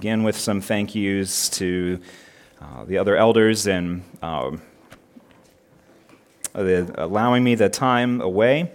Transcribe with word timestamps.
begin 0.00 0.22
with 0.22 0.34
some 0.38 0.62
thank 0.62 0.94
yous 0.94 1.50
to 1.50 2.00
uh, 2.58 2.86
the 2.86 2.96
other 2.96 3.18
elders 3.18 3.66
and 3.66 4.02
um, 4.22 4.62
the, 6.54 6.90
allowing 6.96 7.44
me 7.44 7.54
the 7.54 7.68
time 7.68 8.22
away. 8.22 8.72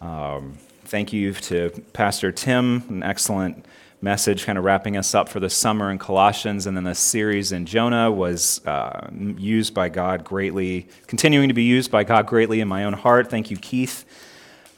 Um, 0.00 0.56
thank 0.84 1.12
you 1.12 1.32
to 1.32 1.70
Pastor 1.92 2.30
Tim, 2.30 2.84
an 2.88 3.02
excellent 3.02 3.66
message, 4.00 4.44
kind 4.44 4.56
of 4.58 4.62
wrapping 4.62 4.96
us 4.96 5.12
up 5.12 5.28
for 5.28 5.40
the 5.40 5.50
summer 5.50 5.90
in 5.90 5.98
Colossians, 5.98 6.68
and 6.68 6.76
then 6.76 6.84
the 6.84 6.94
series 6.94 7.50
in 7.50 7.66
Jonah 7.66 8.08
was 8.08 8.64
uh, 8.64 9.10
used 9.36 9.74
by 9.74 9.88
God 9.88 10.22
greatly, 10.22 10.86
continuing 11.08 11.48
to 11.48 11.54
be 11.54 11.64
used 11.64 11.90
by 11.90 12.04
God 12.04 12.28
greatly 12.28 12.60
in 12.60 12.68
my 12.68 12.84
own 12.84 12.92
heart. 12.92 13.28
Thank 13.28 13.50
you, 13.50 13.56
Keith. 13.56 14.04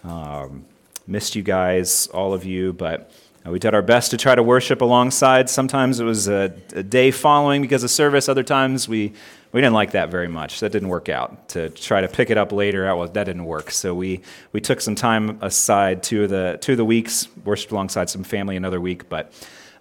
Um, 0.05 0.65
missed 1.07 1.37
you 1.37 1.43
guys, 1.43 2.07
all 2.07 2.33
of 2.33 2.47
you, 2.47 2.73
but 2.73 3.13
we 3.51 3.59
did 3.59 3.75
our 3.75 3.83
best 3.83 4.13
to 4.13 4.17
try 4.17 4.37
to 4.37 4.43
worship 4.43 4.83
alongside. 4.83 5.51
Sometimes 5.51 5.99
it 5.99 6.05
was 6.05 6.29
a, 6.29 6.55
a, 6.75 6.83
day 6.83 7.11
following 7.11 7.61
because 7.61 7.83
of 7.83 7.91
service. 7.91 8.29
Other 8.29 8.45
times 8.45 8.89
we, 8.89 9.15
we 9.51 9.61
didn't 9.61 9.75
like 9.75 9.93
that 9.93 10.11
very 10.11 10.29
much. 10.29 10.61
That 10.61 10.71
didn't 10.71 10.89
work 10.89 11.09
out. 11.09 11.49
To 11.51 11.69
try 11.71 12.01
to 12.03 12.09
pick 12.09 12.31
it 12.31 12.39
up 12.39 12.53
later, 12.53 12.85
that 13.09 13.25
didn't 13.25 13.45
work. 13.45 13.73
So 13.73 13.95
we, 13.95 14.21
we 14.53 14.61
took 14.61 14.81
some 14.81 14.95
time 14.95 15.39
aside 15.43 16.05
two 16.05 16.25
of 16.25 16.31
the 16.31 16.59
two 16.61 16.73
of 16.73 16.79
the 16.79 16.85
weeks, 16.85 17.27
worshiped 17.45 17.73
alongside 17.73 18.09
some 18.09 18.23
family 18.23 18.57
another 18.57 18.81
week. 18.81 19.09
But 19.09 19.33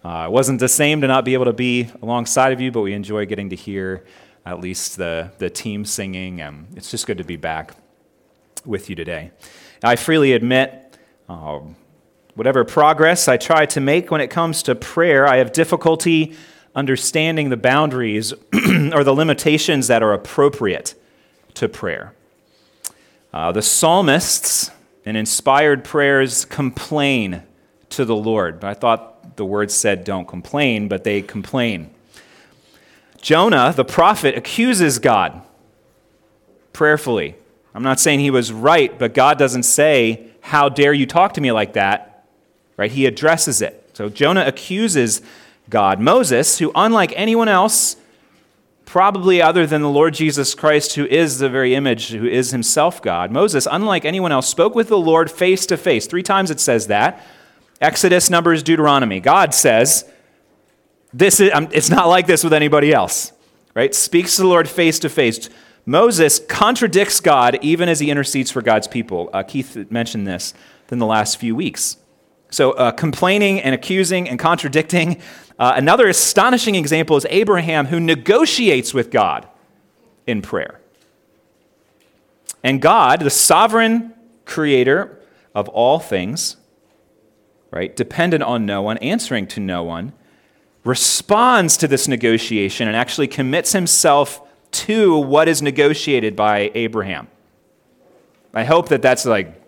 uh, 0.03 0.25
it 0.27 0.31
wasn't 0.31 0.59
the 0.59 0.69
same 0.69 1.01
to 1.01 1.07
not 1.07 1.23
be 1.23 1.35
able 1.35 1.45
to 1.45 1.53
be 1.53 1.89
alongside 2.01 2.53
of 2.53 2.61
you. 2.61 2.71
But 2.71 2.81
we 2.81 2.93
enjoy 2.93 3.27
getting 3.27 3.51
to 3.51 3.55
hear 3.55 4.03
at 4.43 4.59
least 4.59 4.97
the 4.97 5.31
the 5.37 5.51
team 5.51 5.85
singing, 5.85 6.41
and 6.41 6.65
it's 6.75 6.89
just 6.89 7.05
good 7.05 7.19
to 7.19 7.23
be 7.23 7.35
back 7.35 7.75
with 8.65 8.89
you 8.89 8.95
today. 8.95 9.31
I 9.83 9.97
freely 9.97 10.33
admit. 10.33 10.97
Um, 11.29 11.75
Whatever 12.35 12.63
progress 12.63 13.27
I 13.27 13.37
try 13.37 13.65
to 13.67 13.81
make 13.81 14.09
when 14.09 14.21
it 14.21 14.29
comes 14.29 14.63
to 14.63 14.75
prayer, 14.75 15.27
I 15.27 15.37
have 15.37 15.51
difficulty 15.51 16.35
understanding 16.73 17.49
the 17.49 17.57
boundaries 17.57 18.31
or 18.93 19.03
the 19.03 19.13
limitations 19.13 19.87
that 19.87 20.01
are 20.01 20.13
appropriate 20.13 20.95
to 21.55 21.67
prayer. 21.67 22.13
Uh, 23.33 23.51
the 23.51 23.61
psalmists 23.61 24.71
in 25.03 25.15
inspired 25.15 25.83
prayers 25.83 26.45
complain 26.45 27.43
to 27.89 28.05
the 28.05 28.15
Lord. 28.15 28.63
I 28.63 28.73
thought 28.73 29.35
the 29.35 29.45
word 29.45 29.71
said 29.71 30.03
don't 30.03 30.27
complain, 30.27 30.87
but 30.87 31.03
they 31.03 31.21
complain. 31.21 31.89
Jonah, 33.21 33.73
the 33.75 33.85
prophet, 33.85 34.37
accuses 34.37 34.99
God 34.99 35.41
prayerfully. 36.73 37.35
I'm 37.73 37.83
not 37.83 37.99
saying 37.99 38.19
he 38.19 38.31
was 38.31 38.51
right, 38.51 38.97
but 38.97 39.13
God 39.13 39.37
doesn't 39.37 39.63
say, 39.63 40.27
How 40.41 40.69
dare 40.69 40.93
you 40.93 41.05
talk 41.05 41.33
to 41.33 41.41
me 41.41 41.51
like 41.51 41.73
that? 41.73 42.10
Right? 42.77 42.91
He 42.91 43.05
addresses 43.05 43.61
it. 43.61 43.89
So 43.93 44.09
Jonah 44.09 44.45
accuses 44.45 45.21
God. 45.69 45.99
Moses, 45.99 46.59
who, 46.59 46.71
unlike 46.75 47.13
anyone 47.15 47.47
else, 47.47 47.97
probably 48.85 49.41
other 49.41 49.65
than 49.65 49.81
the 49.81 49.89
Lord 49.89 50.13
Jesus 50.13 50.53
Christ, 50.53 50.95
who 50.95 51.05
is 51.05 51.39
the 51.39 51.49
very 51.49 51.75
image, 51.75 52.09
who 52.09 52.25
is 52.25 52.51
himself 52.51 53.01
God, 53.01 53.31
Moses, 53.31 53.67
unlike 53.69 54.03
anyone 54.03 54.31
else, 54.31 54.49
spoke 54.49 54.75
with 54.75 54.89
the 54.89 54.97
Lord 54.97 55.31
face 55.31 55.65
to 55.67 55.77
face. 55.77 56.07
Three 56.07 56.23
times 56.23 56.51
it 56.51 56.59
says 56.59 56.87
that. 56.87 57.25
Exodus, 57.79 58.29
Numbers, 58.29 58.63
Deuteronomy. 58.63 59.19
God 59.19 59.53
says, 59.53 60.05
this 61.13 61.39
is, 61.39 61.51
it's 61.71 61.89
not 61.89 62.07
like 62.07 62.27
this 62.27 62.43
with 62.43 62.53
anybody 62.53 62.93
else, 62.93 63.31
right? 63.73 63.93
Speaks 63.95 64.35
to 64.35 64.43
the 64.43 64.47
Lord 64.47 64.69
face 64.69 64.99
to 64.99 65.09
face. 65.09 65.49
Moses 65.85 66.39
contradicts 66.47 67.19
God 67.19 67.57
even 67.61 67.89
as 67.89 67.99
he 67.99 68.11
intercedes 68.11 68.51
for 68.51 68.61
God's 68.61 68.87
people. 68.87 69.29
Uh, 69.33 69.43
Keith 69.43 69.89
mentioned 69.89 70.27
this 70.27 70.53
in 70.91 70.99
the 70.99 71.05
last 71.05 71.37
few 71.37 71.55
weeks. 71.55 71.97
So, 72.51 72.71
uh, 72.73 72.91
complaining 72.91 73.61
and 73.61 73.73
accusing 73.73 74.29
and 74.29 74.37
contradicting. 74.37 75.21
Uh, 75.57 75.73
another 75.75 76.07
astonishing 76.07 76.75
example 76.75 77.15
is 77.15 77.25
Abraham, 77.29 77.87
who 77.87 77.99
negotiates 77.99 78.93
with 78.93 79.09
God 79.09 79.47
in 80.27 80.41
prayer. 80.41 80.81
And 82.63 82.81
God, 82.81 83.21
the 83.21 83.29
sovereign 83.29 84.13
creator 84.45 85.19
of 85.55 85.69
all 85.69 85.99
things, 85.99 86.57
right, 87.71 87.95
dependent 87.95 88.43
on 88.43 88.65
no 88.65 88.81
one, 88.81 88.97
answering 88.97 89.47
to 89.47 89.59
no 89.59 89.83
one, 89.83 90.13
responds 90.83 91.77
to 91.77 91.87
this 91.87 92.07
negotiation 92.07 92.87
and 92.87 92.97
actually 92.97 93.27
commits 93.27 93.71
himself 93.71 94.41
to 94.71 95.17
what 95.17 95.47
is 95.47 95.61
negotiated 95.61 96.35
by 96.35 96.71
Abraham. 96.75 97.27
I 98.53 98.65
hope 98.65 98.89
that 98.89 99.01
that's 99.01 99.25
like 99.25 99.60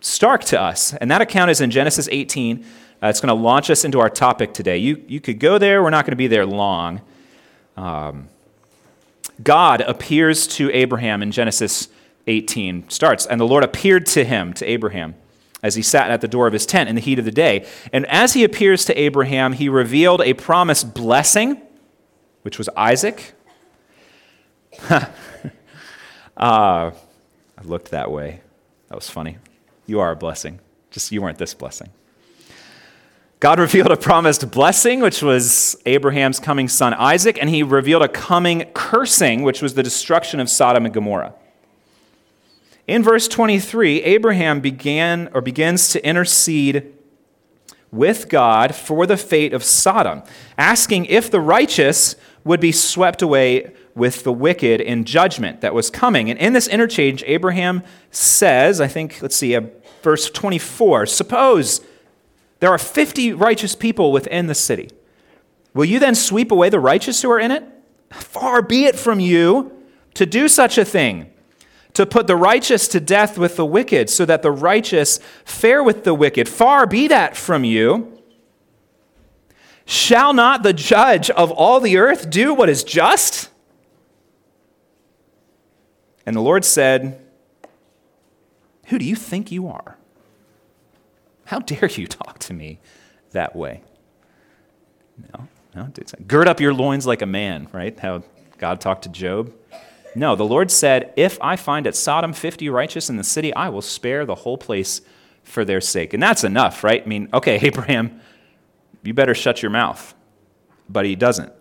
stark 0.00 0.44
to 0.44 0.60
us. 0.60 0.94
And 0.94 1.10
that 1.10 1.20
account 1.20 1.50
is 1.50 1.60
in 1.60 1.70
Genesis 1.70 2.08
18. 2.10 2.64
Uh, 3.02 3.06
it's 3.06 3.20
going 3.20 3.28
to 3.28 3.42
launch 3.42 3.70
us 3.70 3.84
into 3.84 4.00
our 4.00 4.10
topic 4.10 4.52
today. 4.52 4.78
You, 4.78 5.02
you 5.06 5.20
could 5.20 5.38
go 5.38 5.58
there, 5.58 5.82
we're 5.82 5.90
not 5.90 6.04
going 6.04 6.12
to 6.12 6.16
be 6.16 6.26
there 6.26 6.44
long. 6.44 7.00
Um, 7.76 8.28
God 9.42 9.80
appears 9.80 10.46
to 10.48 10.70
Abraham 10.70 11.22
in 11.22 11.32
Genesis 11.32 11.88
18, 12.26 12.90
starts, 12.90 13.26
and 13.26 13.40
the 13.40 13.46
Lord 13.46 13.64
appeared 13.64 14.04
to 14.06 14.24
him, 14.24 14.52
to 14.54 14.66
Abraham, 14.66 15.14
as 15.62 15.74
he 15.74 15.82
sat 15.82 16.10
at 16.10 16.20
the 16.20 16.28
door 16.28 16.46
of 16.46 16.52
his 16.52 16.66
tent 16.66 16.88
in 16.88 16.94
the 16.94 17.00
heat 17.00 17.18
of 17.18 17.24
the 17.24 17.30
day. 17.30 17.66
And 17.92 18.04
as 18.06 18.34
he 18.34 18.44
appears 18.44 18.84
to 18.86 18.98
Abraham, 18.98 19.54
he 19.54 19.68
revealed 19.68 20.20
a 20.20 20.34
promised 20.34 20.94
blessing, 20.94 21.60
which 22.42 22.58
was 22.58 22.68
Isaac. 22.76 23.32
uh, 24.90 25.08
I 26.36 26.92
looked 27.62 27.90
that 27.90 28.10
way. 28.10 28.40
That 28.88 28.94
was 28.94 29.08
funny. 29.08 29.38
You 29.90 29.98
are 29.98 30.12
a 30.12 30.16
blessing. 30.16 30.60
Just 30.92 31.10
you 31.10 31.20
weren't 31.20 31.38
this 31.38 31.52
blessing. 31.52 31.90
God 33.40 33.58
revealed 33.58 33.90
a 33.90 33.96
promised 33.96 34.48
blessing, 34.52 35.00
which 35.00 35.20
was 35.20 35.76
Abraham's 35.84 36.38
coming 36.38 36.68
son 36.68 36.94
Isaac, 36.94 37.36
and 37.40 37.50
he 37.50 37.64
revealed 37.64 38.02
a 38.02 38.08
coming 38.08 38.70
cursing, 38.72 39.42
which 39.42 39.60
was 39.60 39.74
the 39.74 39.82
destruction 39.82 40.38
of 40.38 40.48
Sodom 40.48 40.84
and 40.84 40.94
Gomorrah. 40.94 41.34
In 42.86 43.02
verse 43.02 43.26
23, 43.26 44.04
Abraham 44.04 44.60
began 44.60 45.28
or 45.34 45.40
begins 45.40 45.88
to 45.88 46.06
intercede 46.06 46.94
with 47.90 48.28
God 48.28 48.76
for 48.76 49.06
the 49.06 49.16
fate 49.16 49.52
of 49.52 49.64
Sodom, 49.64 50.22
asking 50.56 51.06
if 51.06 51.32
the 51.32 51.40
righteous 51.40 52.14
would 52.44 52.60
be 52.60 52.70
swept 52.70 53.22
away 53.22 53.72
with 53.96 54.22
the 54.22 54.32
wicked 54.32 54.80
in 54.80 55.04
judgment 55.04 55.60
that 55.62 55.74
was 55.74 55.90
coming. 55.90 56.30
And 56.30 56.38
in 56.38 56.52
this 56.52 56.68
interchange, 56.68 57.24
Abraham 57.26 57.82
says, 58.12 58.80
I 58.80 58.86
think, 58.86 59.20
let's 59.20 59.34
see, 59.34 59.58
verse 60.02 60.30
24 60.30 61.06
Suppose 61.06 61.80
there 62.60 62.70
are 62.70 62.78
50 62.78 63.32
righteous 63.32 63.74
people 63.74 64.12
within 64.12 64.46
the 64.46 64.54
city. 64.54 64.90
Will 65.74 65.84
you 65.84 65.98
then 65.98 66.14
sweep 66.14 66.50
away 66.50 66.68
the 66.68 66.80
righteous 66.80 67.22
who 67.22 67.30
are 67.30 67.40
in 67.40 67.50
it? 67.50 67.64
Far 68.10 68.60
be 68.60 68.84
it 68.84 68.96
from 68.96 69.20
you 69.20 69.72
to 70.14 70.26
do 70.26 70.48
such 70.48 70.76
a 70.76 70.84
thing, 70.84 71.32
to 71.94 72.04
put 72.04 72.26
the 72.26 72.36
righteous 72.36 72.88
to 72.88 73.00
death 73.00 73.38
with 73.38 73.56
the 73.56 73.64
wicked, 73.64 74.10
so 74.10 74.24
that 74.24 74.42
the 74.42 74.50
righteous 74.50 75.20
fare 75.44 75.82
with 75.82 76.04
the 76.04 76.14
wicked. 76.14 76.48
Far 76.48 76.86
be 76.86 77.08
that 77.08 77.36
from 77.36 77.64
you. 77.64 78.16
Shall 79.86 80.32
not 80.32 80.62
the 80.62 80.72
judge 80.72 81.30
of 81.30 81.50
all 81.50 81.80
the 81.80 81.96
earth 81.96 82.30
do 82.30 82.52
what 82.54 82.68
is 82.68 82.84
just? 82.84 83.48
And 86.26 86.36
the 86.36 86.40
Lord 86.40 86.64
said, 86.64 87.24
who 88.90 88.98
do 88.98 89.04
you 89.04 89.16
think 89.16 89.50
you 89.50 89.68
are? 89.68 89.96
How 91.46 91.60
dare 91.60 91.88
you 91.88 92.06
talk 92.08 92.38
to 92.40 92.52
me 92.52 92.80
that 93.30 93.56
way? 93.56 93.82
No, 95.34 95.48
no. 95.74 95.88
Gird 96.26 96.48
up 96.48 96.60
your 96.60 96.74
loins 96.74 97.06
like 97.06 97.22
a 97.22 97.26
man, 97.26 97.68
right? 97.72 97.98
How 97.98 98.22
God 98.58 98.80
talked 98.80 99.02
to 99.04 99.08
Job. 99.08 99.52
No, 100.16 100.34
the 100.34 100.44
Lord 100.44 100.70
said, 100.72 101.12
If 101.16 101.38
I 101.40 101.56
find 101.56 101.86
at 101.86 101.94
Sodom 101.94 102.32
50 102.32 102.68
righteous 102.68 103.08
in 103.08 103.16
the 103.16 103.24
city, 103.24 103.54
I 103.54 103.68
will 103.68 103.82
spare 103.82 104.26
the 104.26 104.34
whole 104.34 104.58
place 104.58 105.00
for 105.44 105.64
their 105.64 105.80
sake. 105.80 106.12
And 106.12 106.22
that's 106.22 106.42
enough, 106.42 106.82
right? 106.82 107.02
I 107.02 107.06
mean, 107.06 107.28
okay, 107.32 107.56
Abraham, 107.62 108.20
you 109.02 109.14
better 109.14 109.34
shut 109.34 109.62
your 109.62 109.70
mouth. 109.70 110.14
But 110.88 111.04
he 111.04 111.14
doesn't. 111.14 111.52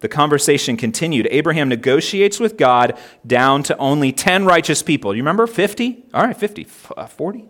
The 0.00 0.08
conversation 0.08 0.76
continued. 0.76 1.26
Abraham 1.30 1.68
negotiates 1.68 2.38
with 2.38 2.56
God 2.56 2.96
down 3.26 3.62
to 3.64 3.76
only 3.78 4.12
10 4.12 4.44
righteous 4.44 4.82
people. 4.82 5.14
You 5.14 5.22
remember 5.22 5.46
50? 5.46 6.04
All 6.14 6.24
right, 6.24 6.36
50. 6.36 6.66
Uh, 6.96 7.06
40? 7.06 7.48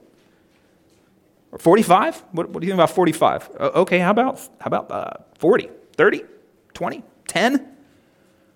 Or 1.53 1.59
45? 1.59 2.25
What, 2.33 2.51
what, 2.51 2.61
do 2.61 2.67
you 2.67 2.73
think 2.73 2.79
about 2.79 2.91
45? 2.91 3.51
Uh, 3.59 3.65
okay, 3.75 3.99
how 3.99 4.11
about, 4.11 4.39
how 4.61 4.67
about 4.67 4.91
uh, 4.91 5.11
40? 5.39 5.69
30? 5.97 6.23
20? 6.75 7.03
10? 7.27 7.77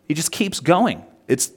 He 0.09 0.15
just 0.15 0.33
keeps 0.33 0.61
going. 0.61 1.05
It's 1.29 1.53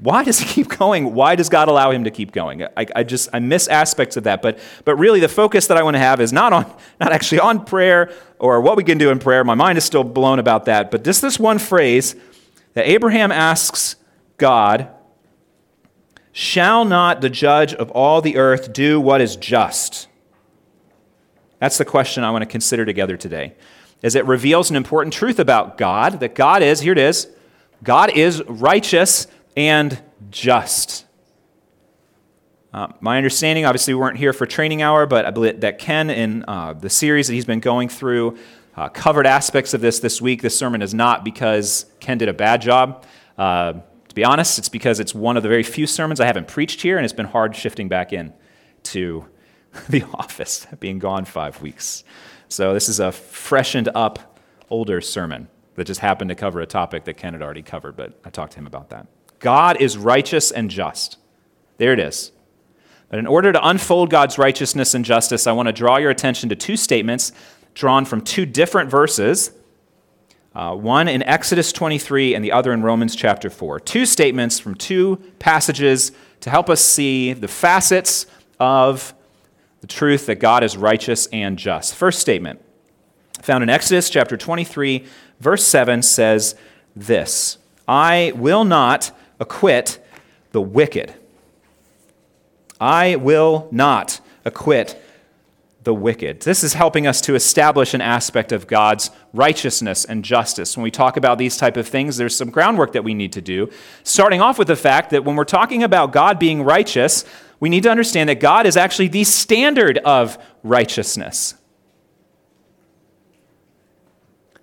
why 0.00 0.24
does 0.24 0.38
he 0.38 0.46
keep 0.62 0.68
going? 0.68 1.14
Why 1.14 1.34
does 1.34 1.48
God 1.48 1.68
allow 1.68 1.90
him 1.90 2.04
to 2.04 2.10
keep 2.10 2.32
going? 2.32 2.62
I, 2.62 2.86
I, 2.94 3.02
just 3.02 3.28
I 3.32 3.38
miss 3.38 3.68
aspects 3.68 4.16
of 4.16 4.24
that. 4.24 4.42
But 4.42 4.58
but 4.84 4.96
really 4.96 5.20
the 5.20 5.28
focus 5.28 5.66
that 5.68 5.76
I 5.76 5.82
want 5.82 5.94
to 5.94 6.00
have 6.00 6.20
is 6.20 6.32
not 6.32 6.52
on 6.52 6.64
not 7.00 7.12
actually 7.12 7.40
on 7.40 7.64
prayer 7.64 8.12
or 8.38 8.60
what 8.60 8.76
we 8.76 8.84
can 8.84 8.98
do 8.98 9.10
in 9.10 9.18
prayer. 9.18 9.44
My 9.44 9.54
mind 9.54 9.78
is 9.78 9.84
still 9.84 10.04
blown 10.04 10.38
about 10.38 10.66
that. 10.66 10.90
But 10.90 11.04
just 11.04 11.22
this 11.22 11.38
one 11.38 11.58
phrase 11.58 12.14
that 12.74 12.88
Abraham 12.88 13.32
asks 13.32 13.96
God, 14.36 14.88
shall 16.32 16.84
not 16.84 17.20
the 17.20 17.30
judge 17.30 17.74
of 17.74 17.90
all 17.90 18.20
the 18.20 18.36
earth 18.36 18.72
do 18.72 19.00
what 19.00 19.20
is 19.20 19.34
just? 19.36 20.06
That's 21.58 21.78
the 21.78 21.84
question 21.84 22.22
I 22.22 22.30
want 22.30 22.42
to 22.42 22.46
consider 22.46 22.84
together 22.84 23.16
today. 23.16 23.54
is 24.00 24.14
it 24.14 24.24
reveals 24.26 24.70
an 24.70 24.76
important 24.76 25.12
truth 25.12 25.40
about 25.40 25.76
God 25.76 26.20
that 26.20 26.36
God 26.36 26.62
is, 26.62 26.80
here 26.80 26.92
it 26.92 26.98
is, 26.98 27.26
God 27.82 28.10
is 28.10 28.42
righteous 28.46 29.26
and 29.58 30.00
just. 30.30 31.04
Uh, 32.72 32.86
my 33.00 33.16
understanding, 33.16 33.64
obviously, 33.64 33.92
we 33.92 33.98
weren't 33.98 34.16
here 34.16 34.32
for 34.32 34.46
training 34.46 34.82
hour, 34.82 35.04
but 35.04 35.24
I 35.26 35.32
believe 35.32 35.60
that 35.62 35.80
Ken, 35.80 36.10
in 36.10 36.44
uh, 36.46 36.74
the 36.74 36.88
series 36.88 37.26
that 37.26 37.34
he's 37.34 37.44
been 37.44 37.58
going 37.58 37.88
through, 37.88 38.38
uh, 38.76 38.88
covered 38.88 39.26
aspects 39.26 39.74
of 39.74 39.80
this 39.80 39.98
this 39.98 40.22
week. 40.22 40.42
This 40.42 40.56
sermon 40.56 40.80
is 40.80 40.94
not 40.94 41.24
because 41.24 41.86
Ken 41.98 42.18
did 42.18 42.28
a 42.28 42.32
bad 42.32 42.62
job. 42.62 43.04
Uh, 43.36 43.72
to 44.08 44.14
be 44.14 44.24
honest, 44.24 44.60
it's 44.60 44.68
because 44.68 45.00
it's 45.00 45.12
one 45.12 45.36
of 45.36 45.42
the 45.42 45.48
very 45.48 45.64
few 45.64 45.88
sermons 45.88 46.20
I 46.20 46.26
haven't 46.26 46.46
preached 46.46 46.82
here, 46.82 46.96
and 46.96 47.04
it's 47.04 47.12
been 47.12 47.26
hard 47.26 47.56
shifting 47.56 47.88
back 47.88 48.12
in 48.12 48.32
to 48.84 49.26
the 49.88 50.04
office, 50.14 50.68
being 50.78 51.00
gone 51.00 51.24
five 51.24 51.60
weeks. 51.60 52.04
So 52.46 52.74
this 52.74 52.88
is 52.88 53.00
a 53.00 53.10
freshened 53.10 53.88
up, 53.92 54.38
older 54.70 55.00
sermon 55.00 55.48
that 55.74 55.84
just 55.84 55.98
happened 55.98 56.28
to 56.28 56.36
cover 56.36 56.60
a 56.60 56.66
topic 56.66 57.04
that 57.06 57.14
Ken 57.14 57.32
had 57.32 57.42
already 57.42 57.62
covered, 57.62 57.96
but 57.96 58.20
I 58.24 58.30
talked 58.30 58.52
to 58.52 58.58
him 58.60 58.68
about 58.68 58.90
that. 58.90 59.08
God 59.38 59.80
is 59.80 59.96
righteous 59.96 60.50
and 60.50 60.70
just. 60.70 61.18
There 61.76 61.92
it 61.92 62.00
is. 62.00 62.32
But 63.08 63.18
in 63.18 63.26
order 63.26 63.52
to 63.52 63.68
unfold 63.68 64.10
God's 64.10 64.38
righteousness 64.38 64.94
and 64.94 65.04
justice, 65.04 65.46
I 65.46 65.52
want 65.52 65.68
to 65.68 65.72
draw 65.72 65.96
your 65.96 66.10
attention 66.10 66.48
to 66.50 66.56
two 66.56 66.76
statements 66.76 67.32
drawn 67.74 68.04
from 68.04 68.20
two 68.20 68.44
different 68.44 68.90
verses 68.90 69.52
uh, 70.54 70.74
one 70.74 71.06
in 71.06 71.22
Exodus 71.22 71.70
23 71.70 72.34
and 72.34 72.44
the 72.44 72.50
other 72.50 72.72
in 72.72 72.82
Romans 72.82 73.14
chapter 73.14 73.48
4. 73.48 73.78
Two 73.78 74.04
statements 74.04 74.58
from 74.58 74.74
two 74.74 75.22
passages 75.38 76.10
to 76.40 76.50
help 76.50 76.68
us 76.68 76.80
see 76.80 77.32
the 77.32 77.46
facets 77.46 78.26
of 78.58 79.14
the 79.80 79.86
truth 79.86 80.26
that 80.26 80.40
God 80.40 80.64
is 80.64 80.76
righteous 80.76 81.26
and 81.28 81.56
just. 81.56 81.94
First 81.94 82.18
statement, 82.18 82.60
found 83.40 83.62
in 83.62 83.70
Exodus 83.70 84.10
chapter 84.10 84.36
23, 84.36 85.04
verse 85.38 85.64
7, 85.64 86.02
says 86.02 86.56
this 86.96 87.58
I 87.86 88.32
will 88.34 88.64
not 88.64 89.12
acquit 89.40 90.04
the 90.52 90.60
wicked. 90.60 91.14
I 92.80 93.16
will 93.16 93.68
not 93.70 94.20
acquit 94.44 95.02
the 95.84 95.94
wicked. 95.94 96.42
This 96.42 96.62
is 96.62 96.74
helping 96.74 97.06
us 97.06 97.20
to 97.22 97.34
establish 97.34 97.94
an 97.94 98.00
aspect 98.00 98.52
of 98.52 98.66
God's 98.66 99.10
righteousness 99.32 100.04
and 100.04 100.22
justice. 100.24 100.76
When 100.76 100.82
we 100.84 100.90
talk 100.90 101.16
about 101.16 101.38
these 101.38 101.56
type 101.56 101.76
of 101.76 101.88
things, 101.88 102.16
there's 102.16 102.36
some 102.36 102.50
groundwork 102.50 102.92
that 102.92 103.04
we 103.04 103.14
need 103.14 103.32
to 103.32 103.40
do. 103.40 103.70
Starting 104.02 104.40
off 104.40 104.58
with 104.58 104.68
the 104.68 104.76
fact 104.76 105.10
that 105.10 105.24
when 105.24 105.34
we're 105.34 105.44
talking 105.44 105.82
about 105.82 106.12
God 106.12 106.38
being 106.38 106.62
righteous, 106.62 107.24
we 107.58 107.68
need 107.68 107.84
to 107.84 107.90
understand 107.90 108.28
that 108.28 108.38
God 108.38 108.66
is 108.66 108.76
actually 108.76 109.08
the 109.08 109.24
standard 109.24 109.98
of 109.98 110.36
righteousness. 110.62 111.54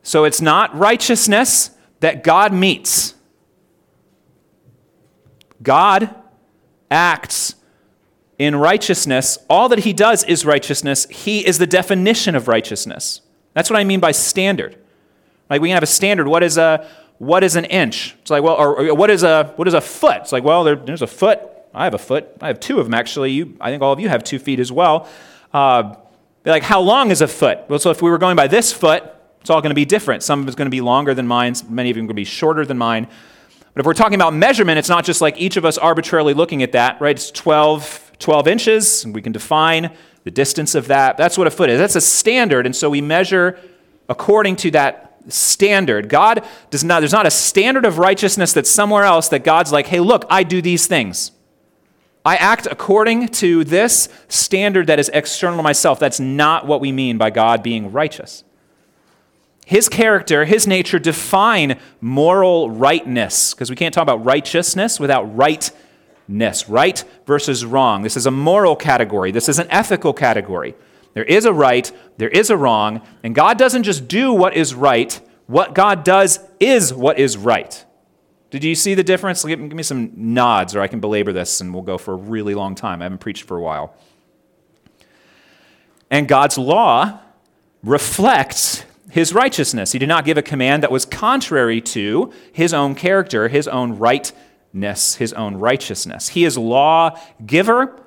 So 0.04 0.26
it's 0.26 0.42
not 0.42 0.78
righteousness 0.78 1.72
that 2.02 2.24
God 2.24 2.54
meets. 2.54 3.15
God 5.66 6.16
acts 6.90 7.56
in 8.38 8.56
righteousness, 8.56 9.38
all 9.50 9.70
that 9.70 9.80
he 9.80 9.94
does 9.94 10.24
is 10.24 10.46
righteousness. 10.46 11.06
He 11.10 11.46
is 11.46 11.58
the 11.58 11.68
definition 11.68 12.36
of 12.36 12.48
righteousness. 12.48 13.22
That's 13.54 13.70
what 13.70 13.80
I 13.80 13.84
mean 13.84 14.00
by 14.00 14.12
standard. 14.12 14.78
Like 15.50 15.62
we 15.62 15.70
can 15.70 15.76
have 15.76 15.84
a 15.84 15.88
standard. 15.88 16.28
What 16.28 16.44
is 16.44 16.58
a 16.58 16.88
what 17.18 17.44
is 17.44 17.56
an 17.56 17.66
inch? 17.66 18.16
It's 18.22 18.30
like 18.30 18.44
well, 18.44 18.56
or, 18.56 18.88
or 18.88 18.96
what 18.96 19.10
is 19.10 19.24
a 19.24 19.54
what 19.56 19.68
is 19.68 19.74
a 19.74 19.82
foot? 19.82 20.22
It's 20.22 20.32
like 20.32 20.44
well, 20.44 20.64
there, 20.64 20.76
there's 20.76 21.02
a 21.02 21.08
foot. 21.08 21.40
I 21.74 21.86
have 21.86 21.94
a 21.94 22.00
foot. 22.00 22.28
I 22.42 22.48
have 22.48 22.60
two 22.60 22.80
of 22.80 22.86
them 22.86 22.94
actually. 22.94 23.32
You, 23.32 23.58
I 23.60 23.70
think 23.70 23.82
all 23.82 23.94
of 23.94 24.00
you 24.00 24.10
have 24.10 24.24
two 24.24 24.40
feet 24.40 24.60
as 24.60 24.72
well. 24.72 25.08
Uh, 25.54 25.96
like 26.44 26.64
how 26.64 26.82
long 26.82 27.12
is 27.12 27.22
a 27.22 27.28
foot? 27.28 27.60
Well, 27.70 27.80
so 27.80 27.90
if 27.90 28.02
we 28.02 28.10
were 28.10 28.18
going 28.18 28.36
by 28.36 28.48
this 28.48 28.74
foot, 28.74 29.04
it's 29.40 29.50
all 29.50 29.62
going 29.62 29.72
to 29.72 29.76
be 29.76 29.86
different. 29.86 30.24
Some 30.24 30.42
of 30.42 30.48
it's 30.48 30.56
going 30.56 30.66
to 30.66 30.72
be 30.72 30.82
longer 30.82 31.14
than 31.14 31.28
mine. 31.28 31.54
Many 31.70 31.92
of 31.92 31.96
them 31.96 32.06
going 32.06 32.10
to 32.10 32.14
be 32.16 32.26
shorter 32.26 32.66
than 32.66 32.78
mine. 32.78 33.08
But 33.76 33.82
if 33.82 33.86
we're 33.86 33.94
talking 33.94 34.16
about 34.16 34.34
measurement, 34.34 34.80
it's 34.80 34.90
not 34.90 35.06
just 35.06 35.22
like 35.22 35.38
each 35.38 35.58
of 35.58 35.66
us 35.66 35.78
arbitrarily 35.78 36.34
looking 36.34 36.64
at 36.64 36.72
that, 36.72 37.00
right? 37.00 37.16
It's 37.16 37.30
12 37.30 38.06
12 38.20 38.48
inches, 38.48 39.04
and 39.04 39.14
we 39.14 39.22
can 39.22 39.32
define 39.32 39.92
the 40.24 40.32
distance 40.32 40.76
of 40.76 40.88
that. 40.88 41.18
That's 41.18 41.38
what 41.38 41.48
a 41.48 41.52
foot 41.52 41.70
is. 41.70 41.80
That's 41.80 41.96
a 41.96 42.02
standard, 42.02 42.66
and 42.66 42.76
so 42.76 42.90
we 42.90 43.02
measure 43.02 43.60
according 44.10 44.56
to 44.58 44.72
that 44.72 45.18
standard. 45.28 46.10
God 46.10 46.46
does 46.70 46.84
not, 46.84 47.00
there's 47.00 47.12
not 47.12 47.26
a 47.26 47.32
standard 47.32 47.86
of 47.86 47.98
righteousness 47.98 48.54
that's 48.54 48.70
somewhere 48.70 49.04
else 49.04 49.30
that 49.30 49.44
God's 49.44 49.72
like, 49.72 49.88
hey, 49.88 50.00
look, 50.00 50.26
I 50.30 50.44
do 50.44 50.62
these 50.62 50.88
things. 50.88 51.32
I 52.24 52.38
act 52.38 52.68
according 52.70 53.28
to 53.30 53.64
this 53.64 54.10
standard 54.28 54.88
that 54.88 55.00
is 55.00 55.10
external 55.14 55.58
to 55.58 55.64
myself. 55.64 56.00
That's 56.00 56.20
not 56.20 56.66
what 56.66 56.82
we 56.82 56.92
mean 56.92 57.18
by 57.18 57.30
God 57.30 57.62
being 57.62 57.92
righteous. 57.92 58.44
His 59.66 59.90
character, 59.90 60.46
his 60.46 60.68
nature 60.68 61.00
define 61.00 61.80
moral 62.00 62.70
rightness, 62.70 63.54
because 63.54 63.72
we 63.72 63.76
can't 63.76 63.94
talk 63.94 64.04
about 64.04 64.24
righteousness 64.24 65.00
without 65.00 65.36
rightness, 65.36 66.70
right 66.70 67.04
versus 67.26 67.66
wrong. 67.66 68.04
This 68.04 68.16
is 68.16 68.28
a 68.28 68.32
moral 68.32 68.76
category, 68.76 69.32
this 69.32 69.50
is 69.50 69.58
an 69.58 69.68
ethical 69.72 70.14
category. 70.14 70.76
There 71.16 71.24
is 71.24 71.46
a 71.46 71.54
right, 71.54 71.92
there 72.18 72.30
is 72.30 72.50
a 72.50 72.58
wrong, 72.58 73.02
and 73.24 73.34
God 73.34 73.58
doesn't 73.58 73.84
just 73.84 74.08
do 74.08 74.34
what 74.34 74.56
is 74.56 74.76
right, 74.76 75.20
what 75.48 75.74
God 75.74 76.04
does 76.04 76.40
is 76.60 76.94
what 76.94 77.18
is 77.18 77.38
right. 77.38 77.86
Did 78.52 78.64
you 78.64 78.76
see 78.76 78.94
the 78.94 79.04
difference? 79.04 79.44
Give, 79.44 79.60
me 79.60 79.84
some 79.84 80.12
nods, 80.16 80.76
or 80.76 80.82
I 80.82 80.88
can 80.88 81.00
belabor 81.00 81.34
this 81.34 81.60
and 81.60 81.74
we'll 81.74 81.84
go 81.84 81.98
for 81.98 82.14
a 82.14 82.18
really 82.18 82.54
long 82.56 82.76
time. 82.76 83.02
I 83.02 83.06
haven't 83.06 83.18
preached 83.18 83.44
for 83.44 83.58
a 83.58 83.62
while. 83.62 83.96
And 86.10 86.28
God's 86.28 86.58
law 86.58 87.20
reflects 87.84 88.86
his 89.16 89.34
righteousness. 89.34 89.94
He 89.94 90.00
did 90.00 90.10
not 90.10 90.26
give 90.26 90.38
a 90.38 90.42
command 90.42 90.84
that 90.84 90.92
was 90.92 91.06
contrary 91.06 91.80
to 91.80 92.34
his 92.52 92.74
own 92.74 92.96
character, 92.96 93.48
his 93.48 93.66
own 93.66 93.98
right 93.98 94.30
his 94.74 95.32
own 95.32 95.56
righteousness. 95.56 96.28
He 96.28 96.44
is 96.44 96.58
law 96.58 97.18
giver, 97.46 97.98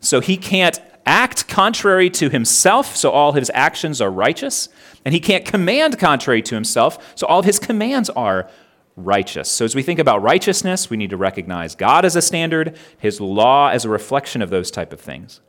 so 0.00 0.20
he 0.20 0.36
can't 0.36 0.78
act 1.06 1.48
contrary 1.48 2.10
to 2.10 2.28
himself, 2.28 2.94
so 2.94 3.10
all 3.10 3.32
his 3.32 3.50
actions 3.54 4.02
are 4.02 4.10
righteous. 4.10 4.68
And 5.02 5.14
he 5.14 5.20
can't 5.20 5.46
command 5.46 5.98
contrary 5.98 6.42
to 6.42 6.54
himself, 6.54 7.14
so 7.14 7.26
all 7.26 7.38
of 7.38 7.46
his 7.46 7.58
commands 7.58 8.10
are 8.10 8.50
righteous. 8.96 9.48
So 9.48 9.64
as 9.64 9.74
we 9.74 9.82
think 9.82 9.98
about 9.98 10.20
righteousness, 10.20 10.90
we 10.90 10.98
need 10.98 11.08
to 11.08 11.16
recognize 11.16 11.74
God 11.74 12.04
as 12.04 12.16
a 12.16 12.20
standard, 12.20 12.76
his 12.98 13.18
law 13.18 13.70
as 13.70 13.86
a 13.86 13.88
reflection 13.88 14.42
of 14.42 14.50
those 14.50 14.70
type 14.70 14.92
of 14.92 15.00
things. 15.00 15.40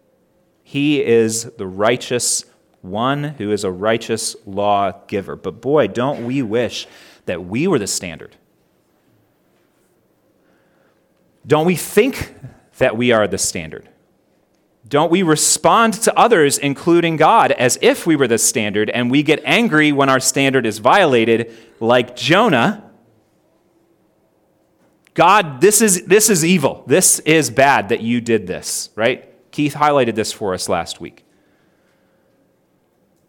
He 0.63 1.03
is 1.03 1.51
the 1.57 1.67
righteous 1.67 2.45
one 2.81 3.23
who 3.23 3.51
is 3.51 3.63
a 3.63 3.71
righteous 3.71 4.35
law 4.45 4.91
giver. 5.07 5.35
But 5.35 5.61
boy, 5.61 5.87
don't 5.87 6.25
we 6.25 6.41
wish 6.41 6.87
that 7.25 7.45
we 7.45 7.67
were 7.67 7.79
the 7.79 7.87
standard 7.87 8.35
don't 11.45 11.65
we 11.65 11.75
think 11.75 12.35
that 12.77 12.97
we 12.97 13.11
are 13.11 13.27
the 13.27 13.37
standard? 13.37 13.89
Don't 14.87 15.11
we 15.11 15.23
respond 15.23 15.93
to 15.93 16.17
others, 16.17 16.57
including 16.57 17.15
God, 17.15 17.51
as 17.51 17.77
if 17.81 18.05
we 18.05 18.15
were 18.15 18.27
the 18.27 18.37
standard, 18.37 18.89
and 18.89 19.09
we 19.09 19.23
get 19.23 19.41
angry 19.45 19.91
when 19.91 20.09
our 20.09 20.19
standard 20.19 20.65
is 20.65 20.79
violated, 20.79 21.55
like 21.79 22.15
Jonah? 22.15 22.89
God, 25.13 25.61
this 25.61 25.81
is, 25.81 26.05
this 26.05 26.29
is 26.29 26.43
evil. 26.43 26.83
This 26.87 27.19
is 27.19 27.49
bad 27.49 27.89
that 27.89 28.01
you 28.01 28.21
did 28.21 28.47
this, 28.47 28.89
right? 28.95 29.27
Keith 29.51 29.75
highlighted 29.75 30.15
this 30.15 30.31
for 30.31 30.53
us 30.53 30.67
last 30.67 30.99
week. 30.99 31.25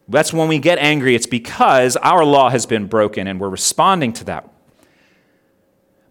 That's 0.08 0.32
when 0.32 0.48
we 0.48 0.58
get 0.58 0.78
angry, 0.78 1.14
it's 1.14 1.26
because 1.26 1.96
our 1.96 2.24
law 2.24 2.50
has 2.50 2.66
been 2.66 2.86
broken 2.86 3.26
and 3.26 3.40
we're 3.40 3.48
responding 3.48 4.12
to 4.14 4.24
that. 4.24 4.48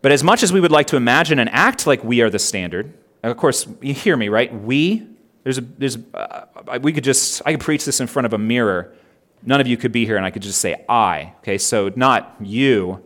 But 0.01 0.11
as 0.11 0.23
much 0.23 0.41
as 0.41 0.51
we 0.51 0.59
would 0.59 0.71
like 0.71 0.87
to 0.87 0.95
imagine 0.95 1.37
and 1.37 1.49
act 1.49 1.85
like 1.85 2.03
we 2.03 2.21
are 2.21 2.29
the 2.29 2.39
standard, 2.39 2.93
of 3.21 3.37
course, 3.37 3.67
you 3.81 3.93
hear 3.93 4.17
me, 4.17 4.29
right? 4.29 4.51
We, 4.51 5.07
there's 5.43 5.59
a, 5.59 5.61
there's, 5.61 5.97
uh, 6.13 6.45
we 6.81 6.91
could 6.91 7.03
just, 7.03 7.41
I 7.45 7.51
could 7.51 7.61
preach 7.61 7.85
this 7.85 7.99
in 7.99 8.07
front 8.07 8.25
of 8.25 8.33
a 8.33 8.37
mirror. 8.39 8.95
None 9.43 9.61
of 9.61 9.67
you 9.67 9.77
could 9.77 9.91
be 9.91 10.05
here, 10.05 10.17
and 10.17 10.25
I 10.25 10.31
could 10.31 10.41
just 10.41 10.59
say 10.59 10.83
I. 10.89 11.33
Okay, 11.39 11.59
so 11.59 11.91
not 11.95 12.35
you, 12.41 13.03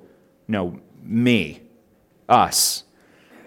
no, 0.48 0.80
me, 1.04 1.62
us. 2.30 2.85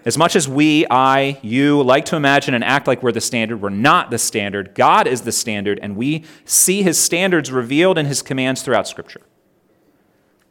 As 0.05 0.17
much 0.17 0.35
as 0.35 0.47
we, 0.47 0.85
I, 0.89 1.39
you 1.41 1.81
like 1.83 2.05
to 2.05 2.15
imagine 2.15 2.53
and 2.53 2.63
act 2.63 2.87
like 2.87 3.03
we're 3.03 3.11
the 3.11 3.21
standard, 3.21 3.61
we're 3.61 3.69
not 3.69 4.11
the 4.11 4.17
standard. 4.17 4.73
God 4.73 5.07
is 5.07 5.21
the 5.21 5.31
standard, 5.31 5.79
and 5.81 5.97
we 5.97 6.23
see 6.45 6.83
his 6.83 6.97
standards 6.97 7.51
revealed 7.51 7.97
in 7.97 8.05
his 8.05 8.21
commands 8.21 8.61
throughout 8.61 8.87
Scripture. 8.87 9.21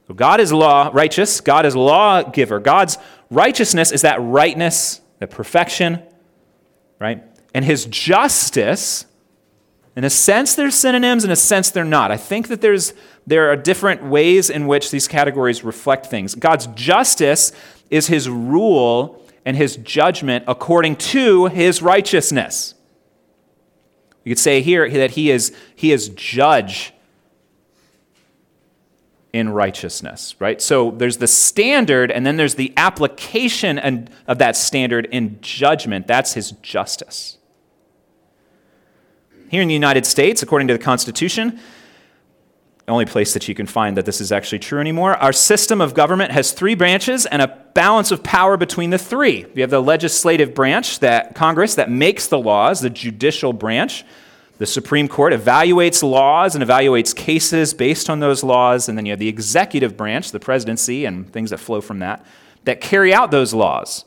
So 0.07 0.14
God 0.14 0.40
is 0.40 0.52
law 0.52 0.90
righteous, 0.93 1.40
God 1.40 1.67
is 1.67 1.76
lawgiver. 1.76 2.61
God's 2.61 2.99
righteousness 3.31 3.93
is 3.93 4.02
that 4.02 4.21
rightness, 4.21 5.00
that 5.19 5.31
perfection, 5.31 6.02
right? 6.99 7.23
And 7.55 7.64
his 7.64 7.87
justice, 7.87 9.07
in 9.97 10.05
a 10.05 10.11
sense, 10.11 10.55
they're 10.55 10.71
synonyms, 10.71 11.25
in 11.25 11.31
a 11.31 11.37
sense, 11.37 11.71
they're 11.71 11.85
not. 11.85 12.11
I 12.11 12.17
think 12.17 12.49
that 12.49 12.61
there's, 12.61 12.93
there 13.26 13.50
are 13.50 13.57
different 13.57 14.05
ways 14.05 14.49
in 14.49 14.67
which 14.67 14.90
these 14.90 15.09
categories 15.09 15.64
reflect 15.64 16.07
things. 16.07 16.35
God's 16.35 16.67
justice 16.69 17.52
is 17.90 18.07
his 18.07 18.28
rule 18.28 19.23
and 19.49 19.57
his 19.57 19.78
judgment 19.78 20.45
according 20.47 20.95
to 20.95 21.47
his 21.47 21.81
righteousness. 21.81 22.75
You 24.23 24.33
could 24.33 24.38
say 24.38 24.61
here 24.61 24.87
that 24.90 25.12
he 25.12 25.31
is, 25.31 25.57
he 25.75 25.90
is 25.90 26.11
judge 26.11 26.93
in 29.33 29.49
righteousness, 29.49 30.35
right? 30.38 30.61
So 30.61 30.90
there's 30.90 31.17
the 31.17 31.26
standard, 31.26 32.11
and 32.11 32.26
then 32.26 32.37
there's 32.37 32.57
the 32.57 32.75
application 32.76 34.11
of 34.26 34.37
that 34.37 34.55
standard 34.55 35.07
in 35.07 35.40
judgment. 35.40 36.07
That's 36.07 36.35
his 36.35 36.50
justice. 36.61 37.38
Here 39.50 39.62
in 39.62 39.69
the 39.69 39.73
United 39.73 40.05
States, 40.05 40.43
according 40.43 40.69
to 40.69 40.75
the 40.75 40.85
Constitution, 40.85 41.59
only 42.88 43.07
place 43.07 43.35
that 43.35 43.49
you 43.49 43.54
can 43.54 43.66
find 43.66 43.97
that 43.97 44.04
this 44.04 44.21
is 44.21 44.33
actually 44.33 44.59
true 44.59 44.80
anymore, 44.80 45.16
our 45.16 45.33
system 45.33 45.80
of 45.80 45.95
government 45.95 46.33
has 46.33 46.52
three 46.52 46.75
branches 46.75 47.26
and 47.26 47.42
a 47.42 47.49
balance 47.75 48.11
of 48.11 48.23
power 48.23 48.57
between 48.57 48.90
the 48.90 48.99
three. 48.99 49.47
We 49.54 49.61
have 49.61 49.71
the 49.71 49.83
legislative 49.83 50.54
branch, 50.54 51.00
that 51.00 51.35
Congress, 51.35 51.75
that 51.76 51.90
makes 51.90 52.26
the 52.26 52.38
laws, 52.38 52.80
the 52.80 52.90
judicial 52.90 53.52
branch, 53.52 54.04
the 54.59 54.66
Supreme 54.66 55.07
Court 55.07 55.33
evaluates 55.33 56.02
laws 56.02 56.57
and 56.57 56.64
evaluates 56.64 57.14
cases 57.14 57.73
based 57.73 58.11
on 58.11 58.18
those 58.18 58.42
laws. 58.42 58.88
And 58.88 58.99
then 58.99 59.07
you 59.07 59.12
have 59.12 59.21
the 59.21 59.28
executive 59.28 59.97
branch, 59.97 60.33
the 60.33 60.40
presidency, 60.40 61.04
and 61.04 61.33
things 61.33 61.50
that 61.50 61.59
flow 61.59 61.80
from 61.80 62.00
that, 62.00 62.26
that 62.64 62.80
carry 62.80 63.14
out 63.14 63.30
those 63.30 63.54
laws. 63.54 64.04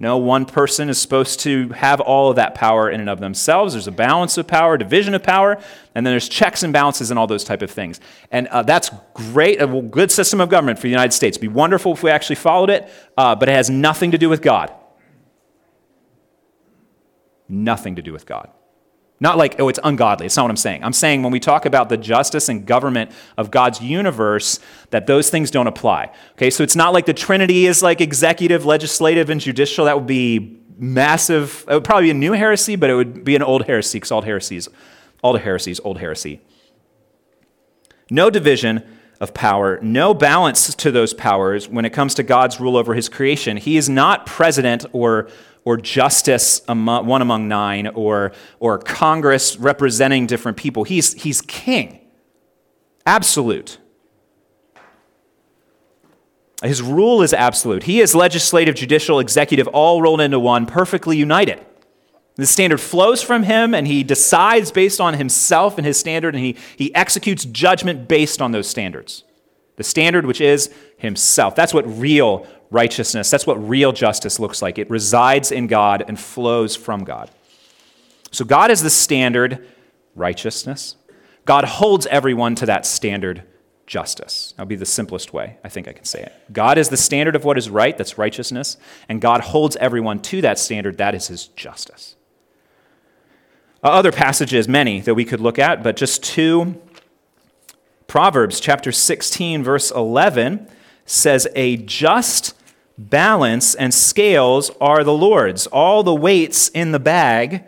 No 0.00 0.16
one 0.16 0.46
person 0.46 0.88
is 0.88 0.96
supposed 0.98 1.40
to 1.40 1.68
have 1.68 2.00
all 2.00 2.30
of 2.30 2.36
that 2.36 2.54
power 2.54 2.88
in 2.88 3.00
and 3.00 3.10
of 3.10 3.20
themselves. 3.20 3.74
There's 3.74 3.86
a 3.86 3.92
balance 3.92 4.38
of 4.38 4.46
power, 4.46 4.78
division 4.78 5.12
of 5.12 5.22
power, 5.22 5.62
and 5.94 6.06
then 6.06 6.14
there's 6.14 6.26
checks 6.26 6.62
and 6.62 6.72
balances 6.72 7.10
and 7.10 7.18
all 7.18 7.26
those 7.26 7.44
type 7.44 7.60
of 7.60 7.70
things. 7.70 8.00
And 8.30 8.48
uh, 8.48 8.62
that's 8.62 8.90
great, 9.12 9.60
a 9.60 9.66
good 9.66 10.10
system 10.10 10.40
of 10.40 10.48
government 10.48 10.78
for 10.78 10.84
the 10.84 10.88
United 10.88 11.12
States. 11.12 11.36
It'd 11.36 11.42
be 11.42 11.54
wonderful 11.54 11.92
if 11.92 12.02
we 12.02 12.10
actually 12.10 12.36
followed 12.36 12.70
it, 12.70 12.90
uh, 13.18 13.34
but 13.34 13.50
it 13.50 13.52
has 13.52 13.68
nothing 13.68 14.12
to 14.12 14.18
do 14.18 14.30
with 14.30 14.40
God. 14.40 14.72
Nothing 17.46 17.96
to 17.96 18.02
do 18.02 18.14
with 18.14 18.24
God. 18.24 18.50
Not 19.22 19.36
like, 19.36 19.60
oh, 19.60 19.68
it's 19.68 19.78
ungodly. 19.84 20.26
It's 20.26 20.36
not 20.36 20.44
what 20.44 20.50
I'm 20.50 20.56
saying. 20.56 20.82
I'm 20.82 20.94
saying 20.94 21.22
when 21.22 21.30
we 21.30 21.40
talk 21.40 21.66
about 21.66 21.90
the 21.90 21.98
justice 21.98 22.48
and 22.48 22.64
government 22.64 23.12
of 23.36 23.50
God's 23.50 23.80
universe, 23.82 24.60
that 24.90 25.06
those 25.06 25.28
things 25.28 25.50
don't 25.50 25.66
apply. 25.66 26.10
Okay, 26.32 26.48
so 26.48 26.62
it's 26.62 26.74
not 26.74 26.94
like 26.94 27.04
the 27.04 27.12
Trinity 27.12 27.66
is 27.66 27.82
like 27.82 28.00
executive, 28.00 28.64
legislative, 28.64 29.28
and 29.28 29.38
judicial. 29.38 29.84
That 29.84 29.96
would 29.96 30.06
be 30.06 30.58
massive. 30.78 31.66
It 31.68 31.74
would 31.74 31.84
probably 31.84 32.06
be 32.06 32.10
a 32.12 32.14
new 32.14 32.32
heresy, 32.32 32.76
but 32.76 32.88
it 32.88 32.94
would 32.94 33.22
be 33.22 33.36
an 33.36 33.42
old 33.42 33.66
heresy 33.66 33.98
because 33.98 34.10
all 34.10 34.22
heresies, 34.22 34.70
all 35.22 35.34
the 35.34 35.38
heresies, 35.38 35.80
old 35.80 35.98
heresy. 35.98 36.40
No 38.08 38.30
division 38.30 38.82
of 39.20 39.34
power, 39.34 39.78
no 39.82 40.14
balance 40.14 40.74
to 40.74 40.90
those 40.90 41.12
powers 41.12 41.68
when 41.68 41.84
it 41.84 41.90
comes 41.90 42.14
to 42.14 42.22
God's 42.22 42.58
rule 42.58 42.74
over 42.74 42.94
his 42.94 43.10
creation. 43.10 43.58
He 43.58 43.76
is 43.76 43.86
not 43.86 44.24
president 44.24 44.86
or 44.92 45.28
or 45.64 45.76
justice 45.76 46.62
among, 46.68 47.06
one 47.06 47.22
among 47.22 47.48
nine 47.48 47.86
or, 47.88 48.32
or 48.58 48.78
Congress 48.78 49.56
representing 49.56 50.26
different 50.26 50.56
people. 50.56 50.84
He's, 50.84 51.14
he's 51.22 51.40
king, 51.42 52.00
absolute. 53.04 53.78
His 56.62 56.82
rule 56.82 57.22
is 57.22 57.32
absolute. 57.32 57.84
He 57.84 58.00
is 58.00 58.14
legislative, 58.14 58.74
judicial, 58.74 59.18
executive, 59.18 59.66
all 59.68 60.02
rolled 60.02 60.20
into 60.20 60.38
one, 60.38 60.66
perfectly 60.66 61.16
united. 61.16 61.64
The 62.36 62.46
standard 62.46 62.80
flows 62.80 63.22
from 63.22 63.42
him, 63.42 63.74
and 63.74 63.86
he 63.86 64.02
decides 64.02 64.70
based 64.70 65.00
on 65.00 65.14
himself 65.14 65.78
and 65.78 65.86
his 65.86 65.98
standard, 65.98 66.34
and 66.34 66.44
he, 66.44 66.56
he 66.76 66.94
executes 66.94 67.44
judgment 67.44 68.08
based 68.08 68.40
on 68.40 68.52
those 68.52 68.68
standards. 68.68 69.24
The 69.76 69.84
standard, 69.84 70.26
which 70.26 70.40
is 70.40 70.72
himself. 70.98 71.54
That's 71.54 71.72
what 71.72 71.86
real 71.98 72.46
righteousness. 72.70 73.30
That's 73.30 73.46
what 73.46 73.56
real 73.68 73.92
justice 73.92 74.38
looks 74.38 74.62
like. 74.62 74.78
It 74.78 74.88
resides 74.90 75.50
in 75.52 75.66
God 75.66 76.04
and 76.06 76.18
flows 76.18 76.76
from 76.76 77.04
God. 77.04 77.30
So 78.30 78.44
God 78.44 78.70
is 78.70 78.82
the 78.82 78.90
standard 78.90 79.66
righteousness. 80.14 80.96
God 81.44 81.64
holds 81.64 82.06
everyone 82.06 82.54
to 82.56 82.66
that 82.66 82.86
standard 82.86 83.42
justice. 83.86 84.54
That'll 84.56 84.68
be 84.68 84.76
the 84.76 84.86
simplest 84.86 85.32
way 85.32 85.56
I 85.64 85.68
think 85.68 85.88
I 85.88 85.92
can 85.92 86.04
say 86.04 86.22
it. 86.22 86.32
God 86.52 86.78
is 86.78 86.90
the 86.90 86.96
standard 86.96 87.34
of 87.34 87.44
what 87.44 87.58
is 87.58 87.68
right, 87.68 87.96
that's 87.98 88.18
righteousness, 88.18 88.76
and 89.08 89.20
God 89.20 89.40
holds 89.40 89.74
everyone 89.76 90.20
to 90.22 90.40
that 90.42 90.60
standard, 90.60 90.98
that 90.98 91.14
is 91.14 91.26
his 91.26 91.48
justice. 91.48 92.14
Uh, 93.82 93.88
other 93.88 94.12
passages, 94.12 94.68
many 94.68 95.00
that 95.00 95.14
we 95.14 95.24
could 95.24 95.40
look 95.40 95.58
at, 95.58 95.82
but 95.82 95.96
just 95.96 96.22
two. 96.22 96.80
Proverbs 98.06 98.60
chapter 98.60 98.92
16, 98.92 99.64
verse 99.64 99.90
11 99.90 100.68
says, 101.06 101.48
A 101.56 101.76
just 101.78 102.54
balance 103.08 103.74
and 103.74 103.94
scales 103.94 104.70
are 104.80 105.02
the 105.02 105.14
Lord's. 105.14 105.66
All 105.68 106.02
the 106.02 106.14
weights 106.14 106.68
in 106.68 106.92
the 106.92 106.98
bag 106.98 107.64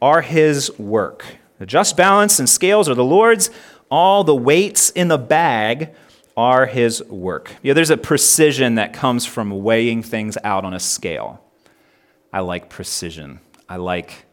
are 0.00 0.22
his 0.22 0.76
work. 0.78 1.24
The 1.58 1.66
just 1.66 1.96
balance 1.96 2.38
and 2.40 2.48
scales 2.48 2.88
are 2.88 2.94
the 2.94 3.04
Lord's. 3.04 3.50
All 3.90 4.24
the 4.24 4.34
weights 4.34 4.90
in 4.90 5.08
the 5.08 5.18
bag 5.18 5.94
are 6.36 6.66
his 6.66 7.04
work. 7.04 7.54
Yeah, 7.62 7.74
there's 7.74 7.90
a 7.90 7.96
precision 7.96 8.74
that 8.74 8.92
comes 8.92 9.24
from 9.24 9.62
weighing 9.62 10.02
things 10.02 10.36
out 10.42 10.64
on 10.64 10.74
a 10.74 10.80
scale. 10.80 11.44
I 12.32 12.40
like 12.40 12.68
precision. 12.68 13.40
I 13.68 13.76
like, 13.76 14.24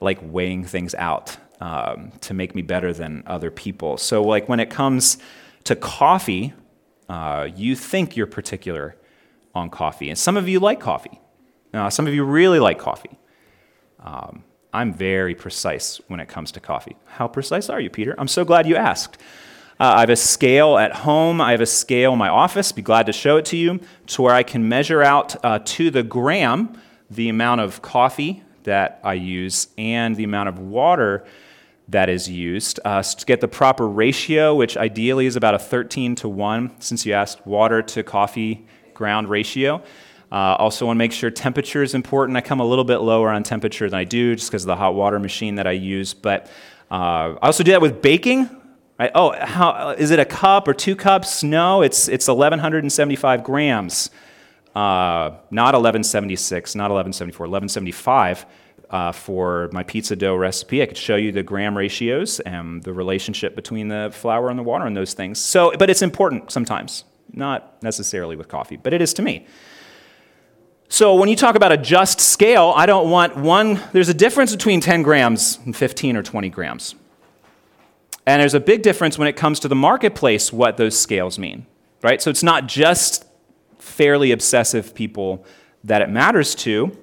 like 0.00 0.18
weighing 0.22 0.64
things 0.64 0.94
out 0.94 1.36
um, 1.60 2.10
to 2.22 2.34
make 2.34 2.54
me 2.54 2.62
better 2.62 2.92
than 2.92 3.22
other 3.26 3.50
people. 3.50 3.98
So, 3.98 4.22
like 4.22 4.48
when 4.48 4.58
it 4.58 4.70
comes 4.70 5.18
to 5.64 5.76
coffee, 5.76 6.54
uh, 7.08 7.48
you 7.54 7.76
think 7.76 8.16
you're 8.16 8.26
particular 8.26 8.96
on 9.54 9.70
coffee. 9.70 10.08
And 10.08 10.18
some 10.18 10.36
of 10.36 10.48
you 10.48 10.60
like 10.60 10.80
coffee. 10.80 11.20
Uh, 11.74 11.90
some 11.90 12.06
of 12.06 12.14
you 12.14 12.24
really 12.24 12.58
like 12.58 12.78
coffee. 12.78 13.18
Um, 14.00 14.44
I'm 14.72 14.92
very 14.92 15.34
precise 15.34 16.00
when 16.08 16.20
it 16.20 16.28
comes 16.28 16.52
to 16.52 16.60
coffee. 16.60 16.96
How 17.06 17.28
precise 17.28 17.68
are 17.68 17.80
you, 17.80 17.90
Peter? 17.90 18.14
I'm 18.18 18.28
so 18.28 18.44
glad 18.44 18.66
you 18.66 18.76
asked. 18.76 19.18
Uh, 19.78 19.94
I 19.96 20.00
have 20.00 20.10
a 20.10 20.16
scale 20.16 20.78
at 20.78 20.94
home. 20.94 21.40
I 21.40 21.50
have 21.52 21.60
a 21.60 21.66
scale 21.66 22.12
in 22.12 22.18
my 22.18 22.28
office. 22.28 22.72
Be 22.72 22.82
glad 22.82 23.06
to 23.06 23.12
show 23.12 23.36
it 23.36 23.44
to 23.46 23.56
you 23.56 23.80
to 24.08 24.22
where 24.22 24.34
I 24.34 24.42
can 24.42 24.68
measure 24.68 25.02
out 25.02 25.42
uh, 25.44 25.58
to 25.64 25.90
the 25.90 26.02
gram 26.02 26.80
the 27.10 27.28
amount 27.28 27.60
of 27.60 27.82
coffee 27.82 28.42
that 28.64 29.00
I 29.02 29.14
use 29.14 29.68
and 29.76 30.16
the 30.16 30.24
amount 30.24 30.48
of 30.48 30.58
water 30.58 31.26
that 31.88 32.08
is 32.08 32.28
used 32.28 32.80
uh, 32.84 33.02
to 33.02 33.26
get 33.26 33.40
the 33.40 33.48
proper 33.48 33.88
ratio, 33.88 34.54
which 34.54 34.76
ideally 34.76 35.26
is 35.26 35.36
about 35.36 35.54
a 35.54 35.58
13 35.58 36.14
to 36.16 36.28
1, 36.28 36.80
since 36.80 37.04
you 37.04 37.12
asked 37.12 37.44
water 37.46 37.82
to 37.82 38.02
coffee 38.02 38.66
ground 38.94 39.28
ratio. 39.28 39.82
Uh, 40.30 40.56
also, 40.58 40.86
want 40.86 40.96
to 40.96 40.98
make 40.98 41.12
sure 41.12 41.30
temperature 41.30 41.82
is 41.82 41.94
important. 41.94 42.38
I 42.38 42.40
come 42.40 42.60
a 42.60 42.64
little 42.64 42.84
bit 42.84 42.98
lower 42.98 43.28
on 43.28 43.42
temperature 43.42 43.88
than 43.90 43.98
I 43.98 44.04
do 44.04 44.34
just 44.34 44.50
because 44.50 44.62
of 44.62 44.68
the 44.68 44.76
hot 44.76 44.94
water 44.94 45.18
machine 45.18 45.56
that 45.56 45.66
I 45.66 45.72
use. 45.72 46.14
But 46.14 46.46
uh, 46.90 47.36
I 47.40 47.46
also 47.46 47.62
do 47.62 47.72
that 47.72 47.82
with 47.82 48.00
baking. 48.00 48.48
Right? 48.98 49.10
Oh, 49.14 49.32
how, 49.38 49.90
is 49.90 50.10
it 50.10 50.18
a 50.18 50.24
cup 50.24 50.68
or 50.68 50.74
two 50.74 50.96
cups? 50.96 51.42
No, 51.42 51.82
it's, 51.82 52.08
it's 52.08 52.28
1,175 52.28 53.44
grams. 53.44 54.10
Uh, 54.74 55.36
not 55.50 55.74
1176, 55.74 56.74
not 56.76 56.84
1174, 56.84 57.44
1175 57.44 58.46
uh, 58.88 59.12
for 59.12 59.68
my 59.72 59.82
pizza 59.82 60.14
dough 60.14 60.36
recipe. 60.36 60.82
I 60.82 60.86
could 60.86 60.96
show 60.96 61.16
you 61.16 61.32
the 61.32 61.42
gram 61.42 61.76
ratios 61.76 62.40
and 62.40 62.82
the 62.82 62.92
relationship 62.92 63.54
between 63.54 63.88
the 63.88 64.10
flour 64.12 64.48
and 64.48 64.58
the 64.58 64.62
water 64.62 64.86
and 64.86 64.96
those 64.96 65.14
things. 65.14 65.38
So, 65.40 65.72
but 65.78 65.90
it's 65.90 66.02
important 66.02 66.50
sometimes. 66.50 67.04
Not 67.32 67.82
necessarily 67.82 68.36
with 68.36 68.48
coffee, 68.48 68.76
but 68.76 68.92
it 68.92 69.00
is 69.00 69.14
to 69.14 69.22
me. 69.22 69.46
So 70.88 71.14
when 71.14 71.30
you 71.30 71.36
talk 71.36 71.54
about 71.54 71.72
a 71.72 71.78
just 71.78 72.20
scale, 72.20 72.72
I 72.76 72.84
don't 72.84 73.08
want 73.08 73.36
one, 73.36 73.80
there's 73.92 74.10
a 74.10 74.14
difference 74.14 74.52
between 74.52 74.80
10 74.80 75.02
grams 75.02 75.58
and 75.64 75.74
15 75.74 76.16
or 76.16 76.22
20 76.22 76.50
grams. 76.50 76.94
And 78.26 78.40
there's 78.40 78.54
a 78.54 78.60
big 78.60 78.82
difference 78.82 79.18
when 79.18 79.26
it 79.26 79.34
comes 79.34 79.58
to 79.60 79.68
the 79.68 79.74
marketplace 79.74 80.52
what 80.52 80.76
those 80.76 80.98
scales 80.98 81.38
mean, 81.38 81.66
right? 82.02 82.20
So 82.20 82.30
it's 82.30 82.42
not 82.42 82.68
just 82.68 83.24
fairly 83.78 84.32
obsessive 84.32 84.94
people 84.94 85.44
that 85.82 86.02
it 86.02 86.10
matters 86.10 86.54
to, 86.56 86.96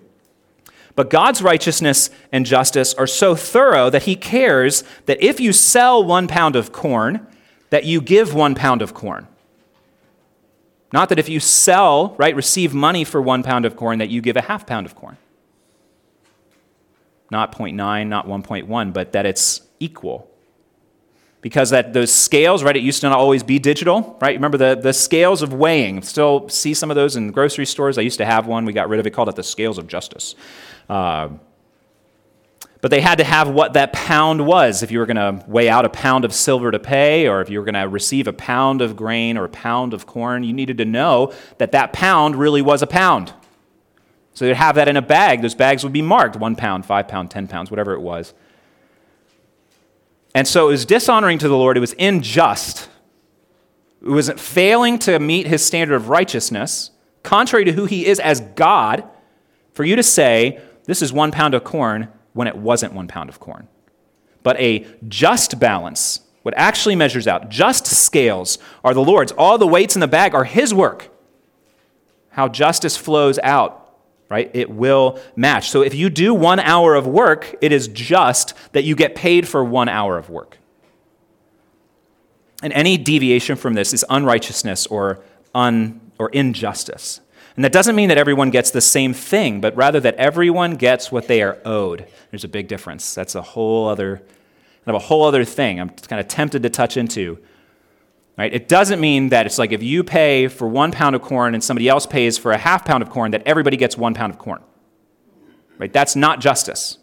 but 0.95 1.09
God's 1.09 1.41
righteousness 1.41 2.09
and 2.31 2.45
justice 2.45 2.93
are 2.93 3.07
so 3.07 3.35
thorough 3.35 3.89
that 3.89 4.03
he 4.03 4.15
cares 4.15 4.83
that 5.07 5.21
if 5.23 5.39
you 5.39 5.51
sell 5.51 6.03
one 6.03 6.27
pound 6.27 6.55
of 6.55 6.71
corn, 6.71 7.25
that 7.69 7.85
you 7.85 8.01
give 8.01 8.33
one 8.33 8.53
pound 8.53 8.81
of 8.81 8.93
corn. 8.93 9.27
Not 10.91 11.09
that 11.09 11.19
if 11.19 11.29
you 11.29 11.39
sell, 11.39 12.15
right, 12.17 12.35
receive 12.35 12.73
money 12.73 13.03
for 13.03 13.21
one 13.21 13.43
pound 13.43 13.65
of 13.65 13.75
corn, 13.75 13.99
that 13.99 14.09
you 14.09 14.21
give 14.21 14.37
a 14.37 14.41
half 14.41 14.65
pound 14.65 14.85
of 14.85 14.95
corn. 14.95 15.17
Not 17.31 17.55
0.9, 17.55 18.07
not 18.07 18.27
1.1, 18.27 18.93
but 18.93 19.11
that 19.11 19.25
it's 19.25 19.61
equal. 19.79 20.29
Because 21.41 21.69
that 21.69 21.93
those 21.93 22.11
scales, 22.11 22.63
right, 22.63 22.75
it 22.75 22.81
used 22.81 23.01
to 23.01 23.09
not 23.09 23.17
always 23.17 23.43
be 23.43 23.59
digital, 23.59 24.17
right? 24.19 24.35
Remember 24.35 24.57
the, 24.57 24.75
the 24.75 24.91
scales 24.91 25.41
of 25.41 25.53
weighing. 25.53 26.01
Still 26.01 26.49
see 26.49 26.73
some 26.73 26.89
of 26.89 26.95
those 26.95 27.15
in 27.15 27.31
grocery 27.31 27.65
stores. 27.65 27.97
I 27.97 28.01
used 28.01 28.17
to 28.17 28.25
have 28.25 28.47
one. 28.47 28.65
We 28.65 28.73
got 28.73 28.89
rid 28.89 28.99
of 28.99 29.07
it, 29.07 29.11
called 29.11 29.29
it 29.29 29.35
the 29.35 29.43
scales 29.43 29.77
of 29.77 29.87
justice. 29.87 30.35
Uh, 30.89 31.29
but 32.81 32.91
they 32.91 33.01
had 33.01 33.17
to 33.17 33.23
have 33.23 33.49
what 33.49 33.73
that 33.73 33.91
pound 33.91 34.45
was. 34.45 34.83
If 34.83 34.91
you 34.91 34.99
were 34.99 35.05
going 35.05 35.17
to 35.17 35.43
weigh 35.47 35.69
out 35.69 35.85
a 35.85 35.89
pound 35.89 36.23
of 36.25 36.33
silver 36.33 36.71
to 36.71 36.79
pay, 36.79 37.27
or 37.27 37.41
if 37.41 37.49
you 37.49 37.59
were 37.59 37.65
going 37.65 37.75
to 37.75 37.87
receive 37.87 38.27
a 38.27 38.33
pound 38.33 38.81
of 38.81 38.95
grain 38.95 39.37
or 39.37 39.45
a 39.45 39.49
pound 39.49 39.93
of 39.93 40.05
corn, 40.05 40.43
you 40.43 40.53
needed 40.53 40.77
to 40.77 40.85
know 40.85 41.33
that 41.57 41.71
that 41.73 41.91
pound 41.91 42.35
really 42.35 42.61
was 42.61 42.81
a 42.81 42.87
pound. 42.87 43.33
So 44.33 44.45
they'd 44.45 44.55
have 44.55 44.75
that 44.75 44.87
in 44.87 44.95
a 44.95 45.01
bag. 45.01 45.41
Those 45.41 45.55
bags 45.55 45.83
would 45.83 45.91
be 45.91 46.01
marked 46.01 46.37
one 46.37 46.55
pound, 46.55 46.85
five 46.85 47.07
pound, 47.07 47.29
ten 47.29 47.47
pounds, 47.47 47.69
whatever 47.69 47.93
it 47.93 48.01
was. 48.01 48.33
And 50.33 50.47
so 50.47 50.67
it 50.67 50.71
was 50.71 50.85
dishonoring 50.85 51.39
to 51.39 51.49
the 51.49 51.57
Lord. 51.57 51.75
It 51.75 51.81
was 51.81 51.95
unjust 51.99 52.87
It 54.01 54.09
was 54.09 54.29
failing 54.37 54.97
to 54.99 55.19
meet 55.19 55.47
his 55.47 55.65
standard 55.65 55.95
of 55.95 56.09
righteousness, 56.09 56.91
contrary 57.23 57.65
to 57.65 57.73
who 57.73 57.85
he 57.85 58.05
is 58.05 58.19
as 58.19 58.39
God, 58.39 59.03
for 59.73 59.83
you 59.83 59.95
to 59.95 60.03
say, 60.03 60.61
this 60.85 61.01
is 61.01 61.11
one 61.11 61.31
pound 61.31 61.53
of 61.53 61.63
corn 61.63 62.07
when 62.33 62.47
it 62.47 62.57
wasn't 62.57 62.93
one 62.93 63.07
pound 63.07 63.29
of 63.29 63.39
corn. 63.39 63.67
But 64.43 64.59
a 64.59 64.85
just 65.07 65.59
balance, 65.59 66.21
what 66.43 66.53
actually 66.57 66.95
measures 66.95 67.27
out, 67.27 67.49
just 67.49 67.85
scales 67.85 68.57
are 68.83 68.93
the 68.93 69.03
Lord's. 69.03 69.31
All 69.33 69.57
the 69.57 69.67
weights 69.67 69.95
in 69.95 69.99
the 69.99 70.07
bag 70.07 70.33
are 70.33 70.45
his 70.45 70.73
work. 70.73 71.09
How 72.29 72.47
justice 72.47 72.95
flows 72.95 73.39
out, 73.39 73.97
right? 74.29 74.49
It 74.53 74.69
will 74.69 75.19
match. 75.35 75.69
So 75.69 75.81
if 75.81 75.93
you 75.93 76.09
do 76.09 76.33
one 76.33 76.59
hour 76.59 76.95
of 76.95 77.07
work, 77.07 77.55
it 77.61 77.71
is 77.71 77.87
just 77.89 78.53
that 78.71 78.83
you 78.83 78.95
get 78.95 79.15
paid 79.15 79.47
for 79.47 79.63
one 79.63 79.89
hour 79.89 80.17
of 80.17 80.29
work. 80.29 80.57
And 82.61 82.73
any 82.73 82.97
deviation 82.97 83.55
from 83.55 83.73
this 83.73 83.93
is 83.93 84.05
unrighteousness 84.09 84.87
or, 84.87 85.23
un, 85.55 85.99
or 86.17 86.29
injustice. 86.29 87.21
And 87.59 87.65
that 87.65 87.73
doesn't 87.73 87.97
mean 87.97 88.07
that 88.07 88.17
everyone 88.17 88.51
gets 88.51 88.71
the 88.71 88.79
same 88.79 89.13
thing, 89.13 89.59
but 89.59 89.75
rather 89.75 89.99
that 89.99 90.15
everyone 90.15 90.77
gets 90.77 91.11
what 91.11 91.27
they 91.27 91.41
are 91.41 91.57
owed. 91.65 92.07
There's 92.31 92.45
a 92.45 92.47
big 92.47 92.69
difference. 92.69 93.13
That's 93.13 93.35
a 93.35 93.41
whole 93.41 93.89
other, 93.89 94.15
kind 94.15 94.27
of 94.87 94.95
a 94.95 94.99
whole 94.99 95.25
other 95.25 95.43
thing. 95.43 95.77
I'm 95.77 95.89
kind 95.89 96.21
of 96.21 96.29
tempted 96.29 96.63
to 96.63 96.69
touch 96.69 96.95
into. 96.95 97.37
Right? 98.37 98.53
It 98.53 98.69
doesn't 98.69 99.01
mean 99.01 99.27
that 99.31 99.45
it's 99.45 99.57
like 99.57 99.73
if 99.73 99.83
you 99.83 100.05
pay 100.05 100.47
for 100.47 100.69
one 100.69 100.93
pound 100.93 101.17
of 101.17 101.21
corn 101.21 101.53
and 101.53 101.61
somebody 101.61 101.89
else 101.89 102.05
pays 102.05 102.37
for 102.37 102.53
a 102.53 102.57
half 102.57 102.85
pound 102.85 103.03
of 103.03 103.09
corn, 103.09 103.31
that 103.31 103.43
everybody 103.45 103.75
gets 103.75 103.97
one 103.97 104.13
pound 104.13 104.31
of 104.31 104.39
corn. 104.39 104.63
Right? 105.77 105.91
That's 105.91 106.15
not 106.15 106.39
justice. 106.39 106.97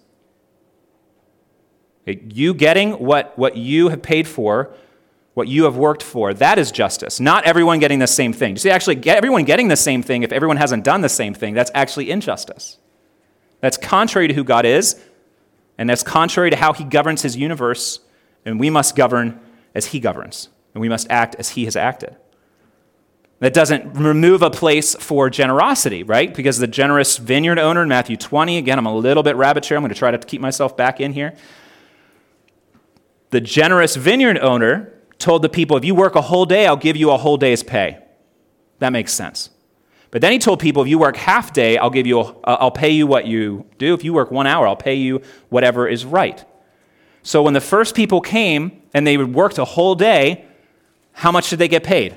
You 2.06 2.54
getting 2.54 2.92
what, 2.92 3.38
what 3.38 3.58
you 3.58 3.90
have 3.90 4.00
paid 4.00 4.26
for 4.26 4.72
what 5.36 5.48
you 5.48 5.64
have 5.64 5.76
worked 5.76 6.02
for. 6.02 6.32
That 6.32 6.58
is 6.58 6.72
justice. 6.72 7.20
Not 7.20 7.44
everyone 7.44 7.78
getting 7.78 7.98
the 7.98 8.06
same 8.06 8.32
thing. 8.32 8.52
You 8.52 8.58
see, 8.58 8.70
actually, 8.70 8.94
get 8.94 9.18
everyone 9.18 9.44
getting 9.44 9.68
the 9.68 9.76
same 9.76 10.02
thing, 10.02 10.22
if 10.22 10.32
everyone 10.32 10.56
hasn't 10.56 10.82
done 10.82 11.02
the 11.02 11.10
same 11.10 11.34
thing, 11.34 11.52
that's 11.52 11.70
actually 11.74 12.10
injustice. 12.10 12.78
That's 13.60 13.76
contrary 13.76 14.28
to 14.28 14.34
who 14.34 14.44
God 14.44 14.64
is, 14.64 14.98
and 15.76 15.90
that's 15.90 16.02
contrary 16.02 16.48
to 16.48 16.56
how 16.56 16.72
He 16.72 16.84
governs 16.84 17.20
His 17.20 17.36
universe, 17.36 18.00
and 18.46 18.58
we 18.58 18.70
must 18.70 18.96
govern 18.96 19.38
as 19.74 19.84
He 19.84 20.00
governs, 20.00 20.48
and 20.72 20.80
we 20.80 20.88
must 20.88 21.06
act 21.10 21.34
as 21.34 21.50
He 21.50 21.66
has 21.66 21.76
acted. 21.76 22.16
That 23.40 23.52
doesn't 23.52 23.92
remove 23.92 24.40
a 24.40 24.48
place 24.48 24.94
for 24.94 25.28
generosity, 25.28 26.02
right? 26.02 26.32
Because 26.32 26.56
the 26.56 26.66
generous 26.66 27.18
vineyard 27.18 27.58
owner 27.58 27.82
in 27.82 27.90
Matthew 27.90 28.16
20, 28.16 28.56
again, 28.56 28.78
I'm 28.78 28.86
a 28.86 28.96
little 28.96 29.22
bit 29.22 29.36
rabbit 29.36 29.64
trail. 29.64 29.76
I'm 29.76 29.82
going 29.82 29.92
to 29.92 29.98
try 29.98 30.12
to 30.12 30.18
keep 30.18 30.40
myself 30.40 30.78
back 30.78 30.98
in 30.98 31.12
here. 31.12 31.34
The 33.32 33.42
generous 33.42 33.96
vineyard 33.96 34.38
owner 34.38 34.94
told 35.18 35.42
the 35.42 35.48
people, 35.48 35.76
if 35.76 35.84
you 35.84 35.94
work 35.94 36.14
a 36.14 36.20
whole 36.20 36.46
day, 36.46 36.66
I'll 36.66 36.76
give 36.76 36.96
you 36.96 37.10
a 37.10 37.16
whole 37.16 37.36
day's 37.36 37.62
pay. 37.62 37.98
That 38.78 38.90
makes 38.90 39.12
sense. 39.12 39.50
But 40.10 40.20
then 40.20 40.32
he 40.32 40.38
told 40.38 40.60
people, 40.60 40.82
if 40.82 40.88
you 40.88 40.98
work 40.98 41.16
half 41.16 41.52
day, 41.52 41.78
I'll 41.78 41.90
give 41.90 42.06
you, 42.06 42.20
a, 42.20 42.34
I'll 42.44 42.70
pay 42.70 42.90
you 42.90 43.06
what 43.06 43.26
you 43.26 43.66
do. 43.78 43.92
If 43.94 44.04
you 44.04 44.12
work 44.12 44.30
one 44.30 44.46
hour, 44.46 44.66
I'll 44.66 44.76
pay 44.76 44.94
you 44.94 45.22
whatever 45.48 45.88
is 45.88 46.04
right. 46.04 46.44
So 47.22 47.42
when 47.42 47.54
the 47.54 47.60
first 47.60 47.94
people 47.94 48.20
came 48.20 48.82
and 48.94 49.06
they 49.06 49.16
worked 49.16 49.58
a 49.58 49.64
whole 49.64 49.94
day, 49.94 50.44
how 51.12 51.32
much 51.32 51.50
did 51.50 51.58
they 51.58 51.68
get 51.68 51.82
paid? 51.82 52.16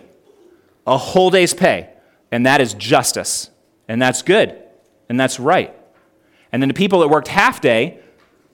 A 0.85 0.97
whole 0.97 1.29
day's 1.29 1.53
pay. 1.53 1.89
And 2.31 2.45
that 2.45 2.61
is 2.61 2.73
justice. 2.75 3.49
And 3.87 4.01
that's 4.01 4.21
good. 4.21 4.61
And 5.09 5.19
that's 5.19 5.39
right. 5.39 5.75
And 6.51 6.61
then 6.61 6.67
the 6.67 6.75
people 6.75 6.99
that 6.99 7.07
worked 7.07 7.27
half 7.27 7.59
day, 7.59 7.99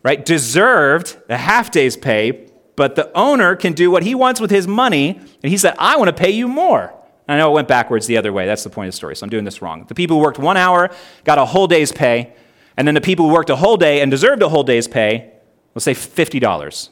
right, 0.01 0.23
deserved 0.23 1.17
a 1.29 1.37
half 1.37 1.71
day's 1.71 1.97
pay, 1.97 2.44
but 2.75 2.95
the 2.95 3.11
owner 3.17 3.55
can 3.55 3.73
do 3.73 3.89
what 3.89 4.03
he 4.03 4.15
wants 4.15 4.41
with 4.41 4.51
his 4.51 4.67
money, 4.67 5.11
and 5.11 5.51
he 5.51 5.57
said, 5.57 5.75
I 5.79 5.97
want 5.97 6.09
to 6.09 6.13
pay 6.13 6.31
you 6.31 6.47
more. 6.47 6.93
And 7.27 7.35
I 7.35 7.37
know 7.39 7.51
it 7.51 7.53
went 7.53 7.67
backwards 7.67 8.07
the 8.07 8.17
other 8.17 8.31
way. 8.31 8.45
That's 8.45 8.63
the 8.63 8.69
point 8.69 8.87
of 8.87 8.93
the 8.93 8.97
story, 8.97 9.15
so 9.15 9.23
I'm 9.23 9.29
doing 9.29 9.45
this 9.45 9.61
wrong. 9.61 9.85
The 9.87 9.95
people 9.95 10.17
who 10.17 10.23
worked 10.23 10.39
one 10.39 10.57
hour 10.57 10.91
got 11.23 11.37
a 11.37 11.45
whole 11.45 11.67
day's 11.67 11.91
pay, 11.91 12.33
and 12.77 12.87
then 12.87 12.95
the 12.95 13.01
people 13.01 13.27
who 13.27 13.33
worked 13.33 13.49
a 13.49 13.55
whole 13.55 13.77
day 13.77 14.01
and 14.01 14.11
deserved 14.11 14.41
a 14.41 14.49
whole 14.49 14.63
day's 14.63 14.87
pay, 14.87 15.31
let's 15.73 15.85
say 15.85 15.93
$50, 15.93 16.89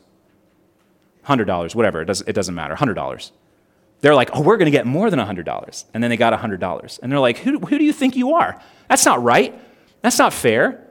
$100, 1.25 1.75
whatever, 1.75 2.01
it, 2.01 2.05
does, 2.05 2.21
it 2.21 2.33
doesn't 2.33 2.55
matter, 2.55 2.75
$100. 2.75 3.31
They're 4.01 4.15
like, 4.15 4.31
oh, 4.33 4.41
we're 4.41 4.57
going 4.57 4.65
to 4.65 4.71
get 4.71 4.85
more 4.85 5.09
than 5.09 5.19
$100. 5.19 5.85
And 5.93 6.03
then 6.03 6.09
they 6.09 6.17
got 6.17 6.37
$100. 6.37 6.99
And 7.01 7.11
they're 7.11 7.19
like, 7.19 7.37
who, 7.37 7.59
who 7.59 7.77
do 7.77 7.85
you 7.85 7.93
think 7.93 8.17
you 8.17 8.33
are? 8.33 8.61
That's 8.89 9.05
not 9.05 9.23
right. 9.23 9.57
That's 10.01 10.19
not 10.19 10.33
fair. 10.33 10.82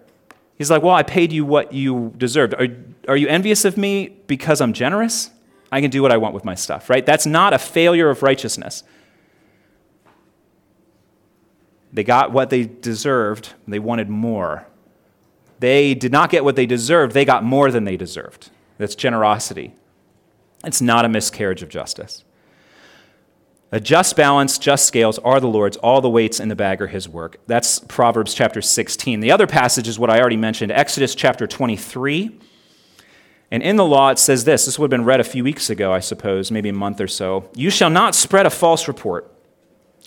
He's 0.59 0.71
like, 0.71 0.83
Well, 0.83 0.95
I 0.95 1.03
paid 1.03 1.33
you 1.33 1.45
what 1.45 1.73
you 1.73 2.13
deserved. 2.17 2.55
Are, 2.55 2.69
are 3.09 3.17
you 3.17 3.29
envious 3.29 3.65
of 3.65 3.77
me 3.77 4.17
because 4.27 4.61
I'm 4.61 4.73
generous? 4.73 5.31
I 5.71 5.81
can 5.81 5.91
do 5.91 6.03
what 6.03 6.13
I 6.13 6.19
want 6.19 6.35
with 6.35 6.45
my 6.45 6.55
stuff, 6.55 6.91
right? 6.91 7.05
That's 7.05 7.25
not 7.25 7.55
a 7.55 7.59
failure 7.59 8.11
of 8.11 8.23
righteousness. 8.23 8.85
They 11.93 12.05
got 12.05 12.33
what 12.33 12.51
they 12.51 12.65
deserved, 12.65 13.55
they 13.69 13.79
wanted 13.79 14.09
more. 14.09 14.67
They 15.61 15.95
did 15.95 16.11
not 16.11 16.31
get 16.31 16.43
what 16.43 16.57
they 16.57 16.67
deserved, 16.67 17.15
they 17.15 17.25
got 17.25 17.45
more 17.45 17.71
than 17.71 17.85
they 17.85 17.97
deserved. 17.97 18.51
That's 18.79 18.95
generosity. 18.95 19.75
It's 20.65 20.81
not 20.81 21.05
a 21.05 21.09
miscarriage 21.09 21.63
of 21.63 21.69
justice. 21.69 22.25
A 23.75 23.81
just 23.81 24.17
balance, 24.17 24.59
just 24.59 24.85
scales 24.85 25.19
are 25.21 25.41
the 25.41 25.49
Lord's. 25.49 25.79
All 25.79 26.03
the 26.03 26.11
weights 26.11 26.41
in 26.41 26.49
the 26.49 26.55
bag 26.55 26.83
are 26.83 26.89
his 26.89 27.09
work. 27.09 27.39
That's 27.47 27.79
Proverbs 27.79 28.35
chapter 28.35 28.61
16. 28.61 29.21
The 29.21 29.33
other 29.33 29.47
passage 29.47 29.89
is 29.89 29.99
what 29.99 30.11
I 30.11 30.21
already 30.21 30.37
mentioned 30.37 30.71
Exodus 30.71 31.15
chapter 31.15 31.47
23. 31.47 32.39
And 33.51 33.63
in 33.63 33.77
the 33.77 33.85
law, 33.85 34.11
it 34.11 34.19
says 34.19 34.45
this 34.45 34.67
this 34.67 34.79
would 34.79 34.93
have 34.93 34.99
been 34.99 35.07
read 35.07 35.21
a 35.21 35.25
few 35.25 35.43
weeks 35.43 35.71
ago, 35.71 35.91
I 35.91 36.01
suppose, 36.01 36.51
maybe 36.51 36.69
a 36.69 36.75
month 36.75 37.01
or 37.01 37.09
so. 37.09 37.49
You 37.55 37.71
shall 37.71 37.89
not 37.89 38.15
spread 38.15 38.45
a 38.45 38.51
false 38.51 38.87
report. 38.89 39.33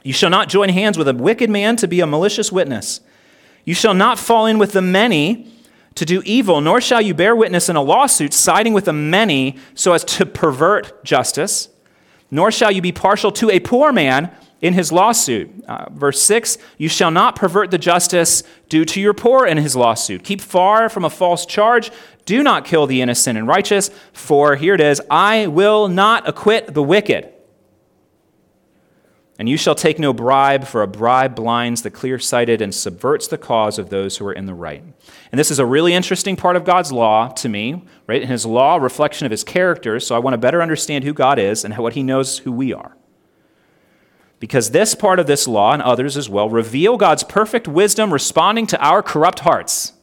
You 0.03 0.13
shall 0.13 0.29
not 0.29 0.47
join 0.47 0.69
hands 0.69 0.95
with 0.95 1.07
a 1.07 1.13
wicked 1.15 1.49
man 1.49 1.75
to 1.77 1.87
be 1.87 2.01
a 2.01 2.05
malicious 2.05 2.51
witness. 2.51 3.01
You 3.63 3.73
shall 3.73 3.95
not 3.95 4.19
fall 4.19 4.45
in 4.45 4.59
with 4.59 4.73
the 4.73 4.83
many 4.83 5.51
to 5.95 6.05
do 6.05 6.21
evil, 6.23 6.61
nor 6.61 6.79
shall 6.79 7.01
you 7.01 7.15
bear 7.15 7.35
witness 7.35 7.67
in 7.67 7.75
a 7.75 7.81
lawsuit 7.81 8.31
siding 8.31 8.73
with 8.73 8.85
the 8.85 8.93
many 8.93 9.57
so 9.73 9.93
as 9.93 10.03
to 10.03 10.27
pervert 10.27 11.03
justice 11.03 11.69
nor 12.31 12.51
shall 12.51 12.71
you 12.71 12.81
be 12.81 12.91
partial 12.91 13.31
to 13.31 13.49
a 13.49 13.59
poor 13.59 13.91
man 13.91 14.31
in 14.61 14.73
his 14.73 14.91
lawsuit. 14.91 15.49
Uh, 15.67 15.89
verse 15.91 16.21
6 16.23 16.57
You 16.77 16.89
shall 16.89 17.11
not 17.11 17.35
pervert 17.35 17.71
the 17.71 17.77
justice 17.77 18.43
due 18.69 18.85
to 18.85 18.99
your 18.99 19.13
poor 19.13 19.45
in 19.45 19.57
his 19.57 19.75
lawsuit. 19.75 20.23
Keep 20.23 20.41
far 20.41 20.89
from 20.89 21.05
a 21.05 21.09
false 21.09 21.45
charge. 21.45 21.91
Do 22.25 22.41
not 22.41 22.65
kill 22.65 22.87
the 22.87 23.01
innocent 23.01 23.37
and 23.37 23.47
righteous, 23.47 23.91
for 24.11 24.55
here 24.55 24.73
it 24.73 24.81
is 24.81 25.01
I 25.11 25.47
will 25.47 25.87
not 25.87 26.27
acquit 26.27 26.73
the 26.73 26.81
wicked. 26.81 27.31
And 29.37 29.49
you 29.49 29.57
shall 29.57 29.75
take 29.75 29.99
no 29.99 30.13
bribe, 30.13 30.65
for 30.65 30.81
a 30.81 30.87
bribe 30.87 31.35
blinds 31.35 31.81
the 31.81 31.91
clear 31.91 32.17
sighted 32.19 32.61
and 32.61 32.73
subverts 32.73 33.27
the 33.27 33.37
cause 33.37 33.77
of 33.77 33.89
those 33.89 34.17
who 34.17 34.25
are 34.25 34.33
in 34.33 34.45
the 34.45 34.53
right. 34.53 34.81
And 35.31 35.37
this 35.37 35.51
is 35.51 35.59
a 35.59 35.65
really 35.65 35.93
interesting 35.93 36.37
part 36.37 36.55
of 36.55 36.63
God's 36.63 36.93
law 36.93 37.27
to 37.27 37.49
me, 37.49 37.83
right? 38.07 38.21
In 38.21 38.29
his 38.29 38.45
law, 38.45 38.77
reflection 38.77 39.25
of 39.25 39.31
his 39.31 39.43
character, 39.43 39.99
so 39.99 40.15
I 40.15 40.19
want 40.19 40.35
to 40.35 40.37
better 40.37 40.61
understand 40.61 41.03
who 41.03 41.13
God 41.13 41.37
is 41.37 41.65
and 41.65 41.77
what 41.77 41.93
he 41.93 42.03
knows 42.03 42.39
who 42.39 42.51
we 42.51 42.71
are. 42.71 42.95
Because 44.39 44.71
this 44.71 44.95
part 44.95 45.19
of 45.19 45.27
this 45.27 45.47
law 45.47 45.73
and 45.73 45.81
others 45.81 46.15
as 46.15 46.29
well 46.29 46.49
reveal 46.49 46.95
God's 46.95 47.23
perfect 47.23 47.67
wisdom 47.67 48.13
responding 48.13 48.67
to 48.67 48.81
our 48.81 49.03
corrupt 49.03 49.39
hearts. 49.41 49.93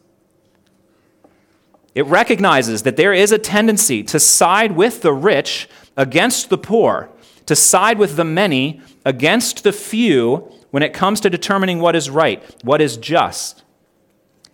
It 1.95 2.05
recognizes 2.07 2.83
that 2.83 2.97
there 2.97 3.13
is 3.15 3.33
a 3.33 3.39
tendency 3.39 4.03
to 4.05 4.21
side 4.21 4.73
with 4.73 5.03
the 5.03 5.13
rich 5.13 5.69
against 5.97 6.51
the 6.51 6.59
poor 6.59 7.11
to 7.47 7.57
side 7.57 7.99
with 7.99 8.17
the 8.17 8.25
many 8.25 8.81
against 9.05 9.65
the 9.65 9.73
few 9.73 10.51
when 10.71 10.83
it 10.83 10.93
comes 10.93 11.21
to 11.21 11.31
determining 11.31 11.81
what 11.81 11.95
is 11.95 12.09
right, 12.11 12.43
what 12.65 12.81
is 12.81 12.97
just. 12.97 13.63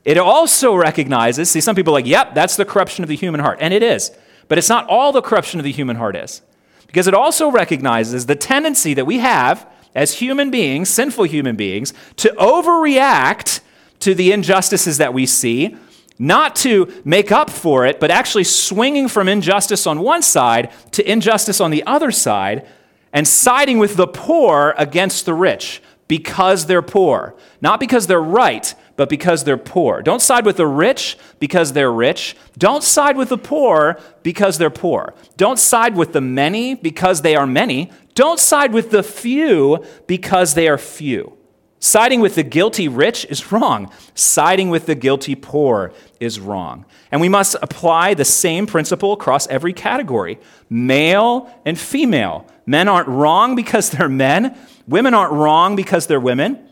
It 0.04 0.18
also 0.18 0.74
recognizes, 0.74 1.50
see, 1.50 1.60
some 1.60 1.76
people 1.76 1.92
like, 1.92 2.06
yep, 2.06 2.34
that's 2.34 2.56
the 2.56 2.64
corruption 2.64 3.04
of 3.04 3.08
the 3.08 3.16
human 3.16 3.40
heart. 3.40 3.58
And 3.60 3.74
it 3.74 3.82
is. 3.82 4.10
But 4.48 4.58
it's 4.58 4.68
not 4.68 4.88
all 4.88 5.12
the 5.12 5.22
corruption 5.22 5.60
of 5.60 5.64
the 5.64 5.72
human 5.72 5.96
heart 5.96 6.16
is. 6.16 6.42
Because 6.86 7.06
it 7.06 7.14
also 7.14 7.50
recognizes 7.50 8.26
the 8.26 8.34
tendency 8.34 8.94
that 8.94 9.04
we 9.04 9.18
have 9.18 9.70
as 9.94 10.14
human 10.14 10.50
beings, 10.50 10.88
sinful 10.88 11.24
human 11.24 11.56
beings, 11.56 11.92
to 12.16 12.30
overreact 12.38 13.60
to 14.00 14.14
the 14.14 14.32
injustices 14.32 14.98
that 14.98 15.12
we 15.12 15.26
see 15.26 15.76
not 16.18 16.56
to 16.56 16.92
make 17.04 17.30
up 17.30 17.48
for 17.48 17.86
it, 17.86 18.00
but 18.00 18.10
actually 18.10 18.44
swinging 18.44 19.08
from 19.08 19.28
injustice 19.28 19.86
on 19.86 20.00
one 20.00 20.22
side 20.22 20.72
to 20.92 21.08
injustice 21.08 21.60
on 21.60 21.70
the 21.70 21.84
other 21.86 22.10
side 22.10 22.66
and 23.12 23.26
siding 23.26 23.78
with 23.78 23.96
the 23.96 24.06
poor 24.06 24.74
against 24.76 25.26
the 25.26 25.34
rich 25.34 25.82
because 26.08 26.66
they're 26.66 26.82
poor. 26.82 27.36
Not 27.60 27.80
because 27.80 28.06
they're 28.06 28.20
right, 28.20 28.74
but 28.96 29.08
because 29.08 29.44
they're 29.44 29.56
poor. 29.56 30.02
Don't 30.02 30.20
side 30.20 30.44
with 30.44 30.56
the 30.56 30.66
rich 30.66 31.16
because 31.38 31.72
they're 31.72 31.92
rich. 31.92 32.36
Don't 32.56 32.82
side 32.82 33.16
with 33.16 33.28
the 33.28 33.38
poor 33.38 34.00
because 34.22 34.58
they're 34.58 34.70
poor. 34.70 35.14
Don't 35.36 35.58
side 35.58 35.96
with 35.96 36.12
the 36.12 36.20
many 36.20 36.74
because 36.74 37.22
they 37.22 37.36
are 37.36 37.46
many. 37.46 37.92
Don't 38.14 38.40
side 38.40 38.72
with 38.72 38.90
the 38.90 39.02
few 39.02 39.84
because 40.06 40.54
they 40.54 40.66
are 40.66 40.78
few. 40.78 41.37
Siding 41.80 42.20
with 42.20 42.34
the 42.34 42.42
guilty 42.42 42.88
rich 42.88 43.24
is 43.26 43.52
wrong. 43.52 43.92
Siding 44.14 44.68
with 44.68 44.86
the 44.86 44.96
guilty 44.96 45.34
poor 45.36 45.92
is 46.18 46.40
wrong. 46.40 46.84
And 47.12 47.20
we 47.20 47.28
must 47.28 47.54
apply 47.62 48.14
the 48.14 48.24
same 48.24 48.66
principle 48.66 49.12
across 49.12 49.46
every 49.46 49.72
category 49.72 50.38
male 50.68 51.52
and 51.64 51.78
female. 51.78 52.46
Men 52.66 52.88
aren't 52.88 53.08
wrong 53.08 53.54
because 53.54 53.90
they're 53.90 54.08
men, 54.08 54.58
women 54.86 55.14
aren't 55.14 55.32
wrong 55.32 55.76
because 55.76 56.06
they're 56.06 56.20
women. 56.20 56.64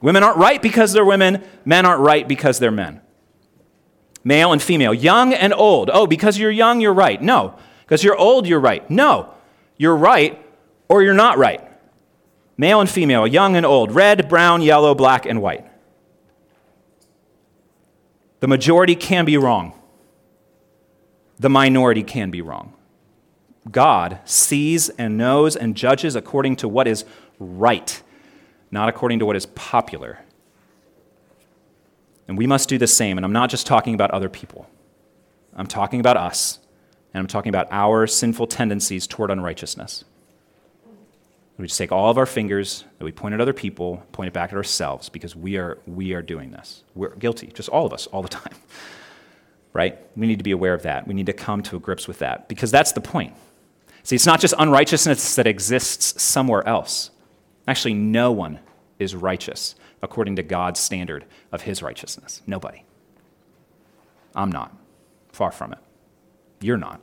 Women 0.00 0.22
aren't 0.22 0.38
right 0.38 0.60
because 0.60 0.92
they're 0.92 1.04
women, 1.04 1.42
men 1.64 1.84
aren't 1.86 2.00
right 2.00 2.26
because 2.26 2.58
they're 2.58 2.70
men. 2.70 3.00
Male 4.24 4.52
and 4.52 4.62
female, 4.62 4.94
young 4.94 5.34
and 5.34 5.52
old. 5.52 5.90
Oh, 5.92 6.06
because 6.06 6.38
you're 6.38 6.50
young, 6.50 6.80
you're 6.80 6.94
right. 6.94 7.20
No. 7.20 7.58
Because 7.84 8.04
you're 8.04 8.16
old, 8.16 8.46
you're 8.46 8.60
right. 8.60 8.88
No. 8.88 9.34
You're 9.76 9.96
right 9.96 10.44
or 10.88 11.02
you're 11.02 11.14
not 11.14 11.38
right. 11.38 11.71
Male 12.56 12.80
and 12.80 12.90
female, 12.90 13.26
young 13.26 13.56
and 13.56 13.66
old, 13.66 13.92
red, 13.92 14.28
brown, 14.28 14.62
yellow, 14.62 14.94
black, 14.94 15.26
and 15.26 15.40
white. 15.40 15.66
The 18.40 18.48
majority 18.48 18.94
can 18.94 19.24
be 19.24 19.36
wrong. 19.36 19.72
The 21.38 21.48
minority 21.48 22.02
can 22.02 22.30
be 22.30 22.42
wrong. 22.42 22.74
God 23.70 24.18
sees 24.24 24.88
and 24.90 25.16
knows 25.16 25.56
and 25.56 25.76
judges 25.76 26.16
according 26.16 26.56
to 26.56 26.68
what 26.68 26.86
is 26.86 27.04
right 27.38 28.02
not 28.72 28.88
according 28.88 29.20
to 29.20 29.26
what 29.26 29.36
is 29.36 29.46
popular. 29.46 30.18
And 32.26 32.38
we 32.38 32.46
must 32.46 32.68
do 32.68 32.78
the 32.78 32.86
same. 32.86 33.18
And 33.18 33.24
I'm 33.24 33.32
not 33.32 33.50
just 33.50 33.66
talking 33.66 33.94
about 33.94 34.10
other 34.10 34.30
people, 34.30 34.68
I'm 35.54 35.66
talking 35.66 36.00
about 36.00 36.16
us. 36.16 36.58
And 37.14 37.20
I'm 37.20 37.26
talking 37.26 37.50
about 37.50 37.68
our 37.70 38.06
sinful 38.06 38.46
tendencies 38.46 39.06
toward 39.06 39.30
unrighteousness. 39.30 40.02
We 41.58 41.66
just 41.66 41.78
take 41.78 41.92
all 41.92 42.10
of 42.10 42.18
our 42.18 42.26
fingers 42.26 42.84
that 42.98 43.04
we 43.04 43.12
point 43.12 43.34
at 43.34 43.40
other 43.40 43.52
people, 43.52 44.04
point 44.12 44.28
it 44.28 44.32
back 44.32 44.50
at 44.50 44.56
ourselves 44.56 45.08
because 45.08 45.36
we 45.36 45.56
are, 45.58 45.78
we 45.86 46.12
are 46.14 46.22
doing 46.22 46.50
this. 46.50 46.82
We're 46.94 47.14
guilty, 47.16 47.48
just 47.48 47.68
all 47.68 47.86
of 47.86 47.92
us, 47.92 48.06
all 48.08 48.22
the 48.22 48.28
time. 48.28 48.54
Right? 49.74 49.98
We 50.18 50.26
need 50.26 50.36
to 50.36 50.44
be 50.44 50.50
aware 50.50 50.74
of 50.74 50.82
that. 50.82 51.08
We 51.08 51.14
need 51.14 51.24
to 51.24 51.32
come 51.32 51.62
to 51.62 51.80
grips 51.80 52.06
with 52.06 52.18
that 52.18 52.46
because 52.46 52.70
that's 52.70 52.92
the 52.92 53.00
point. 53.00 53.32
See, 54.02 54.14
it's 54.14 54.26
not 54.26 54.38
just 54.38 54.52
unrighteousness 54.58 55.34
that 55.36 55.46
exists 55.46 56.22
somewhere 56.22 56.62
else. 56.68 57.10
Actually, 57.66 57.94
no 57.94 58.32
one 58.32 58.58
is 58.98 59.14
righteous 59.14 59.74
according 60.02 60.36
to 60.36 60.42
God's 60.42 60.78
standard 60.78 61.24
of 61.52 61.62
his 61.62 61.82
righteousness. 61.82 62.42
Nobody. 62.46 62.84
I'm 64.34 64.52
not. 64.52 64.76
Far 65.32 65.52
from 65.52 65.72
it. 65.72 65.78
You're 66.60 66.76
not. 66.76 67.00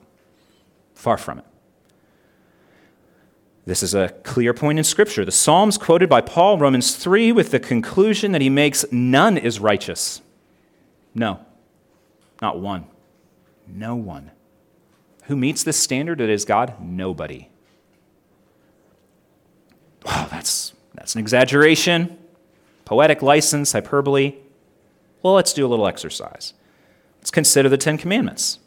Far 0.93 1.17
from 1.17 1.39
it. 1.39 1.45
This 3.69 3.83
is 3.83 3.93
a 3.93 4.09
clear 4.23 4.53
point 4.53 4.79
in 4.79 4.83
Scripture. 4.83 5.23
The 5.23 5.31
Psalms 5.31 5.77
quoted 5.77 6.09
by 6.09 6.21
Paul, 6.21 6.57
Romans 6.57 6.95
3, 6.95 7.31
with 7.31 7.51
the 7.51 7.59
conclusion 7.59 8.31
that 8.31 8.41
he 8.41 8.49
makes 8.49 8.83
none 8.91 9.37
is 9.37 9.59
righteous. 9.59 10.21
No, 11.13 11.39
not 12.41 12.59
one. 12.59 12.85
No 13.67 13.95
one. 13.95 14.31
Who 15.25 15.35
meets 15.35 15.63
this 15.63 15.77
standard 15.77 16.17
that 16.17 16.29
is 16.29 16.45
God? 16.45 16.73
Nobody 16.81 17.49
wow, 20.05 20.27
that's, 20.29 20.73
that's 20.95 21.15
an 21.15 21.21
exaggeration, 21.21 22.17
poetic 22.85 23.21
license, 23.21 23.71
hyperbole. 23.71 24.35
Well, 25.21 25.33
let's 25.33 25.53
do 25.53 25.65
a 25.65 25.69
little 25.69 25.87
exercise. 25.87 26.53
Let's 27.19 27.31
consider 27.31 27.69
the 27.69 27.77
Ten 27.77 27.97
Commandments. 27.97 28.59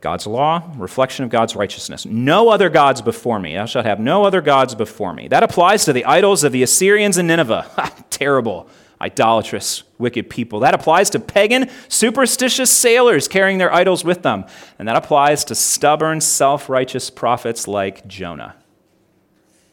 God's 0.00 0.26
law, 0.26 0.70
reflection 0.76 1.24
of 1.24 1.30
God's 1.30 1.56
righteousness. 1.56 2.04
No 2.06 2.48
other 2.50 2.68
gods 2.68 3.02
before 3.02 3.40
me. 3.40 3.54
Thou 3.54 3.66
shalt 3.66 3.86
have 3.86 3.98
no 3.98 4.24
other 4.24 4.40
gods 4.40 4.74
before 4.74 5.12
me. 5.12 5.28
That 5.28 5.42
applies 5.42 5.84
to 5.86 5.92
the 5.92 6.04
idols 6.04 6.44
of 6.44 6.52
the 6.52 6.62
Assyrians 6.62 7.16
and 7.16 7.26
Nineveh. 7.26 7.66
Terrible, 8.10 8.68
idolatrous, 9.00 9.82
wicked 9.98 10.30
people. 10.30 10.60
That 10.60 10.74
applies 10.74 11.10
to 11.10 11.18
pagan, 11.18 11.70
superstitious 11.88 12.70
sailors 12.70 13.26
carrying 13.26 13.58
their 13.58 13.72
idols 13.72 14.04
with 14.04 14.22
them. 14.22 14.44
And 14.78 14.86
that 14.86 14.96
applies 14.96 15.44
to 15.46 15.54
stubborn, 15.54 16.20
self 16.20 16.68
righteous 16.68 17.10
prophets 17.10 17.66
like 17.66 18.06
Jonah 18.06 18.56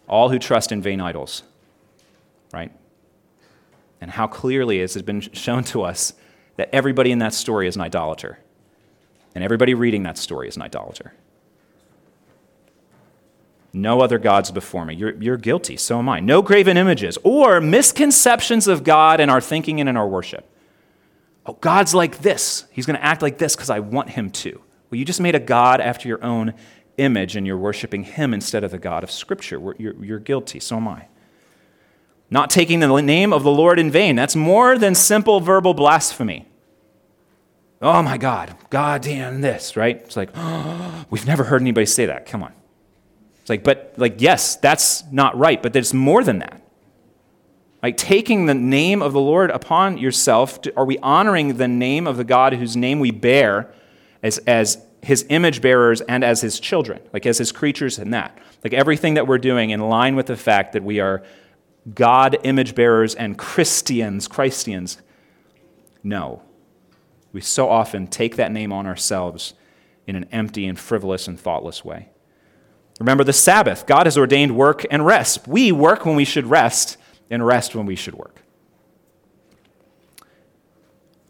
all 0.07 0.29
who 0.29 0.39
trust 0.39 0.71
in 0.71 0.81
vain 0.81 1.01
idols, 1.01 1.43
right? 2.51 2.71
And 4.01 4.11
how 4.11 4.27
clearly 4.27 4.79
has 4.79 4.95
it 4.95 5.05
been 5.05 5.21
shown 5.21 5.63
to 5.65 5.81
us 5.81 6.13
that 6.57 6.69
everybody 6.71 7.11
in 7.11 7.19
that 7.19 7.33
story 7.33 7.67
is 7.67 7.75
an 7.75 7.81
idolater. 7.81 8.37
And 9.35 9.43
everybody 9.43 9.73
reading 9.73 10.03
that 10.03 10.17
story 10.17 10.47
is 10.47 10.55
an 10.55 10.61
idolater. 10.61 11.13
No 13.73 14.01
other 14.01 14.19
gods 14.19 14.51
before 14.51 14.85
me. 14.85 14.93
You're, 14.93 15.15
you're 15.15 15.37
guilty, 15.37 15.77
so 15.77 15.97
am 15.97 16.07
I. 16.07 16.19
No 16.19 16.43
graven 16.43 16.77
images 16.77 17.17
or 17.23 17.59
misconceptions 17.59 18.67
of 18.67 18.83
God 18.83 19.19
in 19.19 19.29
our 19.29 19.41
thinking 19.41 19.79
and 19.79 19.89
in 19.89 19.97
our 19.97 20.07
worship. 20.07 20.47
Oh, 21.45 21.53
God's 21.53 21.95
like 21.95 22.19
this. 22.19 22.65
He's 22.71 22.85
going 22.85 22.97
to 22.97 23.03
act 23.03 23.23
like 23.23 23.39
this 23.39 23.55
because 23.55 23.71
I 23.71 23.79
want 23.79 24.11
him 24.11 24.29
to. 24.29 24.61
Well, 24.89 24.99
you 24.99 25.05
just 25.05 25.19
made 25.19 25.33
a 25.33 25.39
God 25.39 25.81
after 25.81 26.07
your 26.07 26.23
own 26.23 26.53
image 26.97 27.35
and 27.35 27.47
you're 27.47 27.57
worshiping 27.57 28.03
him 28.03 28.33
instead 28.33 28.63
of 28.63 28.69
the 28.69 28.77
God 28.77 29.03
of 29.03 29.09
Scripture. 29.09 29.59
You're, 29.79 30.03
you're 30.03 30.19
guilty, 30.19 30.59
so 30.59 30.77
am 30.77 30.87
I. 30.87 31.07
Not 32.29 32.51
taking 32.51 32.79
the 32.79 33.01
name 33.01 33.33
of 33.33 33.43
the 33.43 33.51
Lord 33.51 33.79
in 33.79 33.89
vain. 33.89 34.15
That's 34.15 34.35
more 34.35 34.77
than 34.77 34.93
simple 34.93 35.39
verbal 35.39 35.73
blasphemy. 35.73 36.47
Oh 37.83 38.01
my 38.01 38.17
God, 38.17 38.55
God 38.69 39.01
damn 39.01 39.41
this, 39.41 39.75
right? 39.75 39.97
It's 39.97 40.15
like, 40.15 40.29
oh, 40.35 41.05
we've 41.09 41.27
never 41.27 41.43
heard 41.43 41.61
anybody 41.61 41.85
say 41.85 42.05
that. 42.05 42.25
Come 42.25 42.41
on. 42.41 42.53
It's 43.41 43.49
like, 43.49 43.63
but, 43.63 43.93
like, 43.97 44.21
yes, 44.21 44.55
that's 44.55 45.03
not 45.11 45.37
right, 45.37 45.61
but 45.61 45.73
there's 45.73 45.93
more 45.93 46.23
than 46.23 46.39
that. 46.39 46.61
Like, 47.83 47.97
taking 47.97 48.45
the 48.45 48.53
name 48.53 49.01
of 49.01 49.11
the 49.11 49.19
Lord 49.19 49.51
upon 49.51 49.97
yourself, 49.97 50.59
are 50.77 50.85
we 50.85 50.97
honoring 50.99 51.57
the 51.57 51.67
name 51.67 52.07
of 52.07 52.15
the 52.15 52.23
God 52.23 52.53
whose 52.53 52.77
name 52.77 53.01
we 53.01 53.11
bear 53.11 53.73
as, 54.23 54.37
as 54.39 54.77
his 55.01 55.25
image 55.27 55.61
bearers 55.61 55.99
and 55.99 56.23
as 56.23 56.39
his 56.39 56.59
children, 56.61 57.01
like 57.11 57.25
as 57.25 57.37
his 57.37 57.51
creatures 57.51 57.99
and 57.99 58.13
that. 58.13 58.37
Like 58.63 58.73
everything 58.73 59.15
that 59.15 59.27
we're 59.27 59.37
doing 59.37 59.71
in 59.71 59.81
line 59.81 60.15
with 60.15 60.27
the 60.27 60.37
fact 60.37 60.71
that 60.73 60.83
we 60.83 61.01
are 61.01 61.23
God 61.93 62.37
image 62.43 62.73
bearers 62.73 63.13
and 63.13 63.37
Christians, 63.37 64.29
Christians. 64.29 64.99
No. 66.01 66.41
We 67.33 67.41
so 67.41 67.67
often 67.67 68.07
take 68.07 68.35
that 68.37 68.51
name 68.51 68.71
on 68.71 68.85
ourselves 68.85 69.55
in 70.05 70.15
an 70.15 70.25
empty 70.31 70.65
and 70.67 70.79
frivolous 70.79 71.27
and 71.27 71.39
thoughtless 71.39 71.83
way. 71.83 72.09
Remember 72.99 73.23
the 73.23 73.33
Sabbath. 73.33 73.87
God 73.87 74.05
has 74.05 74.17
ordained 74.17 74.55
work 74.55 74.85
and 74.91 75.05
rest. 75.05 75.47
We 75.47 75.71
work 75.71 76.05
when 76.05 76.15
we 76.15 76.25
should 76.25 76.45
rest 76.45 76.97
and 77.29 77.45
rest 77.45 77.75
when 77.75 77.87
we 77.87 77.95
should 77.95 78.13
work. 78.13 78.43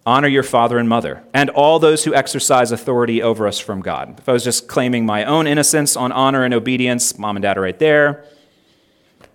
Honor 0.06 0.28
your 0.28 0.44
father 0.44 0.78
and 0.78 0.90
mother, 0.90 1.24
and 1.34 1.50
all 1.52 1.80
those 1.80 2.04
who 2.04 2.14
exercise 2.14 2.74
authority 2.74 3.24
over 3.24 3.48
us 3.48 3.58
from 3.58 3.80
God. 3.80 4.20
If 4.20 4.28
I 4.28 4.34
was 4.34 4.44
just 4.44 4.68
claiming 4.68 5.06
my 5.06 5.24
own 5.24 5.48
innocence 5.48 5.96
on 5.96 6.12
honor 6.12 6.44
and 6.44 6.54
obedience, 6.54 7.18
mom 7.18 7.38
and 7.38 7.44
dad 7.44 7.58
are 7.58 7.62
right 7.62 7.80
there. 7.80 8.26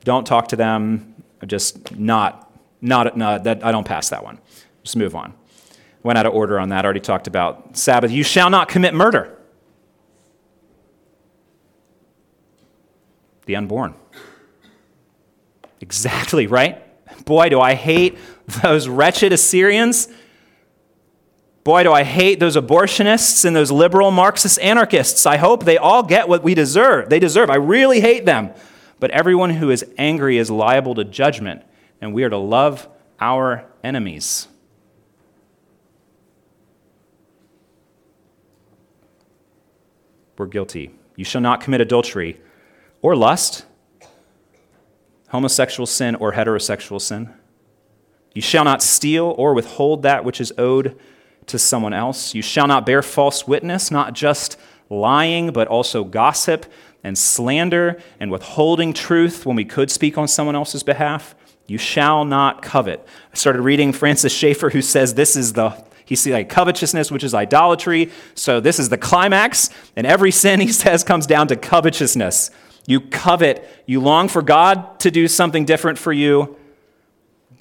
Don't 0.05 0.27
talk 0.27 0.49
to 0.49 0.57
them. 0.57 1.15
I'm 1.41 1.49
just 1.49 1.97
not, 1.97 2.53
not, 2.83 3.17
not 3.17 3.45
that 3.45 3.65
I 3.65 3.73
don't 3.73 3.87
pass 3.87 4.11
that 4.11 4.23
one. 4.23 4.41
Just 4.83 4.97
move 4.97 5.17
on. 5.17 5.33
Went 6.09 6.16
out 6.16 6.25
of 6.25 6.33
order 6.33 6.59
on 6.59 6.71
that. 6.71 6.87
already 6.87 7.01
talked 7.01 7.27
about 7.27 7.77
Sabbath. 7.77 8.11
You 8.11 8.23
shall 8.23 8.49
not 8.49 8.71
commit 8.71 8.94
murder. 8.94 9.37
The 13.44 13.57
unborn. 13.57 13.92
Exactly, 15.83 16.47
right? 16.47 16.83
Boy, 17.27 17.51
do 17.51 17.61
I 17.61 17.75
hate 17.75 18.16
those 18.62 18.88
wretched 18.88 19.35
Assyrians 19.35 20.09
Boy, 21.62 21.83
do 21.83 21.92
I 21.92 22.05
hate 22.05 22.40
those 22.40 22.57
abortionists 22.57 23.44
and 23.44 23.55
those 23.55 23.71
liberal 23.71 24.11
Marxist 24.11 24.59
anarchists. 24.61 25.27
I 25.27 25.37
hope 25.37 25.66
they 25.66 25.77
all 25.77 26.03
get 26.03 26.27
what 26.27 26.42
we 26.42 26.55
deserve. 26.55 27.11
They 27.11 27.18
deserve. 27.18 27.51
I 27.51 27.57
really 27.57 28.01
hate 28.01 28.25
them. 28.25 28.55
But 28.99 29.11
everyone 29.11 29.51
who 29.51 29.68
is 29.68 29.85
angry 29.99 30.38
is 30.38 30.51
liable 30.51 30.94
to 30.94 31.05
judgment, 31.05 31.64
and 32.01 32.14
we 32.14 32.25
are 32.25 32.31
to 32.31 32.38
love 32.38 32.88
our 33.21 33.66
enemies. 33.85 34.49
We're 40.38 40.46
guilty. 40.46 40.92
You 41.16 41.24
shall 41.24 41.40
not 41.40 41.61
commit 41.61 41.81
adultery 41.81 42.40
or 43.03 43.16
lust, 43.16 43.66
homosexual 45.29 45.87
sin, 45.87 46.14
or 46.14 46.33
heterosexual 46.33 47.01
sin. 47.01 47.31
You 48.35 48.42
shall 48.42 48.64
not 48.64 48.83
steal 48.83 49.35
or 49.37 49.53
withhold 49.53 50.03
that 50.03 50.24
which 50.24 50.40
is 50.40 50.53
owed 50.57 50.98
to 51.46 51.59
someone 51.59 51.92
else. 51.92 52.35
You 52.35 52.42
shall 52.42 52.66
not 52.66 52.87
bear 52.87 53.03
false 53.03 53.48
witness, 53.48 53.90
not 53.90 54.12
just 54.12 54.57
lying, 54.88 55.53
but 55.53 55.66
also 55.66 56.05
gossip 56.05 56.66
and 57.03 57.18
slander 57.18 58.01
and 58.20 58.31
withholding 58.31 58.92
truth 58.92 59.44
when 59.44 59.57
we 59.57 59.64
could 59.64 59.90
speak 59.90 60.16
on 60.16 60.29
someone 60.29 60.55
else's 60.55 60.83
behalf. 60.83 61.35
You 61.66 61.79
shall 61.79 62.24
not 62.24 62.62
covet. 62.62 63.07
I 63.33 63.37
started 63.37 63.62
reading 63.62 63.92
Francis 63.92 64.33
Schaeffer, 64.33 64.70
who 64.70 64.83
says 64.83 65.14
this 65.14 65.37
is 65.37 65.55
the 65.55 65.70
he 66.09 66.16
sees 66.16 66.33
like 66.33 66.49
covetousness, 66.49 67.12
which 67.12 67.23
is 67.23 67.35
idolatry. 67.35 68.11
So 68.35 68.61
this 68.61 68.79
is 68.79 68.88
the 68.88 68.97
climax, 68.97 69.68
and 69.94 70.07
every 70.07 70.31
sin 70.31 70.59
he 70.68 70.73
says 70.73 71.05
comes 71.05 71.27
down 71.27 71.49
to 71.49 71.57
covetousness. 71.57 72.51
You 72.87 73.03
covet, 73.03 73.68
you 73.85 74.01
long 74.01 74.29
for 74.29 74.40
God 74.40 74.99
to 75.01 75.11
do 75.11 75.29
something 75.29 75.66
different 75.66 75.99
for 75.99 76.11
you. 76.11 76.57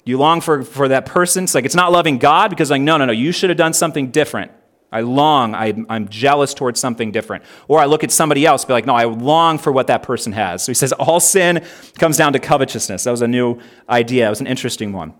You 0.06 0.16
long 0.16 0.40
for, 0.40 0.62
for 0.62 0.88
that 0.88 1.04
person. 1.04 1.44
It's 1.44 1.54
like 1.54 1.66
it's 1.66 1.74
not 1.74 1.92
loving 1.92 2.16
God 2.16 2.48
because, 2.48 2.70
like, 2.70 2.80
no, 2.80 2.96
no, 2.96 3.04
no, 3.04 3.12
you 3.12 3.32
should 3.32 3.50
have 3.50 3.58
done 3.58 3.74
something 3.74 4.10
different. 4.10 4.50
I 4.90 5.02
long, 5.02 5.54
I, 5.54 5.74
am 5.90 6.08
jealous 6.08 6.54
towards 6.54 6.80
something 6.80 7.12
different. 7.12 7.44
Or 7.68 7.78
I 7.78 7.84
look 7.84 8.02
at 8.02 8.10
somebody 8.10 8.46
else, 8.46 8.64
be 8.64 8.72
like, 8.72 8.86
no, 8.86 8.94
I 8.94 9.04
long 9.04 9.58
for 9.58 9.70
what 9.70 9.88
that 9.88 10.02
person 10.02 10.32
has. 10.32 10.62
So 10.62 10.70
he 10.70 10.74
says, 10.74 10.92
all 10.92 11.20
sin 11.20 11.62
comes 11.98 12.16
down 12.16 12.32
to 12.32 12.38
covetousness. 12.38 13.04
That 13.04 13.10
was 13.10 13.20
a 13.20 13.28
new 13.28 13.60
idea, 13.90 14.26
it 14.26 14.30
was 14.30 14.40
an 14.40 14.46
interesting 14.46 14.94
one. 14.94 15.12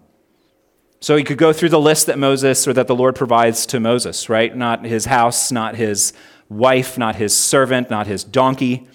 So 1.01 1.17
he 1.17 1.23
could 1.23 1.39
go 1.39 1.53
through 1.53 1.69
the 1.69 1.81
list 1.81 2.07
that 2.07 2.19
Moses 2.19 2.67
or 2.67 2.73
that 2.73 2.89
the 2.89 2.95
Lord 2.95 3.15
provides 3.15 3.67
to 3.67 3.79
Moses, 3.79 4.29
right? 4.29 4.55
Not 4.55 4.85
his 4.85 5.05
house, 5.05 5.53
not 5.53 5.77
his 5.77 6.13
wife, 6.49 6.99
not 6.99 7.17
his 7.17 7.37
servant, 7.37 7.89
not 7.89 8.07
his 8.07 8.25
donkey. 8.25 8.89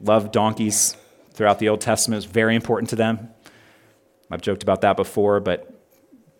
Love 0.00 0.32
donkeys 0.32 0.96
throughout 1.32 1.58
the 1.58 1.68
Old 1.68 1.80
Testament, 1.80 2.24
it's 2.24 2.32
very 2.32 2.56
important 2.56 2.90
to 2.90 2.96
them. 2.96 3.28
I've 4.30 4.40
joked 4.40 4.62
about 4.62 4.80
that 4.80 4.96
before, 4.96 5.38
but 5.38 5.72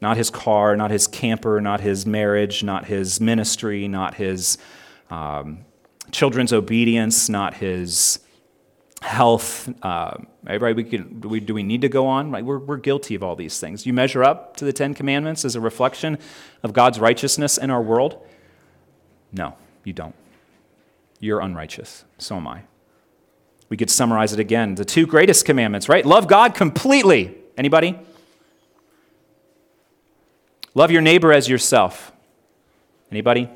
not 0.01 0.17
his 0.17 0.31
car, 0.31 0.75
not 0.77 0.91
his 0.91 1.07
camper, 1.07 1.61
not 1.61 1.81
his 1.81 2.07
marriage, 2.07 2.65
not 2.65 2.87
his 2.87 3.21
ministry, 3.21 3.89
not 3.89 4.15
his 4.15 4.59
um, 5.11 5.65
children's 6.11 6.53
obedience, 6.53 7.29
not 7.29 7.55
his 7.55 8.19
health. 9.07 9.73
Uh, 9.83 10.17
right? 10.43 10.75
We 10.75 10.85
can, 10.85 11.21
do, 11.21 11.29
we, 11.29 11.41
do 11.41 11.55
we 11.55 11.63
need 11.63 11.83
to 11.83 11.89
go 11.89 12.07
on? 12.07 12.31
Right? 12.33 12.45
We're, 12.45 12.59
we're 12.59 12.77
guilty 12.77 13.15
of 13.15 13.23
all 13.23 13.37
these 13.37 13.59
things. 13.61 13.87
You 13.87 13.93
measure 13.93 14.25
up 14.25 14.57
to 14.57 14.65
the 14.65 14.73
Ten 14.73 14.95
Commandments 14.95 15.45
as 15.45 15.55
a 15.55 15.61
reflection 15.61 16.19
of 16.63 16.73
God's 16.73 16.99
righteousness 16.99 17.57
in 17.57 17.71
our 17.71 17.81
world? 17.81 18.27
No, 19.33 19.55
you 19.85 19.93
don't. 19.93 20.15
You're 21.21 21.41
unrighteous. 21.41 22.05
So 22.19 22.37
am 22.37 22.47
I. 22.47 22.63
We 23.69 23.77
could 23.77 23.91
summarize 23.91 24.33
it 24.33 24.41
again. 24.41 24.75
The 24.75 24.85
two 24.85 25.07
greatest 25.07 25.45
commandments, 25.45 25.89
right? 25.89 26.05
Love 26.05 26.29
God 26.29 26.55
completely. 26.55 27.35
Anybody? 27.57 27.99
Love 30.75 30.91
your 30.91 31.03
neighbor 31.03 31.33
as 31.33 31.49
yourself. 31.49 32.13
Anybody? 33.11 33.49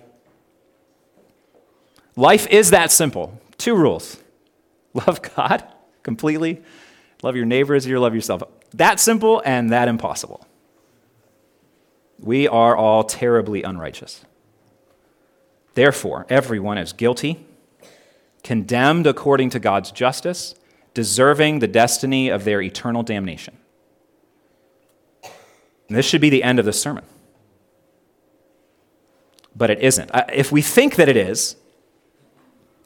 Life 2.16 2.46
is 2.48 2.70
that 2.70 2.90
simple. 2.90 3.38
Two 3.58 3.76
rules. 3.76 4.16
Love 4.94 5.20
God 5.34 5.64
completely. 6.02 6.62
Love 7.22 7.36
your 7.36 7.44
neighbor 7.44 7.74
as 7.74 7.86
you 7.86 7.98
love 8.00 8.14
yourself. 8.14 8.42
That 8.74 8.98
simple 8.98 9.42
and 9.44 9.70
that 9.70 9.88
impossible. 9.88 10.46
We 12.18 12.48
are 12.48 12.76
all 12.76 13.04
terribly 13.04 13.62
unrighteous. 13.62 14.24
Therefore, 15.74 16.26
everyone 16.28 16.78
is 16.78 16.92
guilty, 16.92 17.46
condemned 18.42 19.06
according 19.06 19.50
to 19.50 19.58
God's 19.58 19.90
justice, 19.92 20.54
deserving 20.94 21.60
the 21.60 21.68
destiny 21.68 22.28
of 22.28 22.44
their 22.44 22.60
eternal 22.60 23.02
damnation. 23.02 23.56
And 25.88 25.96
this 25.96 26.06
should 26.06 26.20
be 26.20 26.30
the 26.30 26.42
end 26.42 26.58
of 26.58 26.64
the 26.64 26.72
sermon. 26.72 27.04
But 29.54 29.70
it 29.70 29.80
isn't. 29.80 30.10
Uh, 30.14 30.24
if 30.32 30.52
we 30.52 30.62
think 30.62 30.96
that 30.96 31.08
it 31.08 31.16
is, 31.16 31.56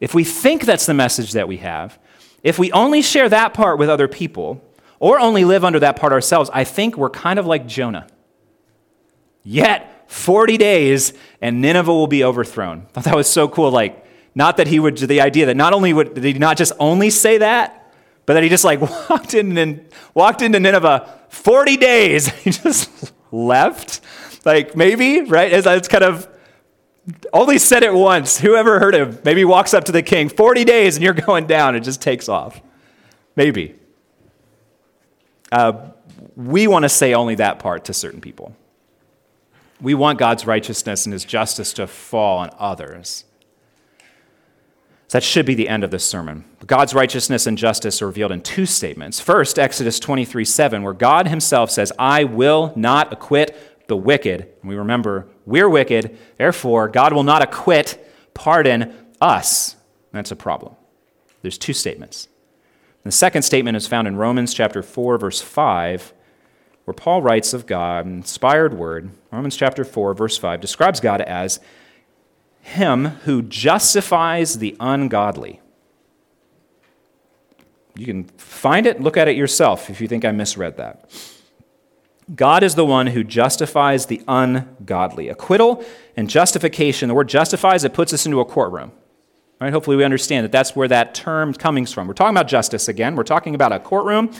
if 0.05 0.13
we 0.13 0.23
think 0.23 0.67
that's 0.67 0.85
the 0.85 0.93
message 0.93 1.33
that 1.33 1.49
we 1.49 1.57
have, 1.57 1.99
if 2.43 2.59
we 2.59 2.71
only 2.73 3.01
share 3.01 3.27
that 3.31 3.55
part 3.55 3.79
with 3.79 3.89
other 3.89 4.07
people, 4.07 4.63
or 5.01 5.19
only 5.19 5.47
live 5.47 5.65
under 5.65 5.81
that 5.81 5.97
part 5.97 6.13
ourselves, 6.13 6.51
I 6.53 6.65
think 6.65 6.99
we're 6.99 7.09
kind 7.09 7.39
of 7.39 7.47
like 7.47 7.67
Jonah. 7.67 8.07
Yet, 9.43 10.05
40 10.11 10.59
days 10.59 11.15
and 11.41 11.63
Nineveh 11.63 11.91
will 11.91 12.07
be 12.07 12.23
overthrown. 12.23 12.87
I 12.89 12.91
thought 12.91 13.05
that 13.05 13.17
was 13.17 13.31
so 13.31 13.49
cool. 13.49 13.71
Like, 13.71 14.05
not 14.35 14.59
that 14.59 14.67
he 14.67 14.79
would, 14.79 14.99
the 14.99 15.23
idea 15.23 15.47
that 15.47 15.57
not 15.57 15.73
only 15.73 15.95
would, 15.95 16.13
did 16.13 16.23
he 16.23 16.35
not 16.35 16.59
just 16.59 16.75
only 16.79 17.09
say 17.09 17.39
that, 17.39 17.95
but 18.27 18.35
that 18.35 18.43
he 18.43 18.51
just 18.51 18.65
like 18.65 18.83
walked 19.09 19.33
in 19.33 19.57
and 19.57 19.89
walked 20.13 20.43
into 20.43 20.61
Nineveh 20.61 21.19
40 21.31 21.79
days. 21.79 22.29
He 22.45 22.51
just 22.51 23.11
left. 23.33 24.03
Like, 24.45 24.77
maybe, 24.77 25.23
right? 25.23 25.51
It's, 25.51 25.67
it's 25.67 25.89
kind 25.89 26.05
of 26.05 26.29
only 27.33 27.59
said 27.59 27.83
it 27.83 27.93
once. 27.93 28.39
Whoever 28.39 28.79
heard 28.79 28.95
him 28.95 29.19
maybe 29.25 29.45
walks 29.45 29.75
up 29.75 29.85
to 29.85 29.93
the 29.93 30.03
king, 30.03 30.29
40 30.29 30.65
days 30.65 30.97
and 30.97 31.05
you're 31.05 31.13
going 31.15 31.47
down. 31.47 31.77
It 31.77 31.81
just 31.81 32.01
takes 32.01 32.29
off. 32.29 32.61
Maybe. 33.37 33.75
Uh, 35.53 35.91
we 36.37 36.67
want 36.67 36.85
to 36.85 36.89
say 36.89 37.15
only 37.15 37.35
that 37.37 37.59
part 37.59 37.85
to 37.87 37.93
certain 37.93 38.21
people. 38.21 38.57
We 39.81 39.95
want 39.95 40.19
God's 40.19 40.47
righteousness 40.47 41.05
and 41.05 41.13
his 41.13 41.25
justice 41.25 41.73
to 41.75 41.87
fall 41.87 42.39
on 42.39 42.51
others. 42.59 43.25
That 45.11 45.23
should 45.23 45.47
be 45.47 45.55
the 45.55 45.69
end 45.69 45.85
of 45.85 45.91
this 45.91 46.05
sermon. 46.05 46.45
God's 46.67 46.95
righteousness 46.95 47.47
and 47.47 47.57
justice 47.57 48.03
are 48.03 48.07
revealed 48.07 48.33
in 48.33 48.41
two 48.41 48.67
statements. 48.67 49.21
First, 49.21 49.59
Exodus 49.59 50.01
23 50.01 50.45
7, 50.45 50.83
where 50.83 50.93
God 50.93 51.29
himself 51.29 51.71
says, 51.71 51.93
I 51.99 52.25
will 52.25 52.73
not 52.75 53.13
acquit 53.13 53.87
the 53.87 53.97
wicked. 53.97 54.41
And 54.41 54.69
we 54.69 54.75
remember 54.75 55.29
we're 55.47 55.69
wicked, 55.69 56.17
therefore, 56.37 56.89
God 56.89 57.13
will 57.13 57.23
not 57.23 57.43
acquit, 57.43 58.13
pardon 58.35 58.95
us. 59.21 59.77
That's 60.13 60.31
a 60.31 60.37
problem. 60.37 60.75
There's 61.43 61.59
two 61.59 61.73
statements. 61.73 62.29
The 63.03 63.13
second 63.13 63.43
statement 63.43 63.77
is 63.77 63.87
found 63.87 64.09
in 64.09 64.17
Romans 64.17 64.55
chapter 64.55 64.83
4, 64.83 65.19
verse 65.19 65.43
5, 65.43 66.15
where 66.87 66.95
Paul 66.95 67.21
writes 67.21 67.53
of 67.53 67.67
God, 67.67 68.07
inspired 68.07 68.75
word, 68.75 69.11
Romans 69.31 69.57
chapter 69.57 69.85
4, 69.85 70.15
verse 70.15 70.39
5, 70.39 70.61
describes 70.61 71.01
God 71.01 71.21
as 71.21 71.61
him 72.61 73.05
who 73.05 73.43
justifies 73.43 74.59
the 74.59 74.75
ungodly. 74.81 75.61
You 77.95 78.07
can 78.07 78.25
find 78.25 78.87
it, 78.87 79.03
look 79.03 79.19
at 79.19 79.29
it 79.29 79.37
yourself 79.37 79.91
if 79.91 80.01
you 80.01 80.09
think 80.09 80.25
I 80.25 80.33
misread 80.33 80.79
that. 80.79 81.11
God 82.35 82.63
is 82.63 82.75
the 82.75 82.87
one 82.87 83.09
who 83.09 83.23
justifies 83.23 84.07
the 84.07 84.23
ungodly. 84.27 85.29
Acquittal 85.29 85.85
and 86.17 86.31
justification, 86.31 87.09
the 87.09 87.15
word 87.15 87.29
justifies, 87.29 87.85
it 87.85 87.93
puts 87.93 88.13
us 88.13 88.25
into 88.25 88.41
a 88.41 88.45
courtroom. 88.45 88.93
Right? 89.61 89.73
Hopefully, 89.73 89.97
we 89.97 90.05
understand 90.05 90.45
that 90.45 90.53
that's 90.53 90.75
where 90.75 90.89
that 90.89 91.15
term 91.15 91.53
comes 91.55 91.93
from. 91.93 92.07
We're 92.09 92.15
talking 92.15 92.37
about 92.37 92.49
justice 92.49 92.89
again. 92.89 93.15
We're 93.15 93.25
talking 93.25 93.55
about 93.55 93.73
a 93.73 93.79
courtroom. 93.79 94.31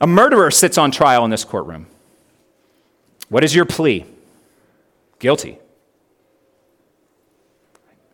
A 0.00 0.06
murderer 0.06 0.50
sits 0.50 0.78
on 0.78 0.90
trial 0.90 1.24
in 1.24 1.30
this 1.30 1.44
courtroom. 1.44 1.86
What 3.28 3.44
is 3.44 3.54
your 3.54 3.64
plea? 3.64 4.06
Guilty. 5.18 5.58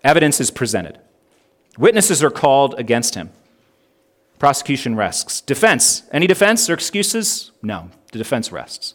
Evidence 0.02 0.40
is 0.40 0.50
presented. 0.50 0.98
Witnesses 1.78 2.22
are 2.22 2.30
called 2.30 2.74
against 2.78 3.14
him. 3.14 3.30
Prosecution 4.38 4.96
rests. 4.96 5.40
Defense. 5.40 6.04
Any 6.12 6.26
defense 6.26 6.68
or 6.70 6.74
excuses? 6.74 7.50
No. 7.62 7.90
The 8.12 8.18
defense 8.18 8.50
rests. 8.50 8.94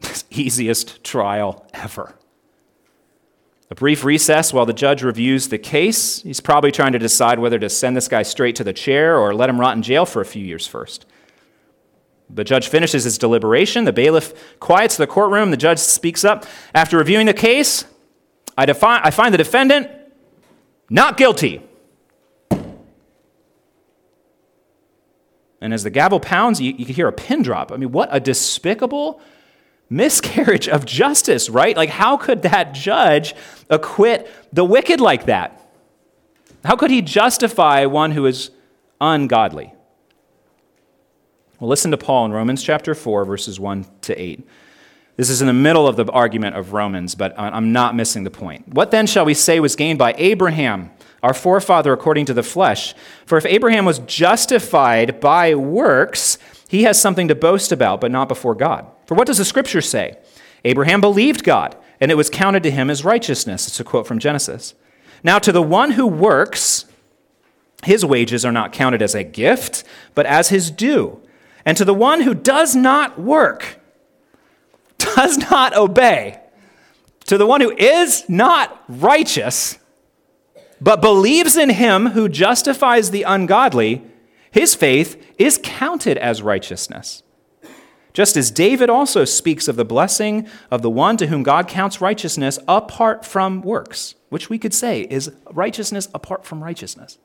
Easiest 0.30 1.02
trial 1.02 1.66
ever. 1.74 2.14
A 3.68 3.74
brief 3.74 4.04
recess 4.04 4.52
while 4.52 4.66
the 4.66 4.72
judge 4.72 5.02
reviews 5.02 5.48
the 5.48 5.58
case. 5.58 6.22
He's 6.22 6.40
probably 6.40 6.70
trying 6.70 6.92
to 6.92 7.00
decide 7.00 7.40
whether 7.40 7.58
to 7.58 7.68
send 7.68 7.96
this 7.96 8.06
guy 8.06 8.22
straight 8.22 8.54
to 8.56 8.64
the 8.64 8.72
chair 8.72 9.18
or 9.18 9.34
let 9.34 9.50
him 9.50 9.58
rot 9.58 9.76
in 9.76 9.82
jail 9.82 10.06
for 10.06 10.20
a 10.20 10.26
few 10.26 10.44
years 10.44 10.66
first. 10.68 11.04
The 12.30 12.44
judge 12.44 12.68
finishes 12.68 13.04
his 13.04 13.18
deliberation. 13.18 13.84
The 13.84 13.92
bailiff 13.92 14.58
quiets 14.60 14.96
the 14.96 15.06
courtroom. 15.06 15.50
The 15.50 15.56
judge 15.56 15.78
speaks 15.78 16.24
up. 16.24 16.46
After 16.74 16.96
reviewing 16.96 17.26
the 17.26 17.34
case, 17.34 17.84
I, 18.56 18.66
defi- 18.66 18.86
I 18.86 19.10
find 19.10 19.34
the 19.34 19.38
defendant 19.38 19.90
not 20.88 21.16
guilty. 21.16 21.62
And 25.60 25.72
as 25.72 25.82
the 25.82 25.90
gavel 25.90 26.20
pounds, 26.20 26.60
you, 26.60 26.74
you 26.76 26.84
can 26.84 26.94
hear 26.94 27.08
a 27.08 27.12
pin 27.12 27.42
drop. 27.42 27.72
I 27.72 27.76
mean, 27.76 27.92
what 27.92 28.08
a 28.12 28.20
despicable 28.20 29.20
miscarriage 29.88 30.68
of 30.68 30.84
justice, 30.84 31.48
right? 31.48 31.76
Like, 31.76 31.90
how 31.90 32.16
could 32.16 32.42
that 32.42 32.74
judge 32.74 33.34
acquit 33.70 34.30
the 34.52 34.64
wicked 34.64 35.00
like 35.00 35.26
that? 35.26 35.62
How 36.64 36.76
could 36.76 36.90
he 36.90 37.02
justify 37.02 37.86
one 37.86 38.10
who 38.10 38.26
is 38.26 38.50
ungodly? 39.00 39.72
Well, 41.60 41.68
listen 41.70 41.90
to 41.92 41.96
Paul 41.96 42.26
in 42.26 42.32
Romans 42.32 42.62
chapter 42.62 42.94
4, 42.94 43.24
verses 43.24 43.58
1 43.58 43.86
to 44.02 44.20
8. 44.20 44.46
This 45.16 45.30
is 45.30 45.40
in 45.40 45.46
the 45.46 45.54
middle 45.54 45.88
of 45.88 45.96
the 45.96 46.04
argument 46.12 46.56
of 46.56 46.74
Romans, 46.74 47.14
but 47.14 47.34
I'm 47.38 47.72
not 47.72 47.96
missing 47.96 48.24
the 48.24 48.30
point. 48.30 48.68
What 48.68 48.90
then 48.90 49.06
shall 49.06 49.24
we 49.24 49.32
say 49.32 49.60
was 49.60 49.74
gained 49.74 49.98
by 49.98 50.14
Abraham? 50.18 50.90
Our 51.26 51.34
forefather 51.34 51.92
according 51.92 52.24
to 52.24 52.32
the 52.32 52.42
flesh. 52.44 52.94
For 53.26 53.36
if 53.36 53.44
Abraham 53.46 53.84
was 53.84 53.98
justified 53.98 55.18
by 55.18 55.56
works, 55.56 56.38
he 56.68 56.84
has 56.84 57.00
something 57.00 57.26
to 57.26 57.34
boast 57.34 57.72
about, 57.72 58.00
but 58.00 58.12
not 58.12 58.28
before 58.28 58.54
God. 58.54 58.86
For 59.06 59.16
what 59.16 59.26
does 59.26 59.38
the 59.38 59.44
scripture 59.44 59.80
say? 59.80 60.18
Abraham 60.64 61.00
believed 61.00 61.42
God, 61.42 61.76
and 62.00 62.12
it 62.12 62.16
was 62.16 62.30
counted 62.30 62.62
to 62.62 62.70
him 62.70 62.90
as 62.90 63.04
righteousness. 63.04 63.66
It's 63.66 63.80
a 63.80 63.84
quote 63.84 64.06
from 64.06 64.20
Genesis. 64.20 64.74
Now, 65.24 65.40
to 65.40 65.50
the 65.50 65.62
one 65.62 65.92
who 65.92 66.06
works, 66.06 66.84
his 67.84 68.04
wages 68.04 68.44
are 68.44 68.52
not 68.52 68.72
counted 68.72 69.02
as 69.02 69.16
a 69.16 69.24
gift, 69.24 69.82
but 70.14 70.26
as 70.26 70.50
his 70.50 70.70
due. 70.70 71.20
And 71.64 71.76
to 71.76 71.84
the 71.84 71.92
one 71.92 72.20
who 72.20 72.34
does 72.34 72.76
not 72.76 73.18
work, 73.20 73.80
does 74.98 75.38
not 75.38 75.76
obey, 75.76 76.40
to 77.24 77.36
the 77.36 77.46
one 77.46 77.60
who 77.60 77.72
is 77.72 78.28
not 78.28 78.84
righteous, 78.88 79.78
but 80.80 81.00
believes 81.00 81.56
in 81.56 81.70
him 81.70 82.08
who 82.08 82.28
justifies 82.28 83.10
the 83.10 83.22
ungodly, 83.22 84.02
his 84.50 84.74
faith 84.74 85.34
is 85.38 85.60
counted 85.62 86.18
as 86.18 86.42
righteousness. 86.42 87.22
Just 88.12 88.36
as 88.36 88.50
David 88.50 88.88
also 88.88 89.24
speaks 89.26 89.68
of 89.68 89.76
the 89.76 89.84
blessing 89.84 90.48
of 90.70 90.80
the 90.80 90.90
one 90.90 91.18
to 91.18 91.26
whom 91.26 91.42
God 91.42 91.68
counts 91.68 92.00
righteousness 92.00 92.58
apart 92.66 93.26
from 93.26 93.60
works, 93.60 94.14
which 94.30 94.48
we 94.48 94.58
could 94.58 94.72
say 94.72 95.02
is 95.02 95.30
righteousness 95.52 96.08
apart 96.14 96.44
from 96.44 96.64
righteousness. 96.64 97.18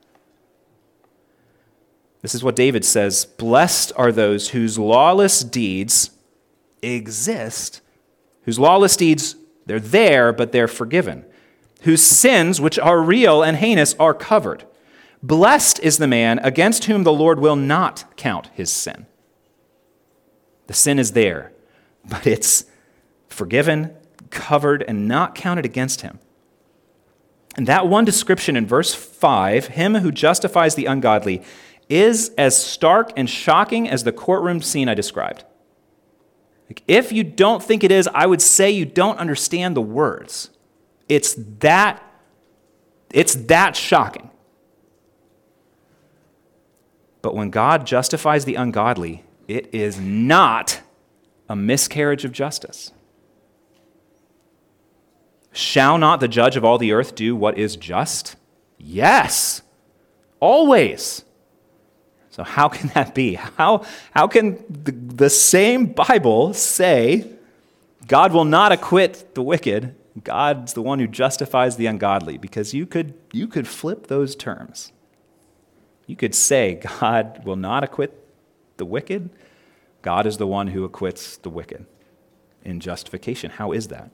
This 2.21 2.35
is 2.35 2.43
what 2.43 2.55
David 2.55 2.83
says 2.83 3.25
Blessed 3.25 3.93
are 3.95 4.11
those 4.11 4.49
whose 4.49 4.77
lawless 4.77 5.45
deeds 5.45 6.11
exist, 6.81 7.81
whose 8.43 8.59
lawless 8.59 8.97
deeds, 8.97 9.35
they're 9.65 9.79
there, 9.79 10.33
but 10.33 10.51
they're 10.51 10.67
forgiven 10.67 11.25
whose 11.81 12.01
sins, 12.01 12.59
which 12.59 12.79
are 12.79 13.01
real 13.01 13.43
and 13.43 13.57
heinous, 13.57 13.95
are 13.99 14.13
covered. 14.13 14.65
Blessed 15.23 15.79
is 15.81 15.97
the 15.97 16.07
man 16.07 16.39
against 16.39 16.85
whom 16.85 17.03
the 17.03 17.13
Lord 17.13 17.39
will 17.39 17.55
not 17.55 18.05
count 18.15 18.49
his 18.53 18.71
sin. 18.71 19.05
The 20.67 20.73
sin 20.73 20.99
is 20.99 21.11
there, 21.11 21.51
but 22.07 22.25
it's 22.25 22.65
forgiven, 23.27 23.95
covered, 24.29 24.83
and 24.87 25.07
not 25.07 25.35
counted 25.35 25.65
against 25.65 26.01
him. 26.01 26.19
And 27.55 27.67
that 27.67 27.87
one 27.87 28.05
description 28.05 28.55
in 28.55 28.65
verse 28.65 28.93
5, 28.93 29.67
him 29.67 29.95
who 29.95 30.11
justifies 30.11 30.75
the 30.75 30.85
ungodly, 30.85 31.43
is 31.89 32.29
as 32.37 32.63
stark 32.63 33.11
and 33.17 33.29
shocking 33.29 33.89
as 33.89 34.03
the 34.03 34.13
courtroom 34.13 34.61
scene 34.61 34.87
I 34.87 34.93
described. 34.93 35.43
Like, 36.69 36.83
if 36.87 37.11
you 37.11 37.25
don't 37.25 37.61
think 37.61 37.83
it 37.83 37.91
is, 37.91 38.07
I 38.13 38.25
would 38.25 38.41
say 38.41 38.71
you 38.71 38.85
don't 38.85 39.17
understand 39.17 39.75
the 39.75 39.81
words. 39.81 40.51
It's 41.12 41.36
that, 41.60 42.02
it's 43.13 43.36
that 43.36 43.76
shocking. 43.76 44.30
But 47.21 47.36
when 47.36 47.50
God 47.50 47.86
justifies 47.86 48.45
the 48.45 48.56
ungodly, 48.56 49.26
it 49.45 49.67
is 49.74 50.00
not 50.00 50.80
a 51.50 51.56
miscarriage 51.58 52.24
of 52.24 52.32
justice. 52.32 52.93
Shall 55.52 55.97
not 55.97 56.21
the 56.21 56.30
judge 56.30 56.56
of 56.56 56.63
all 56.63 56.78
the 56.78 56.93
earth 56.93 57.13
do 57.13 57.36
what 57.36 57.58
is 57.58 57.76
just? 57.76 58.38
Yes, 58.78 59.63
always. 60.39 61.26
So, 62.30 62.43
how 62.43 62.69
can 62.69 62.88
that 62.93 63.13
be? 63.13 63.34
How, 63.34 63.84
how 64.12 64.30
can 64.30 64.63
the, 64.69 64.93
the 64.93 65.30
same 65.30 65.88
Bible 65.88 66.54
say 66.54 67.28
God 68.08 68.32
will 68.32 68.45
not 68.45 68.71
acquit 68.71 69.36
the 69.36 69.43
wicked 69.43 69.93
God's 70.24 70.74
the 70.74 70.82
one 70.82 71.00
who 71.00 71.08
justifies 71.08 71.78
the 71.78 71.86
ungodly, 71.86 72.38
because 72.38 72.74
you 72.74 72.86
could, 72.86 73.13
you 73.32 73.47
could 73.47 73.67
flip 73.67 74.08
those 74.08 74.36
terms. 74.36 74.91
You 76.06 76.15
could 76.15 76.36
say, 76.36 76.82
God 77.00 77.45
will 77.45 77.56
not 77.56 77.84
acquit 77.84 78.28
the 78.78 78.86
wicked. 78.86 79.30
God 80.02 80.26
is 80.26 80.38
the 80.38 80.47
one 80.47 80.67
who 80.67 80.84
acquits 80.84 81.38
the 81.38 81.50
wicked 81.50 81.86
in 82.63 82.80
justification. 82.80 83.52
How 83.52 83.71
is 83.71 83.88
that? 83.88 84.12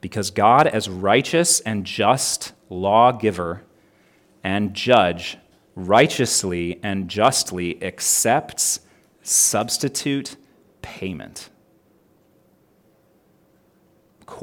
Because 0.00 0.30
God, 0.30 0.66
as 0.66 0.88
righteous 0.88 1.60
and 1.60 1.86
just 1.86 2.52
lawgiver 2.68 3.62
and 4.42 4.74
judge, 4.74 5.38
righteously 5.74 6.78
and 6.82 7.08
justly 7.08 7.82
accepts 7.82 8.80
substitute 9.22 10.36
payment 10.82 11.48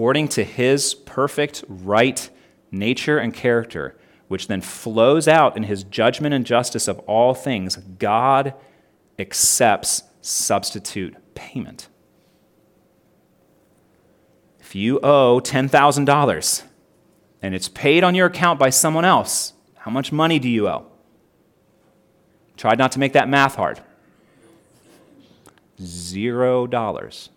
according 0.01 0.27
to 0.27 0.43
his 0.43 0.95
perfect 0.95 1.63
right 1.67 2.31
nature 2.71 3.19
and 3.19 3.35
character, 3.35 3.95
which 4.29 4.47
then 4.47 4.59
flows 4.59 5.27
out 5.27 5.55
in 5.55 5.61
his 5.61 5.83
judgment 5.83 6.33
and 6.33 6.43
justice 6.43 6.87
of 6.87 6.97
all 7.01 7.35
things, 7.35 7.75
God 7.75 8.55
accepts 9.19 10.01
substitute 10.19 11.15
payment. 11.35 11.87
If 14.59 14.73
you 14.73 14.99
owe 15.01 15.39
$10,000 15.39 16.63
and 17.43 17.53
it's 17.53 17.67
paid 17.67 18.03
on 18.03 18.15
your 18.15 18.25
account 18.25 18.57
by 18.57 18.71
someone 18.71 19.05
else, 19.05 19.53
how 19.75 19.91
much 19.91 20.11
money 20.11 20.39
do 20.39 20.49
you 20.49 20.67
owe? 20.67 20.87
Try 22.57 22.73
not 22.73 22.91
to 22.93 22.99
make 22.99 23.13
that 23.13 23.29
math 23.29 23.53
hard. 23.53 23.79
Zero 25.79 26.65
dollars. 26.65 27.29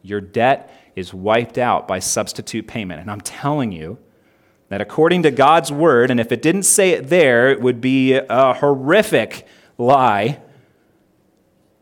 Your 0.00 0.22
debt 0.22 0.72
is 0.96 1.12
wiped 1.14 1.58
out 1.58 1.86
by 1.86 1.98
substitute 1.98 2.66
payment. 2.66 3.00
And 3.00 3.10
I'm 3.10 3.20
telling 3.20 3.70
you 3.70 3.98
that 4.68 4.80
according 4.80 5.22
to 5.22 5.30
God's 5.30 5.70
word, 5.70 6.10
and 6.10 6.18
if 6.18 6.32
it 6.32 6.42
didn't 6.42 6.64
say 6.64 6.90
it 6.90 7.08
there, 7.08 7.50
it 7.50 7.60
would 7.60 7.80
be 7.80 8.14
a 8.14 8.54
horrific 8.54 9.46
lie, 9.78 10.40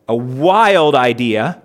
a 0.09 0.16
wild 0.16 0.94
idea. 0.94 1.62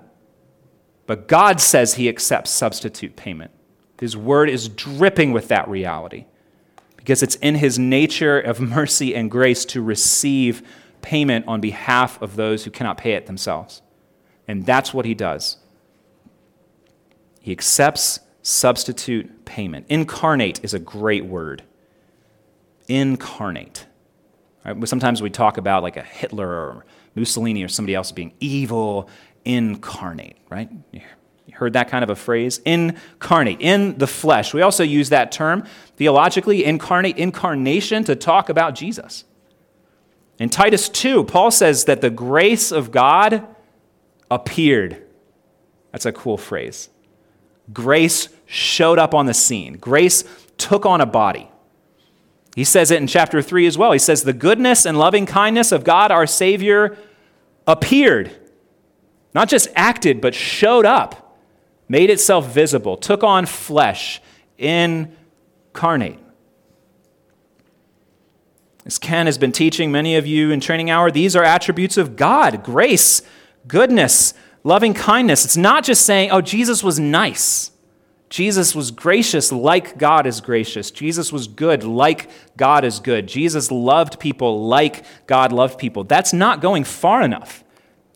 But 1.07 1.27
God 1.27 1.59
says 1.59 1.95
he 1.95 2.07
accepts 2.07 2.51
substitute 2.51 3.15
payment. 3.15 3.51
His 3.99 4.15
word 4.15 4.49
is 4.49 4.69
dripping 4.69 5.33
with 5.33 5.49
that 5.49 5.67
reality 5.67 6.25
because 6.95 7.23
it's 7.23 7.35
in 7.37 7.55
his 7.55 7.79
nature 7.79 8.39
of 8.39 8.61
mercy 8.61 9.15
and 9.15 9.29
grace 9.29 9.65
to 9.65 9.81
receive 9.81 10.61
payment 11.01 11.47
on 11.47 11.59
behalf 11.59 12.21
of 12.21 12.35
those 12.35 12.63
who 12.63 12.71
cannot 12.71 12.97
pay 12.97 13.13
it 13.13 13.25
themselves. 13.25 13.81
And 14.47 14.65
that's 14.65 14.93
what 14.93 15.05
he 15.05 15.13
does. 15.13 15.57
He 17.49 17.53
accepts 17.53 18.19
substitute 18.43 19.43
payment. 19.43 19.87
Incarnate 19.89 20.59
is 20.61 20.75
a 20.75 20.79
great 20.79 21.25
word. 21.25 21.63
Incarnate. 22.87 23.87
Right? 24.63 24.87
Sometimes 24.87 25.19
we 25.19 25.31
talk 25.31 25.57
about 25.57 25.81
like 25.81 25.97
a 25.97 26.03
Hitler 26.03 26.47
or 26.47 26.85
Mussolini 27.15 27.63
or 27.63 27.67
somebody 27.67 27.95
else 27.95 28.11
being 28.11 28.33
evil 28.39 29.09
incarnate, 29.45 30.37
right? 30.51 30.69
You 30.91 31.01
heard 31.53 31.73
that 31.73 31.89
kind 31.89 32.03
of 32.03 32.11
a 32.11 32.15
phrase? 32.15 32.59
Incarnate, 32.65 33.61
in 33.61 33.97
the 33.97 34.05
flesh. 34.05 34.53
We 34.53 34.61
also 34.61 34.83
use 34.83 35.09
that 35.09 35.31
term 35.31 35.65
theologically, 35.97 36.63
incarnate, 36.63 37.17
incarnation, 37.17 38.03
to 38.03 38.15
talk 38.15 38.49
about 38.49 38.75
Jesus. 38.75 39.23
In 40.37 40.49
Titus 40.49 40.87
2, 40.87 41.23
Paul 41.23 41.49
says 41.49 41.85
that 41.85 42.01
the 42.01 42.11
grace 42.11 42.71
of 42.71 42.91
God 42.91 43.43
appeared. 44.29 45.03
That's 45.91 46.05
a 46.05 46.11
cool 46.11 46.37
phrase. 46.37 46.89
Grace 47.71 48.29
showed 48.45 48.97
up 48.97 49.13
on 49.13 49.25
the 49.25 49.33
scene, 49.33 49.73
grace 49.73 50.23
took 50.57 50.85
on 50.85 51.01
a 51.01 51.05
body. 51.05 51.49
He 52.55 52.63
says 52.63 52.91
it 52.91 53.01
in 53.01 53.07
chapter 53.07 53.41
3 53.41 53.67
as 53.67 53.77
well. 53.77 53.91
He 53.91 53.99
says, 53.99 54.23
The 54.23 54.33
goodness 54.33 54.85
and 54.85 54.97
loving 54.97 55.25
kindness 55.25 55.71
of 55.71 55.83
God 55.83 56.11
our 56.11 56.27
Savior 56.27 56.97
appeared. 57.67 58.35
Not 59.33 59.47
just 59.47 59.69
acted, 59.75 60.19
but 60.19 60.33
showed 60.33 60.85
up, 60.85 61.37
made 61.87 62.09
itself 62.09 62.51
visible, 62.51 62.97
took 62.97 63.23
on 63.23 63.45
flesh, 63.45 64.21
incarnate. 64.57 66.19
As 68.85 68.97
Ken 68.97 69.27
has 69.27 69.37
been 69.37 69.51
teaching 69.51 69.91
many 69.91 70.15
of 70.15 70.25
you 70.25 70.51
in 70.51 70.59
training 70.59 70.89
hour, 70.89 71.11
these 71.11 71.35
are 71.35 71.43
attributes 71.43 71.95
of 71.95 72.15
God 72.15 72.63
grace, 72.63 73.21
goodness, 73.67 74.33
Loving 74.63 74.93
kindness, 74.93 75.45
it's 75.45 75.57
not 75.57 75.83
just 75.83 76.05
saying, 76.05 76.31
oh, 76.31 76.41
Jesus 76.41 76.83
was 76.83 76.99
nice. 76.99 77.71
Jesus 78.29 78.75
was 78.75 78.91
gracious 78.91 79.51
like 79.51 79.97
God 79.97 80.27
is 80.27 80.39
gracious. 80.39 80.91
Jesus 80.91 81.33
was 81.33 81.47
good 81.47 81.83
like 81.83 82.29
God 82.57 82.85
is 82.85 82.99
good. 82.99 83.27
Jesus 83.27 83.71
loved 83.71 84.19
people 84.19 84.67
like 84.67 85.03
God 85.25 85.51
loved 85.51 85.79
people. 85.79 86.03
That's 86.03 86.31
not 86.31 86.61
going 86.61 86.83
far 86.83 87.23
enough. 87.23 87.63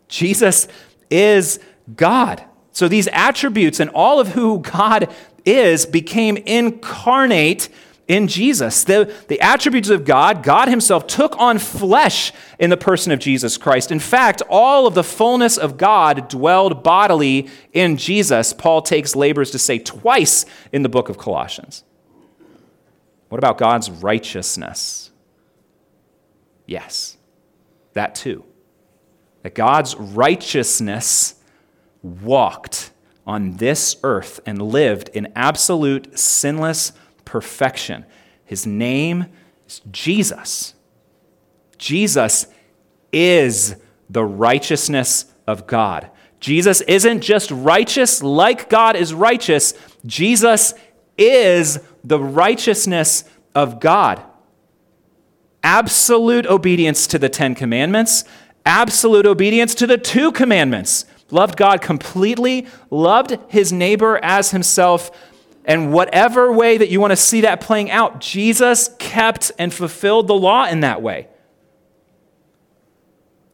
Jesus 0.08 0.68
is 1.10 1.58
God. 1.96 2.44
So 2.70 2.86
these 2.86 3.08
attributes 3.12 3.80
and 3.80 3.90
all 3.90 4.20
of 4.20 4.28
who 4.28 4.60
God 4.60 5.12
is 5.44 5.84
became 5.84 6.36
incarnate 6.36 7.68
in 8.06 8.28
Jesus. 8.28 8.84
The, 8.84 9.12
the 9.28 9.40
attributes 9.40 9.88
of 9.88 10.04
God, 10.04 10.42
God 10.42 10.68
Himself 10.68 11.06
took 11.06 11.38
on 11.38 11.58
flesh 11.58 12.32
in 12.58 12.70
the 12.70 12.76
person 12.76 13.12
of 13.12 13.18
Jesus 13.18 13.56
Christ. 13.56 13.90
In 13.90 14.00
fact, 14.00 14.42
all 14.48 14.86
of 14.86 14.94
the 14.94 15.04
fullness 15.04 15.56
of 15.56 15.76
God 15.76 16.28
dwelled 16.28 16.82
bodily 16.82 17.48
in 17.72 17.96
Jesus, 17.96 18.52
Paul 18.52 18.82
takes 18.82 19.16
labors 19.16 19.50
to 19.52 19.58
say 19.58 19.78
twice 19.78 20.44
in 20.72 20.82
the 20.82 20.88
book 20.88 21.08
of 21.08 21.18
Colossians. 21.18 21.84
What 23.28 23.38
about 23.38 23.58
God's 23.58 23.90
righteousness? 23.90 25.10
Yes, 26.66 27.16
that 27.94 28.14
too. 28.14 28.44
That 29.42 29.54
God's 29.54 29.96
righteousness 29.96 31.34
walked 32.02 32.92
on 33.26 33.56
this 33.56 33.96
earth 34.02 34.40
and 34.46 34.60
lived 34.60 35.10
in 35.14 35.32
absolute 35.34 36.18
sinless 36.18 36.92
perfection. 37.24 38.04
His 38.44 38.66
name 38.66 39.26
is 39.66 39.80
Jesus. 39.90 40.74
Jesus 41.78 42.46
is 43.12 43.76
the 44.10 44.24
righteousness 44.24 45.26
of 45.46 45.66
God. 45.66 46.10
Jesus 46.40 46.82
isn't 46.82 47.22
just 47.22 47.50
righteous 47.50 48.22
like 48.22 48.68
God 48.68 48.96
is 48.96 49.14
righteous, 49.14 49.72
Jesus 50.04 50.74
is 51.16 51.80
the 52.02 52.18
righteousness 52.20 53.24
of 53.54 53.80
God. 53.80 54.22
Absolute 55.62 56.46
obedience 56.46 57.06
to 57.06 57.18
the 57.18 57.30
Ten 57.30 57.54
Commandments, 57.54 58.24
absolute 58.66 59.26
obedience 59.26 59.74
to 59.76 59.86
the 59.86 59.96
two 59.96 60.32
commandments. 60.32 61.06
Loved 61.30 61.56
God 61.56 61.80
completely, 61.80 62.66
loved 62.90 63.38
his 63.48 63.72
neighbor 63.72 64.20
as 64.22 64.50
himself, 64.50 65.10
and 65.64 65.92
whatever 65.92 66.52
way 66.52 66.76
that 66.76 66.90
you 66.90 67.00
want 67.00 67.12
to 67.12 67.16
see 67.16 67.42
that 67.42 67.60
playing 67.60 67.90
out, 67.90 68.20
Jesus 68.20 68.90
kept 68.98 69.50
and 69.58 69.72
fulfilled 69.72 70.26
the 70.26 70.34
law 70.34 70.66
in 70.66 70.80
that 70.80 71.00
way. 71.00 71.28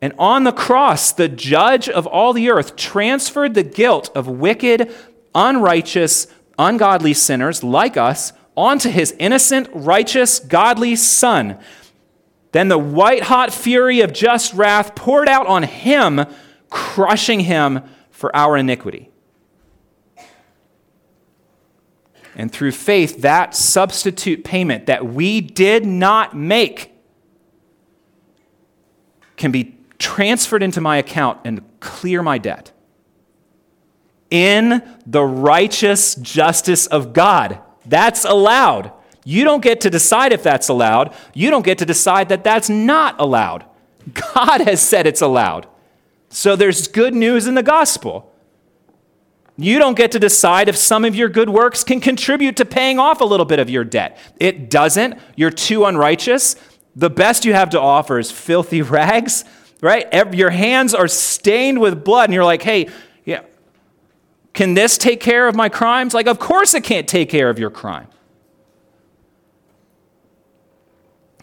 And 0.03 0.15
on 0.19 0.45
the 0.45 0.53
cross, 0.53 1.13
the 1.13 1.29
judge 1.29 1.89
of 1.89 2.07
all 2.07 2.33
the 2.33 2.51
earth 2.51 2.75
transferred 2.75 3.55
the 3.55 3.63
guilt 3.63 4.11
of 4.15 4.27
wicked, 4.27 4.93
unrighteous, 5.35 6.27
ungodly 6.59 7.15
sinners 7.15 7.63
like 7.63 7.97
us 7.97 8.33
onto 8.57 8.89
his 8.89 9.15
innocent, 9.19 9.69
righteous, 9.73 10.39
godly 10.39 10.97
son. 10.97 11.59
Then 12.53 12.69
the 12.69 12.79
white 12.79 13.25
hot 13.25 13.53
fury 13.53 14.01
of 14.01 14.13
just 14.13 14.53
wrath 14.55 14.95
poured 14.95 15.29
out 15.29 15.47
on 15.47 15.63
him, 15.63 16.25
crushing 16.69 17.41
him 17.41 17.83
for 18.11 18.35
our 18.35 18.57
iniquity. 18.57 19.10
And 22.41 22.51
through 22.51 22.73
faith, 22.73 23.21
that 23.21 23.55
substitute 23.55 24.45
payment 24.45 24.87
that 24.87 25.05
we 25.05 25.43
did 25.43 25.85
not 25.85 26.35
make 26.35 26.91
can 29.37 29.53
be 29.53 29.77
transferred 29.99 30.63
into 30.63 30.81
my 30.81 30.97
account 30.97 31.39
and 31.45 31.61
clear 31.81 32.23
my 32.23 32.39
debt. 32.39 32.73
In 34.31 34.83
the 35.05 35.23
righteous 35.23 36.15
justice 36.15 36.87
of 36.87 37.13
God. 37.13 37.61
That's 37.85 38.25
allowed. 38.25 38.91
You 39.23 39.45
don't 39.45 39.63
get 39.63 39.83
to 39.83 39.91
decide 39.91 40.33
if 40.33 40.43
that's 40.43 40.71
allowed. 40.71 41.15
You 41.35 41.51
don't 41.51 41.65
get 41.65 41.77
to 41.77 41.85
decide 41.85 42.31
that 42.31 42.43
that's 42.43 42.71
not 42.71 43.17
allowed. 43.21 43.67
God 44.15 44.63
has 44.63 44.81
said 44.81 45.07
it's 45.07 45.21
allowed. 45.21 45.67
So 46.31 46.57
there's 46.57 46.89
good 46.89 47.13
news 47.13 47.47
in 47.47 47.55
the 47.55 47.63
gospel. 47.63 48.30
You 49.61 49.79
don't 49.79 49.95
get 49.95 50.13
to 50.13 50.19
decide 50.19 50.71
if 50.71 50.77
some 50.77 51.05
of 51.05 51.15
your 51.15 51.29
good 51.29 51.51
works 51.51 51.85
can 51.85 52.01
contribute 52.01 52.57
to 52.57 52.65
paying 52.65 52.99
off 52.99 53.21
a 53.21 53.25
little 53.25 53.45
bit 53.45 53.59
of 53.59 53.69
your 53.69 53.85
debt. 53.85 54.17
It 54.39 54.71
doesn't. 54.71 55.19
You're 55.37 55.51
too 55.51 55.85
unrighteous. 55.85 56.57
The 56.97 57.11
best 57.11 57.45
you 57.45 57.53
have 57.53 57.69
to 57.71 57.81
offer 57.81 58.19
is 58.19 58.31
filthy 58.31 58.81
rags, 58.97 59.45
right? 59.83 60.35
Your 60.35 60.49
hands 60.49 60.95
are 60.95 61.09
stained 61.09 61.79
with 61.79 62.03
blood, 62.03 62.31
and 62.31 62.35
you're 62.35 62.45
like, 62.45 62.63
hey, 62.63 62.89
yeah, 63.27 63.43
can 64.55 64.73
this 64.73 64.97
take 64.97 65.21
care 65.21 65.47
of 65.47 65.55
my 65.55 65.69
crimes? 65.69 66.15
Like, 66.15 66.27
of 66.27 66.39
course 66.39 66.73
it 66.73 66.83
can't 66.83 67.07
take 67.07 67.29
care 67.29 67.51
of 67.51 67.59
your 67.59 67.71
crime. 67.71 68.09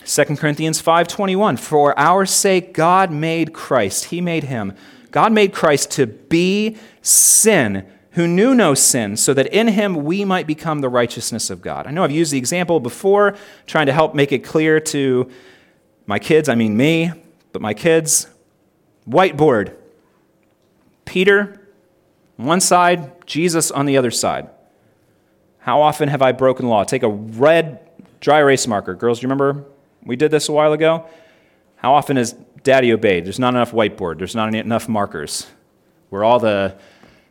2 0.06 0.38
Corinthians 0.38 0.82
5:21 0.82 1.60
For 1.60 1.98
our 2.00 2.26
sake 2.26 2.74
God 2.74 3.12
made 3.12 3.54
Christ 3.54 4.06
he 4.06 4.22
made 4.22 4.46
him 4.46 4.74
God 5.12 5.34
made 5.34 5.52
Christ 5.52 5.92
to 5.92 6.08
be 6.08 6.78
sin 7.02 7.86
who 8.18 8.28
knew 8.28 8.56
no 8.56 8.74
sin 8.74 9.16
so 9.16 9.32
that 9.32 9.46
in 9.54 9.68
him 9.68 10.04
we 10.04 10.26
might 10.26 10.48
become 10.48 10.82
the 10.82 10.90
righteousness 10.90 11.52
of 11.52 11.62
God. 11.62 11.86
I 11.86 11.92
know 11.92 12.04
I've 12.04 12.10
used 12.10 12.34
the 12.34 12.38
example 12.40 12.80
before 12.80 13.36
trying 13.68 13.86
to 13.86 13.94
help 13.94 14.16
make 14.16 14.32
it 14.32 14.40
clear 14.40 14.80
to 14.80 15.30
my 16.08 16.18
kids, 16.18 16.50
I 16.50 16.56
mean 16.56 16.76
me, 16.76 17.12
but 17.54 17.62
my 17.62 17.76
kids 17.76 18.28
whiteboard 19.08 19.76
Peter 21.06 21.62
on 22.40 22.46
one 22.46 22.60
side, 22.60 23.28
Jesus 23.28 23.70
on 23.70 23.86
the 23.86 23.98
other 23.98 24.10
side. 24.10 24.50
How 25.60 25.82
often 25.82 26.10
have 26.10 26.24
I 26.24 26.32
broken 26.32 26.68
law? 26.68 26.84
Take 26.86 27.04
a 27.04 27.10
red 27.10 27.88
dry 28.20 28.40
erase 28.40 28.66
marker. 28.66 28.96
Girls, 28.96 29.20
do 29.20 29.28
you 29.28 29.30
remember 29.30 29.64
we 30.04 30.16
did 30.16 30.32
this 30.32 30.50
a 30.50 30.54
while 30.54 30.74
ago. 30.74 31.06
How 31.76 31.94
often 31.94 32.18
has 32.18 32.34
daddy 32.64 32.92
obeyed? 32.92 33.26
There's 33.26 33.38
not 33.38 33.54
enough 33.54 33.74
whiteboard, 33.74 34.18
there's 34.18 34.34
not 34.34 34.56
enough 34.56 34.90
markers. 34.90 35.46
We're 36.10 36.24
all 36.24 36.40
the, 36.40 36.76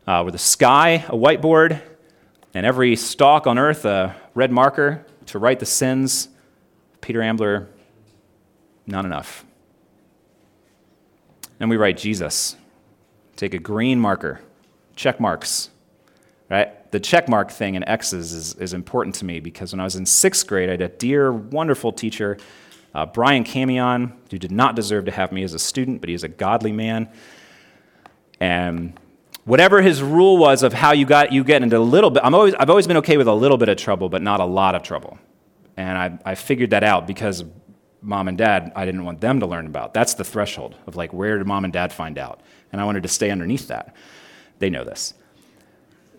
uh, 0.07 0.23
we're 0.25 0.31
the 0.31 0.39
sky, 0.39 1.05
a 1.09 1.17
whiteboard, 1.17 1.81
and 2.55 2.65
every 2.65 2.95
stalk 2.97 3.47
on 3.47 3.59
earth, 3.59 3.85
a 3.85 4.15
red 4.35 4.53
marker 4.53 5.05
to 5.27 5.39
write 5.39 5.59
the 5.59 5.67
sins. 5.67 6.29
Peter 7.01 7.21
Ambler, 7.21 7.69
not 8.87 9.05
enough. 9.05 9.45
Then 11.59 11.69
we 11.69 11.77
write 11.77 11.97
Jesus. 11.97 12.57
Take 13.35 13.53
a 13.53 13.59
green 13.59 14.01
marker, 14.01 14.41
check 14.95 15.21
marks, 15.21 15.71
right? 16.49 16.91
The 16.93 17.01
check 17.01 17.29
mark 17.29 17.51
thing 17.51 17.75
in 17.75 17.87
X's 17.87 18.33
is, 18.33 18.55
is 18.55 18.73
important 18.73 19.17
to 19.17 19.25
me 19.25 19.41
because 19.41 19.73
when 19.73 19.81
I 19.81 19.85
was 19.85 19.97
in 19.97 20.07
sixth 20.07 20.47
grade, 20.47 20.69
I 20.69 20.73
had 20.73 20.81
a 20.81 20.89
dear, 20.89 21.33
wonderful 21.33 21.93
teacher 21.93 22.39
uh, 22.95 23.05
Brian 23.05 23.45
Camion, 23.45 24.13
who 24.31 24.39
did 24.39 24.51
not 24.51 24.75
deserve 24.75 25.05
to 25.05 25.11
have 25.11 25.31
me 25.31 25.43
as 25.43 25.53
a 25.53 25.59
student, 25.59 26.01
but 26.01 26.09
he's 26.09 26.25
a 26.25 26.29
godly 26.29 26.73
man. 26.73 27.11
And 28.41 28.99
whatever 29.47 29.81
his 29.81 30.03
rule 30.03 30.37
was 30.37 30.63
of 30.63 30.75
how 30.75 30.93
you 30.93 31.07
got 31.07 31.33
you 31.33 31.43
get 31.43 31.63
into 31.63 31.79
a 31.79 31.79
little 31.79 32.11
bit, 32.11 32.23
I'm 32.23 32.35
always, 32.35 32.53
I've 32.55 32.69
always 32.69 32.87
been 32.87 32.99
okay 32.99 33.17
with 33.17 33.29
a 33.29 33.35
little 33.35 33.57
bit 33.57 33.71
of 33.71 33.79
trouble, 33.79 34.11
but 34.11 34.21
not 34.21 34.41
a 34.41 34.45
lot 34.45 34.75
of 34.75 34.83
trouble. 34.83 35.19
And 35.79 35.97
I, 35.97 36.19
I 36.25 36.35
figured 36.35 36.71
that 36.71 36.85
out 36.85 37.07
because 37.07 37.45
mom 38.03 38.29
and 38.29 38.37
dad, 38.37 38.73
I 38.77 38.85
didn't 38.85 39.05
want 39.05 39.21
them 39.21 39.41
to 39.41 39.47
learn 39.47 39.67
about. 39.67 39.95
That's 39.95 40.15
the 40.15 40.25
threshold 40.25 40.75
of 40.87 40.97
like, 40.97 41.13
where 41.13 41.39
did 41.39 41.47
mom 41.47 41.65
and 41.65 41.73
dad 41.73 41.93
find 41.93 42.19
out? 42.19 42.41
And 42.73 42.81
I 42.81 42.85
wanted 42.85 43.05
to 43.05 43.09
stay 43.09 43.31
underneath 43.31 43.69
that. 43.69 43.95
They 44.59 44.69
know 44.69 44.85
this. 44.85 45.15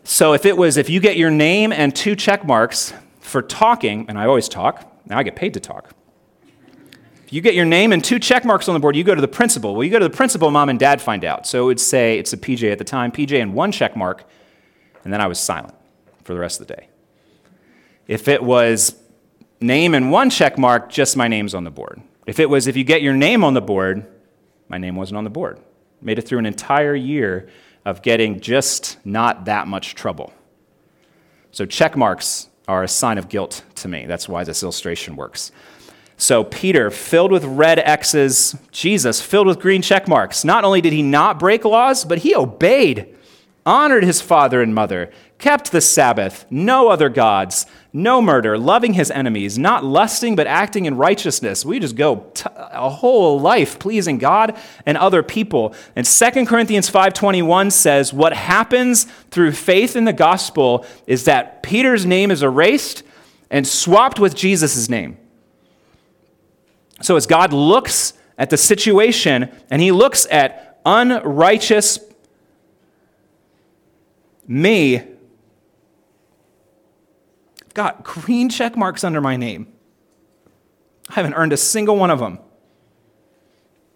So 0.03 0.33
if 0.33 0.45
it 0.45 0.55
was, 0.55 0.77
if 0.77 0.89
you 0.89 1.01
get 1.01 1.17
your 1.17 1.31
name 1.31 1.73
and 1.73 1.93
two 1.93 2.15
check 2.15 2.45
marks 2.45 2.93
for 3.19 3.41
talking, 3.41 4.05
and 4.07 4.17
I 4.17 4.25
always 4.25 4.47
talk, 4.47 4.89
now 5.05 5.17
I 5.17 5.23
get 5.23 5.35
paid 5.35 5.53
to 5.55 5.59
talk. 5.59 5.93
If 7.27 7.33
you 7.33 7.41
get 7.41 7.55
your 7.55 7.65
name 7.65 7.91
and 7.91 8.01
two 8.01 8.19
check 8.19 8.45
marks 8.45 8.69
on 8.69 8.73
the 8.73 8.79
board, 8.79 8.95
you 8.95 9.03
go 9.03 9.13
to 9.13 9.19
the 9.19 9.27
principal. 9.27 9.75
Well, 9.75 9.83
you 9.83 9.91
go 9.91 9.99
to 9.99 10.07
the 10.07 10.15
principal, 10.15 10.49
mom 10.49 10.69
and 10.69 10.79
dad 10.79 11.01
find 11.01 11.25
out. 11.25 11.45
So 11.45 11.63
it 11.63 11.65
would 11.65 11.79
say, 11.81 12.17
it's 12.17 12.31
a 12.31 12.37
PJ 12.37 12.71
at 12.71 12.77
the 12.77 12.85
time, 12.85 13.11
PJ 13.11 13.41
and 13.41 13.53
one 13.53 13.73
check 13.73 13.97
mark, 13.97 14.23
and 15.03 15.11
then 15.11 15.19
I 15.19 15.27
was 15.27 15.37
silent 15.37 15.75
for 16.23 16.33
the 16.33 16.39
rest 16.39 16.61
of 16.61 16.67
the 16.67 16.75
day. 16.75 16.87
If 18.07 18.29
it 18.29 18.41
was 18.41 18.95
name 19.59 19.93
and 19.93 20.09
one 20.09 20.29
check 20.29 20.57
mark, 20.57 20.89
just 20.89 21.17
my 21.17 21.27
name's 21.27 21.53
on 21.53 21.65
the 21.65 21.69
board. 21.69 22.01
If 22.25 22.39
it 22.39 22.49
was, 22.49 22.65
if 22.65 22.77
you 22.77 22.85
get 22.85 23.01
your 23.01 23.13
name 23.13 23.43
on 23.43 23.53
the 23.53 23.61
board, 23.61 24.05
my 24.69 24.77
name 24.77 24.95
wasn't 24.95 25.17
on 25.17 25.25
the 25.25 25.29
board. 25.29 25.59
Made 26.01 26.19
it 26.19 26.21
through 26.21 26.39
an 26.39 26.45
entire 26.45 26.95
year 26.95 27.49
of 27.83 28.01
getting 28.03 28.39
just 28.39 28.99
not 29.03 29.43
that 29.45 29.67
much 29.67 29.95
trouble. 29.95 30.31
So 31.51 31.65
check 31.65 31.97
marks 31.97 32.47
are 32.69 32.83
a 32.83 32.87
sign 32.87 33.17
of 33.17 33.27
guilt 33.27 33.63
to 33.75 33.89
me. 33.89 34.05
That's 34.05 34.29
why 34.29 34.45
this 34.45 34.63
illustration 34.63 35.17
works. 35.17 35.51
So, 36.19 36.43
Peter, 36.43 36.89
filled 36.89 37.31
with 37.31 37.45
red 37.45 37.77
X's, 37.77 38.55
Jesus, 38.71 39.21
filled 39.21 39.45
with 39.45 39.59
green 39.59 39.83
check 39.83 40.07
marks. 40.07 40.43
Not 40.43 40.63
only 40.63 40.81
did 40.81 40.91
he 40.91 41.03
not 41.03 41.37
break 41.37 41.63
laws, 41.63 42.03
but 42.05 42.17
he 42.19 42.35
obeyed, 42.35 43.15
honored 43.67 44.03
his 44.03 44.19
father 44.19 44.63
and 44.63 44.73
mother, 44.73 45.11
kept 45.37 45.71
the 45.71 45.79
Sabbath, 45.79 46.47
no 46.49 46.89
other 46.89 47.09
gods, 47.09 47.67
no 47.93 48.19
murder, 48.19 48.57
loving 48.57 48.93
his 48.93 49.11
enemies, 49.11 49.59
not 49.59 49.85
lusting, 49.85 50.35
but 50.35 50.47
acting 50.47 50.85
in 50.85 50.97
righteousness. 50.97 51.63
We 51.63 51.79
just 51.79 51.95
go 51.95 52.31
t- 52.33 52.49
a 52.55 52.89
whole 52.89 53.39
life 53.39 53.77
pleasing 53.77 54.17
God 54.17 54.57
and 54.87 54.97
other 54.97 55.21
people. 55.21 55.75
And 55.95 56.07
2 56.07 56.45
Corinthians 56.47 56.89
5.21 56.89 57.71
says, 57.71 58.11
what 58.11 58.33
happens 58.33 59.03
through 59.29 59.51
faith 59.51 59.95
in 59.95 60.05
the 60.05 60.13
gospel 60.13 60.83
is 61.05 61.25
that 61.25 61.61
Peter's 61.61 62.07
name 62.07 62.31
is 62.31 62.41
erased 62.41 63.03
and 63.51 63.67
swapped 63.67 64.19
with 64.19 64.33
Jesus' 64.33 64.89
name. 64.89 65.17
So, 67.01 67.15
as 67.15 67.25
God 67.25 67.53
looks 67.53 68.13
at 68.37 68.49
the 68.49 68.57
situation 68.57 69.49
and 69.69 69.81
he 69.81 69.91
looks 69.91 70.27
at 70.31 70.79
unrighteous 70.85 71.99
me, 74.47 74.97
I've 74.97 75.07
got 77.73 78.03
green 78.03 78.49
check 78.49 78.77
marks 78.77 79.03
under 79.03 79.21
my 79.21 79.35
name. 79.35 79.71
I 81.09 81.13
haven't 81.13 81.33
earned 81.33 81.53
a 81.53 81.57
single 81.57 81.97
one 81.97 82.09
of 82.09 82.19
them. 82.19 82.39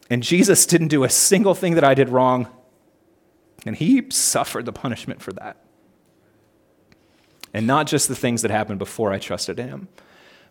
And 0.10 0.24
Jesus 0.24 0.66
didn't 0.66 0.90
do 0.90 1.04
a 1.04 1.10
single 1.10 1.56
thing 1.56 1.76
that 1.76 1.84
I 1.84 1.94
did 1.94 2.10
wrong. 2.10 2.48
And 3.66 3.76
he 3.76 4.10
suffered 4.10 4.66
the 4.66 4.74
punishment 4.74 5.22
for 5.22 5.32
that. 5.34 5.58
And 7.54 7.68
not 7.68 7.88
just 7.88 8.08
the 8.08 8.16
things 8.16 8.42
that 8.42 8.52
happened 8.52 8.80
before 8.80 9.14
I 9.14 9.20
trusted 9.20 9.58
him, 9.58 9.88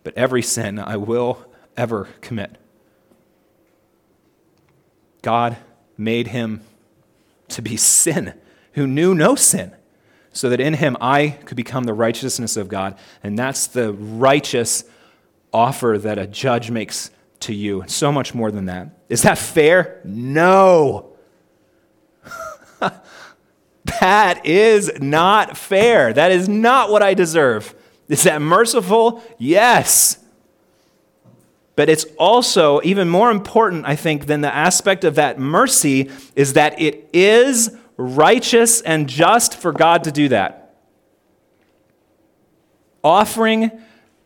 but 0.02 0.16
every 0.16 0.42
sin 0.42 0.78
I 0.78 0.96
will 0.96 1.49
ever 1.80 2.08
commit. 2.20 2.58
God 5.22 5.56
made 5.96 6.28
him 6.28 6.60
to 7.48 7.62
be 7.62 7.78
sin, 7.78 8.34
who 8.74 8.86
knew 8.86 9.14
no 9.14 9.34
sin, 9.34 9.74
so 10.30 10.50
that 10.50 10.60
in 10.60 10.74
him 10.74 10.94
I 11.00 11.38
could 11.46 11.56
become 11.56 11.84
the 11.84 11.94
righteousness 11.94 12.58
of 12.58 12.68
God. 12.68 12.98
And 13.22 13.38
that's 13.38 13.66
the 13.66 13.94
righteous 13.94 14.84
offer 15.54 15.96
that 16.02 16.18
a 16.18 16.26
judge 16.26 16.70
makes 16.70 17.10
to 17.40 17.54
you. 17.54 17.84
So 17.86 18.12
much 18.12 18.34
more 18.34 18.50
than 18.50 18.66
that. 18.66 18.90
Is 19.08 19.22
that 19.22 19.38
fair? 19.38 20.02
No. 20.04 21.16
that 24.00 24.44
is 24.44 24.92
not 25.00 25.56
fair. 25.56 26.12
That 26.12 26.30
is 26.30 26.46
not 26.46 26.90
what 26.90 27.02
I 27.02 27.14
deserve. 27.14 27.74
Is 28.06 28.24
that 28.24 28.42
merciful? 28.42 29.24
Yes. 29.38 30.18
But 31.80 31.88
it's 31.88 32.04
also 32.18 32.82
even 32.84 33.08
more 33.08 33.30
important, 33.30 33.86
I 33.86 33.96
think, 33.96 34.26
than 34.26 34.42
the 34.42 34.54
aspect 34.54 35.02
of 35.02 35.14
that 35.14 35.38
mercy 35.38 36.10
is 36.36 36.52
that 36.52 36.78
it 36.78 37.08
is 37.14 37.74
righteous 37.96 38.82
and 38.82 39.08
just 39.08 39.56
for 39.56 39.72
God 39.72 40.04
to 40.04 40.12
do 40.12 40.28
that. 40.28 40.74
Offering 43.02 43.70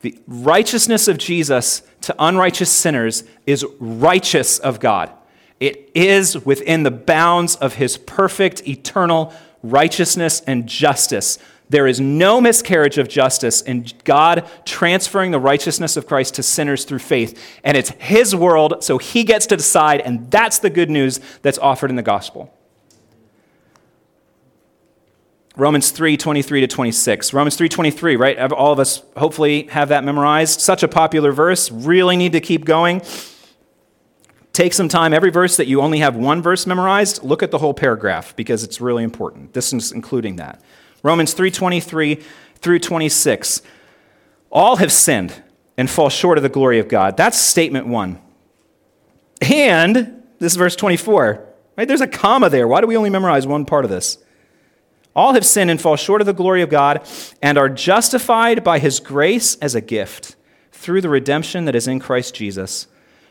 the 0.00 0.18
righteousness 0.26 1.06
of 1.06 1.16
Jesus 1.16 1.82
to 2.00 2.14
unrighteous 2.18 2.72
sinners 2.72 3.22
is 3.46 3.64
righteous 3.78 4.58
of 4.58 4.80
God. 4.80 5.12
It 5.60 5.92
is 5.94 6.44
within 6.44 6.82
the 6.82 6.90
bounds 6.90 7.54
of 7.54 7.74
his 7.74 7.96
perfect, 7.98 8.66
eternal 8.66 9.32
righteousness 9.62 10.40
and 10.40 10.66
justice. 10.66 11.38
There 11.70 11.86
is 11.86 11.98
no 11.98 12.40
miscarriage 12.40 12.98
of 12.98 13.08
justice 13.08 13.62
in 13.62 13.86
God 14.04 14.48
transferring 14.64 15.30
the 15.30 15.38
righteousness 15.38 15.96
of 15.96 16.06
Christ 16.06 16.34
to 16.34 16.42
sinners 16.42 16.84
through 16.84 16.98
faith. 16.98 17.42
And 17.64 17.76
it's 17.76 17.90
His 17.98 18.34
world, 18.34 18.84
so 18.84 18.98
He 18.98 19.24
gets 19.24 19.46
to 19.46 19.56
decide, 19.56 20.00
and 20.02 20.30
that's 20.30 20.58
the 20.58 20.70
good 20.70 20.90
news 20.90 21.20
that's 21.42 21.58
offered 21.58 21.90
in 21.90 21.96
the 21.96 22.02
gospel. 22.02 22.52
Romans 25.56 25.90
3 25.92 26.16
23 26.16 26.62
to 26.62 26.66
26. 26.66 27.32
Romans 27.32 27.56
3 27.56 27.68
23, 27.68 28.16
right? 28.16 28.52
All 28.52 28.72
of 28.72 28.80
us 28.80 29.02
hopefully 29.16 29.68
have 29.68 29.88
that 29.90 30.04
memorized. 30.04 30.60
Such 30.60 30.82
a 30.82 30.88
popular 30.88 31.32
verse. 31.32 31.70
Really 31.70 32.16
need 32.16 32.32
to 32.32 32.40
keep 32.40 32.64
going. 32.64 33.02
Take 34.52 34.72
some 34.72 34.88
time, 34.88 35.12
every 35.12 35.30
verse 35.30 35.56
that 35.56 35.66
you 35.66 35.80
only 35.80 35.98
have 35.98 36.14
one 36.14 36.40
verse 36.40 36.64
memorized, 36.64 37.24
look 37.24 37.42
at 37.42 37.50
the 37.50 37.58
whole 37.58 37.74
paragraph 37.74 38.36
because 38.36 38.62
it's 38.62 38.80
really 38.80 39.02
important. 39.02 39.52
This 39.52 39.72
is 39.72 39.90
including 39.90 40.36
that. 40.36 40.60
Romans 41.04 41.34
3:23 41.34 42.20
through 42.56 42.80
26. 42.80 43.62
All 44.50 44.76
have 44.76 44.90
sinned 44.90 45.42
and 45.76 45.88
fall 45.88 46.08
short 46.08 46.38
of 46.38 46.42
the 46.42 46.48
glory 46.48 46.80
of 46.80 46.88
God. 46.88 47.16
That's 47.16 47.38
statement 47.38 47.86
1. 47.86 48.18
And 49.42 50.22
this 50.38 50.52
is 50.52 50.56
verse 50.56 50.74
24. 50.74 51.44
Right? 51.76 51.86
There's 51.86 52.00
a 52.00 52.06
comma 52.06 52.48
there. 52.48 52.66
Why 52.66 52.80
do 52.80 52.86
we 52.86 52.96
only 52.96 53.10
memorize 53.10 53.46
one 53.46 53.66
part 53.66 53.84
of 53.84 53.90
this? 53.90 54.18
All 55.14 55.34
have 55.34 55.44
sinned 55.44 55.70
and 55.70 55.80
fall 55.80 55.96
short 55.96 56.22
of 56.22 56.26
the 56.26 56.32
glory 56.32 56.62
of 56.62 56.70
God 56.70 57.06
and 57.42 57.58
are 57.58 57.68
justified 57.68 58.64
by 58.64 58.78
his 58.78 58.98
grace 58.98 59.56
as 59.56 59.74
a 59.74 59.80
gift 59.80 60.36
through 60.72 61.02
the 61.02 61.08
redemption 61.08 61.66
that 61.66 61.74
is 61.74 61.86
in 61.86 62.00
Christ 62.00 62.34
Jesus, 62.34 62.86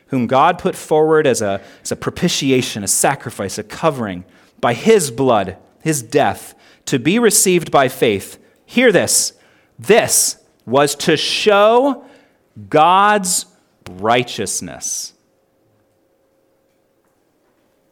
whom 0.07 0.27
God 0.27 0.59
put 0.59 0.75
forward 0.75 1.25
as 1.25 1.41
a, 1.41 1.61
as 1.81 1.91
a 1.91 1.95
propitiation, 1.95 2.83
a 2.83 2.87
sacrifice, 2.87 3.57
a 3.57 3.63
covering 3.63 4.25
by 4.61 4.73
his 4.73 5.09
blood, 5.09 5.57
his 5.81 6.03
death 6.03 6.53
to 6.85 6.99
be 6.99 7.19
received 7.19 7.71
by 7.71 7.87
faith. 7.87 8.37
Hear 8.65 8.91
this. 8.91 9.33
This 9.79 10.37
was 10.65 10.95
to 10.95 11.17
show 11.17 12.05
God's 12.69 13.45
righteousness. 13.89 15.13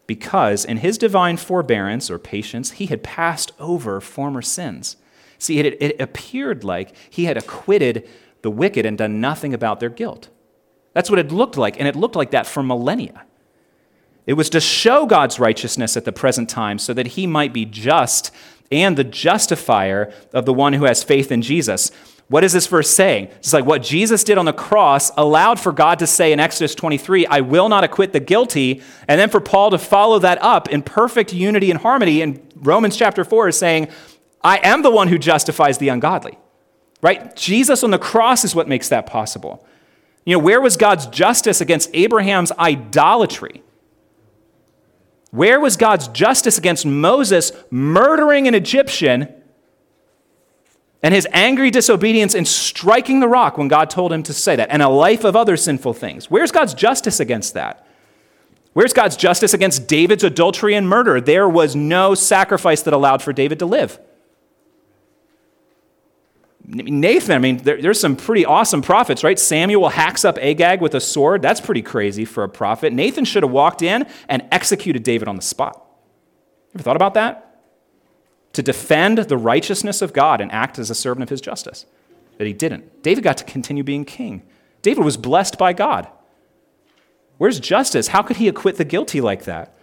Because 0.08 0.66
in 0.66 0.78
his 0.78 0.98
divine 0.98 1.38
forbearance 1.38 2.12
or 2.12 2.20
patience, 2.20 2.72
he 2.72 2.88
had 2.88 3.04
passed 3.04 3.54
over 3.60 4.02
former 4.02 4.42
sins. 4.42 4.98
See, 5.38 5.60
it, 5.60 5.82
it 5.82 6.00
appeared 6.02 6.64
like 6.64 6.96
he 7.10 7.26
had 7.26 7.38
acquitted 7.38 8.08
the 8.42 8.52
wicked 8.52 8.86
and 8.86 8.98
done 8.98 9.22
nothing 9.22 9.54
about 9.54 9.80
their 9.80 9.90
guilt. 9.90 10.30
That's 10.94 11.10
what 11.10 11.20
it 11.20 11.32
looked 11.32 11.58
like, 11.58 11.80
and 11.80 11.88
it 11.88 11.96
looked 11.96 12.16
like 12.16 12.32
that 12.32 12.46
for 12.46 12.62
millennia. 12.62 13.26
It 14.28 14.34
was 14.34 14.50
to 14.52 14.60
show 14.60 15.06
God's 15.06 15.40
righteousness 15.40 15.98
at 15.98 16.06
the 16.06 16.12
present 16.12 16.50
time 16.50 16.78
so 16.78 16.94
that 16.94 17.08
he 17.08 17.26
might 17.26 17.54
be 17.54 17.66
just 17.66 18.32
and 18.72 18.98
the 18.98 19.04
justifier 19.04 20.14
of 20.34 20.46
the 20.46 20.54
one 20.54 20.74
who 20.74 20.86
has 20.86 21.04
faith 21.04 21.32
in 21.32 21.42
Jesus. 21.42 21.92
What 22.32 22.46
is 22.46 22.54
this 22.54 22.68
verse 22.68 22.90
saying? 22.90 23.28
It's 23.40 23.52
like 23.52 23.66
what 23.66 23.84
Jesus 23.84 24.24
did 24.24 24.38
on 24.38 24.46
the 24.46 24.54
cross 24.54 25.12
allowed 25.18 25.60
for 25.60 25.74
God 25.74 26.00
to 26.00 26.08
say 26.08 26.32
in 26.32 26.40
Exodus 26.40 26.74
23, 26.76 27.26
I 27.26 27.42
will 27.42 27.68
not 27.68 27.84
acquit 27.84 28.14
the 28.14 28.22
guilty. 28.22 28.82
And 29.10 29.20
then 29.20 29.30
for 29.30 29.42
Paul 29.42 29.72
to 29.72 29.78
follow 29.78 30.18
that 30.20 30.42
up 30.42 30.70
in 30.70 30.82
perfect 30.82 31.34
unity 31.34 31.70
and 31.72 31.82
harmony 31.82 32.22
in 32.22 32.42
Romans 32.56 32.96
chapter 32.96 33.26
4 33.26 33.50
is 33.50 33.58
saying, 33.58 33.90
I 34.42 34.60
am 34.64 34.82
the 34.82 34.90
one 34.90 35.10
who 35.10 35.18
justifies 35.18 35.78
the 35.78 35.90
ungodly. 35.90 36.38
Right? 37.02 37.36
Jesus 37.36 37.84
on 37.84 37.92
the 37.92 38.00
cross 38.00 38.46
is 38.46 38.56
what 38.56 38.70
makes 38.70 38.88
that 38.90 39.08
possible. 39.08 39.68
You 40.24 40.38
know, 40.38 40.44
where 40.44 40.62
was 40.62 40.78
God's 40.78 41.08
justice 41.08 41.60
against 41.60 41.90
Abraham's 41.94 42.54
idolatry? 42.54 43.62
Where 45.32 45.60
was 45.60 45.78
God's 45.78 46.08
justice 46.10 46.58
against 46.58 46.86
Moses 46.86 47.52
murdering 47.70 48.48
an 48.48 48.56
Egyptian 48.56 49.34
and 51.02 51.14
his 51.14 51.28
angry 51.32 51.72
disobedience 51.72 52.36
in 52.36 52.46
striking 52.46 53.22
the 53.22 53.28
rock 53.28 53.58
when 53.58 53.68
God 53.68 53.90
told 53.90 54.14
him 54.14 54.24
to 54.24 54.34
say 54.34 54.56
that, 54.56 54.70
and 54.70 54.82
a 54.82 54.90
life 54.90 55.24
of 55.24 55.36
other 55.36 55.58
sinful 55.58 55.94
things? 55.94 56.30
Where's 56.30 56.52
God's 56.52 56.74
justice 56.74 57.20
against 57.20 57.54
that? 57.56 57.88
Where's 58.74 58.94
God's 58.94 59.18
justice 59.18 59.54
against 59.54 59.88
David's 59.88 60.24
adultery 60.24 60.76
and 60.76 60.88
murder? 60.88 61.20
There 61.20 61.50
was 61.50 61.76
no 61.76 62.14
sacrifice 62.14 62.82
that 62.84 62.94
allowed 62.94 63.22
for 63.22 63.34
David 63.34 63.60
to 63.60 63.66
live. 63.66 64.00
Nathan, 66.74 67.36
I 67.36 67.40
mean, 67.40 67.58
there, 67.58 67.82
there's 67.82 68.00
some 68.00 68.16
pretty 68.16 68.46
awesome 68.46 68.82
prophets, 68.82 69.26
right? 69.26 69.38
Samuel 69.38 69.90
hacks 69.90 70.24
up 70.24 70.38
Agag 70.38 70.80
with 70.80 70.96
a 70.96 71.02
sword. 71.02 71.42
That's 71.42 71.60
pretty 71.60 71.82
crazy 71.82 72.24
for 72.24 72.46
a 72.46 72.50
prophet. 72.50 72.94
Nathan 72.94 73.26
should 73.26 73.44
have 73.44 73.52
walked 73.52 73.82
in 73.82 74.08
and 74.30 74.48
executed 74.54 75.04
David 75.04 75.28
on 75.28 75.36
the 75.36 75.42
spot. 75.42 75.86
Ever 76.74 76.84
thought 76.84 76.96
about 76.96 77.14
that? 77.16 77.62
To 78.54 78.64
defend 78.64 79.18
the 79.18 79.38
righteousness 79.38 80.02
of 80.02 80.14
God 80.14 80.40
and 80.40 80.50
act 80.52 80.80
as 80.80 80.90
a 80.90 80.96
servant 80.96 81.24
of 81.24 81.30
his 81.30 81.42
justice. 81.42 81.86
But 82.38 82.48
he 82.48 82.54
didn't. 82.54 83.04
David 83.04 83.26
got 83.26 83.38
to 83.38 83.44
continue 83.44 83.84
being 83.84 84.06
king. 84.06 84.44
David 84.82 85.04
was 85.04 85.18
blessed 85.18 85.58
by 85.58 85.74
God. 85.74 86.08
Where's 87.38 87.60
justice? 87.60 88.08
How 88.08 88.22
could 88.22 88.38
he 88.38 88.48
acquit 88.48 88.78
the 88.78 88.86
guilty 88.86 89.20
like 89.20 89.44
that? 89.44 89.76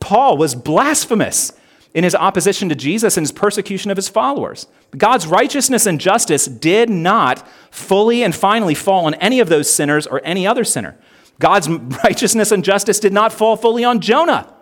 Paul 0.00 0.38
was 0.38 0.54
blasphemous 0.54 1.52
in 1.92 2.04
his 2.04 2.14
opposition 2.14 2.68
to 2.68 2.74
Jesus 2.74 3.16
and 3.16 3.24
his 3.24 3.32
persecution 3.32 3.90
of 3.90 3.96
his 3.96 4.08
followers. 4.08 4.66
God's 4.96 5.26
righteousness 5.26 5.86
and 5.86 6.00
justice 6.00 6.46
did 6.46 6.88
not 6.88 7.46
fully 7.70 8.22
and 8.22 8.34
finally 8.34 8.74
fall 8.74 9.06
on 9.06 9.14
any 9.14 9.40
of 9.40 9.48
those 9.48 9.72
sinners 9.72 10.06
or 10.06 10.20
any 10.24 10.46
other 10.46 10.64
sinner. 10.64 10.96
God's 11.38 11.68
righteousness 12.04 12.52
and 12.52 12.64
justice 12.64 13.00
did 13.00 13.12
not 13.12 13.32
fall 13.32 13.56
fully 13.56 13.84
on 13.84 14.00
Jonah. 14.00 14.54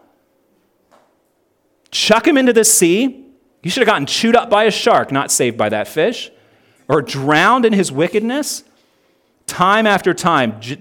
Chuck 1.91 2.26
him 2.26 2.39
into 2.39 2.53
the 2.53 2.64
sea. 2.64 3.26
He 3.62 3.70
should 3.70 3.83
have 3.83 3.89
gotten 3.89 4.07
chewed 4.07 4.37
up 4.37 4.49
by 4.49 4.64
a 4.64 4.70
shark, 4.70 5.11
not 5.11 5.31
saved 5.31 5.59
by 5.59 5.68
that 5.68 5.89
fish, 5.89 6.31
or 6.89 7.03
drowned 7.03 7.64
in 7.64 7.72
his 7.72 7.93
wickedness. 7.93 8.64
Time 9.47 9.87
after 9.87 10.14
time, 10.14 10.61
J- 10.61 10.79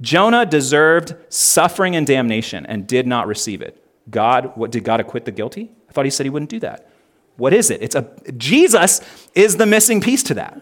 Jonah 0.00 0.44
deserved 0.44 1.14
suffering 1.28 1.96
and 1.96 2.06
damnation 2.06 2.66
and 2.66 2.86
did 2.86 3.06
not 3.06 3.26
receive 3.26 3.62
it. 3.62 3.82
God, 4.10 4.56
what 4.56 4.70
did 4.70 4.84
God 4.84 5.00
acquit 5.00 5.24
the 5.24 5.32
guilty? 5.32 5.70
I 5.88 5.92
thought 5.92 6.04
he 6.04 6.10
said 6.10 6.26
he 6.26 6.30
wouldn't 6.30 6.50
do 6.50 6.60
that. 6.60 6.88
What 7.36 7.54
is 7.54 7.70
it? 7.70 7.82
It's 7.82 7.94
a 7.94 8.10
Jesus 8.36 9.00
is 9.34 9.56
the 9.56 9.66
missing 9.66 10.00
piece 10.00 10.22
to 10.24 10.34
that. 10.34 10.60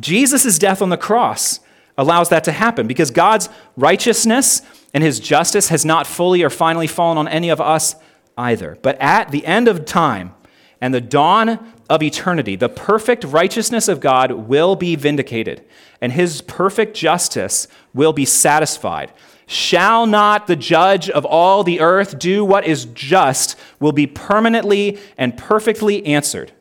Jesus' 0.00 0.58
death 0.58 0.80
on 0.80 0.90
the 0.90 0.96
cross 0.96 1.60
allows 1.96 2.28
that 2.28 2.44
to 2.44 2.52
happen 2.52 2.86
because 2.86 3.10
God's 3.10 3.48
righteousness 3.76 4.62
and 4.94 5.02
his 5.02 5.18
justice 5.18 5.68
has 5.68 5.84
not 5.84 6.06
fully 6.06 6.42
or 6.42 6.50
finally 6.50 6.86
fallen 6.86 7.18
on 7.18 7.26
any 7.28 7.48
of 7.48 7.60
us 7.60 7.96
either. 8.36 8.78
But 8.82 8.96
at 9.00 9.32
the 9.32 9.44
end 9.44 9.66
of 9.66 9.84
time 9.84 10.34
and 10.80 10.94
the 10.94 11.00
dawn 11.00 11.72
of 11.90 12.02
eternity, 12.02 12.54
the 12.54 12.68
perfect 12.68 13.24
righteousness 13.24 13.88
of 13.88 14.00
God 14.00 14.30
will 14.30 14.76
be 14.76 14.94
vindicated, 14.94 15.64
and 16.00 16.12
his 16.12 16.40
perfect 16.42 16.96
justice 16.96 17.66
will 17.92 18.12
be 18.12 18.24
satisfied. 18.24 19.12
Shall 19.50 20.06
not 20.06 20.46
the 20.46 20.56
judge 20.56 21.08
of 21.08 21.24
all 21.24 21.64
the 21.64 21.80
earth 21.80 22.18
do 22.18 22.44
what 22.44 22.66
is 22.66 22.84
just 22.84 23.58
will 23.80 23.92
be 23.92 24.06
permanently 24.06 24.98
and 25.16 25.38
perfectly 25.38 26.04
answered. 26.04 26.52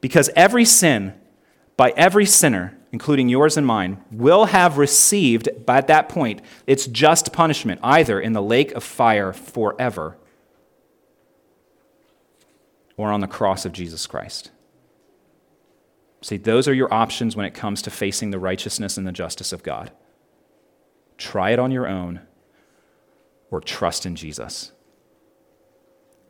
Because 0.00 0.28
every 0.34 0.64
sin 0.64 1.14
by 1.76 1.94
every 1.96 2.26
sinner, 2.26 2.76
including 2.90 3.28
yours 3.28 3.56
and 3.56 3.64
mine, 3.64 4.02
will 4.10 4.46
have 4.46 4.78
received 4.78 5.48
at 5.68 5.86
that 5.86 6.08
point 6.08 6.42
its 6.66 6.88
just 6.88 7.32
punishment, 7.32 7.78
either 7.84 8.20
in 8.20 8.32
the 8.32 8.42
lake 8.42 8.72
of 8.72 8.82
fire 8.82 9.32
forever 9.32 10.16
or 12.96 13.12
on 13.12 13.20
the 13.20 13.28
cross 13.28 13.64
of 13.64 13.72
Jesus 13.72 14.08
Christ. 14.08 14.50
See, 16.20 16.36
those 16.36 16.66
are 16.66 16.74
your 16.74 16.92
options 16.92 17.36
when 17.36 17.46
it 17.46 17.54
comes 17.54 17.80
to 17.82 17.90
facing 17.90 18.32
the 18.32 18.40
righteousness 18.40 18.96
and 18.96 19.06
the 19.06 19.12
justice 19.12 19.52
of 19.52 19.62
God. 19.62 19.92
Try 21.22 21.50
it 21.52 21.60
on 21.60 21.70
your 21.70 21.86
own 21.86 22.20
or 23.52 23.60
trust 23.60 24.06
in 24.06 24.16
Jesus. 24.16 24.72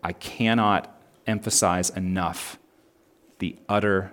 I 0.02 0.12
cannot 0.12 0.94
emphasize 1.26 1.90
enough 1.90 2.58
the 3.38 3.56
utter 3.68 4.12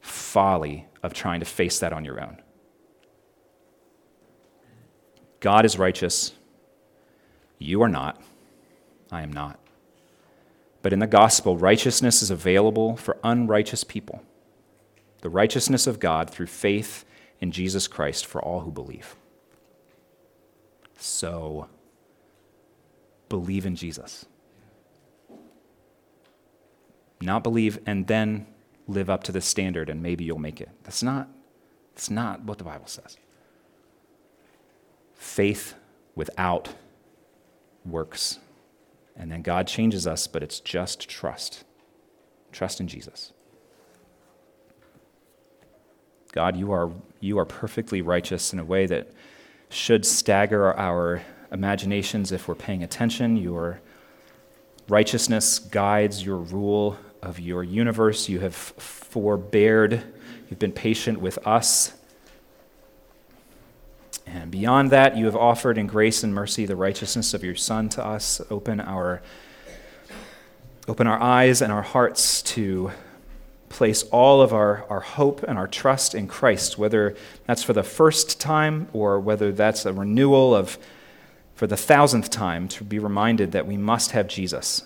folly 0.00 0.86
of 1.02 1.12
trying 1.12 1.40
to 1.40 1.46
face 1.46 1.80
that 1.80 1.92
on 1.92 2.04
your 2.04 2.20
own. 2.22 2.38
God 5.40 5.64
is 5.64 5.78
righteous. 5.78 6.34
You 7.58 7.82
are 7.82 7.88
not. 7.88 8.22
I 9.10 9.22
am 9.22 9.32
not. 9.32 9.58
But 10.82 10.92
in 10.92 11.00
the 11.00 11.08
gospel, 11.08 11.56
righteousness 11.58 12.22
is 12.22 12.30
available 12.30 12.96
for 12.96 13.18
unrighteous 13.24 13.84
people. 13.84 14.22
the 15.22 15.30
righteousness 15.30 15.86
of 15.86 16.00
God 16.00 16.30
through 16.30 16.46
faith 16.48 17.04
in 17.40 17.50
Jesus 17.50 17.88
Christ 17.88 18.26
for 18.26 18.42
all 18.42 18.60
who 18.60 18.70
believe. 18.70 19.16
So, 20.98 21.68
believe 23.28 23.66
in 23.66 23.76
Jesus. 23.76 24.26
Not 27.20 27.42
believe 27.42 27.78
and 27.86 28.06
then 28.06 28.46
live 28.88 29.08
up 29.08 29.24
to 29.24 29.32
the 29.32 29.40
standard 29.40 29.88
and 29.88 30.02
maybe 30.02 30.24
you'll 30.24 30.38
make 30.38 30.60
it. 30.60 30.68
That's 30.82 31.02
not, 31.02 31.28
that's 31.94 32.10
not 32.10 32.44
what 32.44 32.58
the 32.58 32.64
Bible 32.64 32.86
says. 32.86 33.16
Faith 35.14 35.74
without 36.14 36.70
works. 37.84 38.38
And 39.16 39.30
then 39.30 39.42
God 39.42 39.66
changes 39.66 40.06
us, 40.06 40.26
but 40.26 40.42
it's 40.42 40.60
just 40.60 41.08
trust. 41.08 41.64
Trust 42.50 42.80
in 42.80 42.88
Jesus. 42.88 43.32
God, 46.32 46.56
you 46.56 46.72
are, 46.72 46.90
you 47.20 47.38
are 47.38 47.44
perfectly 47.44 48.02
righteous 48.02 48.52
in 48.52 48.58
a 48.58 48.64
way 48.64 48.86
that 48.86 49.12
should 49.72 50.04
stagger 50.04 50.76
our 50.76 51.22
imaginations 51.50 52.30
if 52.30 52.46
we're 52.46 52.54
paying 52.54 52.82
attention. 52.82 53.36
Your 53.36 53.80
righteousness 54.88 55.58
guides 55.58 56.24
your 56.24 56.36
rule 56.36 56.98
of 57.22 57.40
your 57.40 57.64
universe. 57.64 58.28
You 58.28 58.40
have 58.40 58.54
forbeared, 58.54 60.02
you've 60.50 60.58
been 60.58 60.72
patient 60.72 61.20
with 61.20 61.38
us. 61.46 61.94
And 64.26 64.50
beyond 64.50 64.90
that, 64.90 65.16
you 65.16 65.24
have 65.24 65.36
offered 65.36 65.78
in 65.78 65.86
grace 65.86 66.22
and 66.22 66.34
mercy 66.34 66.66
the 66.66 66.76
righteousness 66.76 67.34
of 67.34 67.42
your 67.42 67.56
Son 67.56 67.88
to 67.90 68.04
us. 68.04 68.40
Open 68.50 68.78
our, 68.78 69.22
open 70.86 71.06
our 71.06 71.20
eyes 71.20 71.62
and 71.62 71.72
our 71.72 71.82
hearts 71.82 72.42
to 72.42 72.92
place 73.72 74.04
all 74.04 74.40
of 74.40 74.52
our, 74.52 74.86
our 74.88 75.00
hope 75.00 75.42
and 75.42 75.58
our 75.58 75.66
trust 75.66 76.14
in 76.14 76.28
Christ, 76.28 76.78
whether 76.78 77.16
that's 77.46 77.62
for 77.62 77.72
the 77.72 77.82
first 77.82 78.40
time 78.40 78.88
or 78.92 79.18
whether 79.18 79.50
that's 79.50 79.84
a 79.84 79.92
renewal 79.92 80.54
of 80.54 80.78
for 81.54 81.66
the 81.66 81.76
thousandth 81.76 82.30
time, 82.30 82.66
to 82.66 82.84
be 82.84 82.98
reminded 82.98 83.52
that 83.52 83.66
we 83.66 83.76
must 83.76 84.12
have 84.12 84.26
Jesus. 84.26 84.84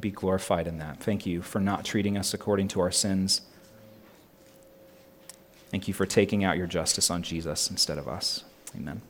Be 0.00 0.10
glorified 0.10 0.66
in 0.66 0.78
that. 0.78 1.00
Thank 1.00 1.26
you 1.26 1.42
for 1.42 1.60
not 1.60 1.84
treating 1.84 2.16
us 2.16 2.32
according 2.32 2.68
to 2.68 2.80
our 2.80 2.90
sins. 2.90 3.42
Thank 5.70 5.86
you 5.86 5.94
for 5.94 6.06
taking 6.06 6.44
out 6.44 6.56
your 6.56 6.66
justice 6.66 7.10
on 7.10 7.22
Jesus 7.22 7.70
instead 7.70 7.98
of 7.98 8.08
us. 8.08 8.44
Amen. 8.74 9.02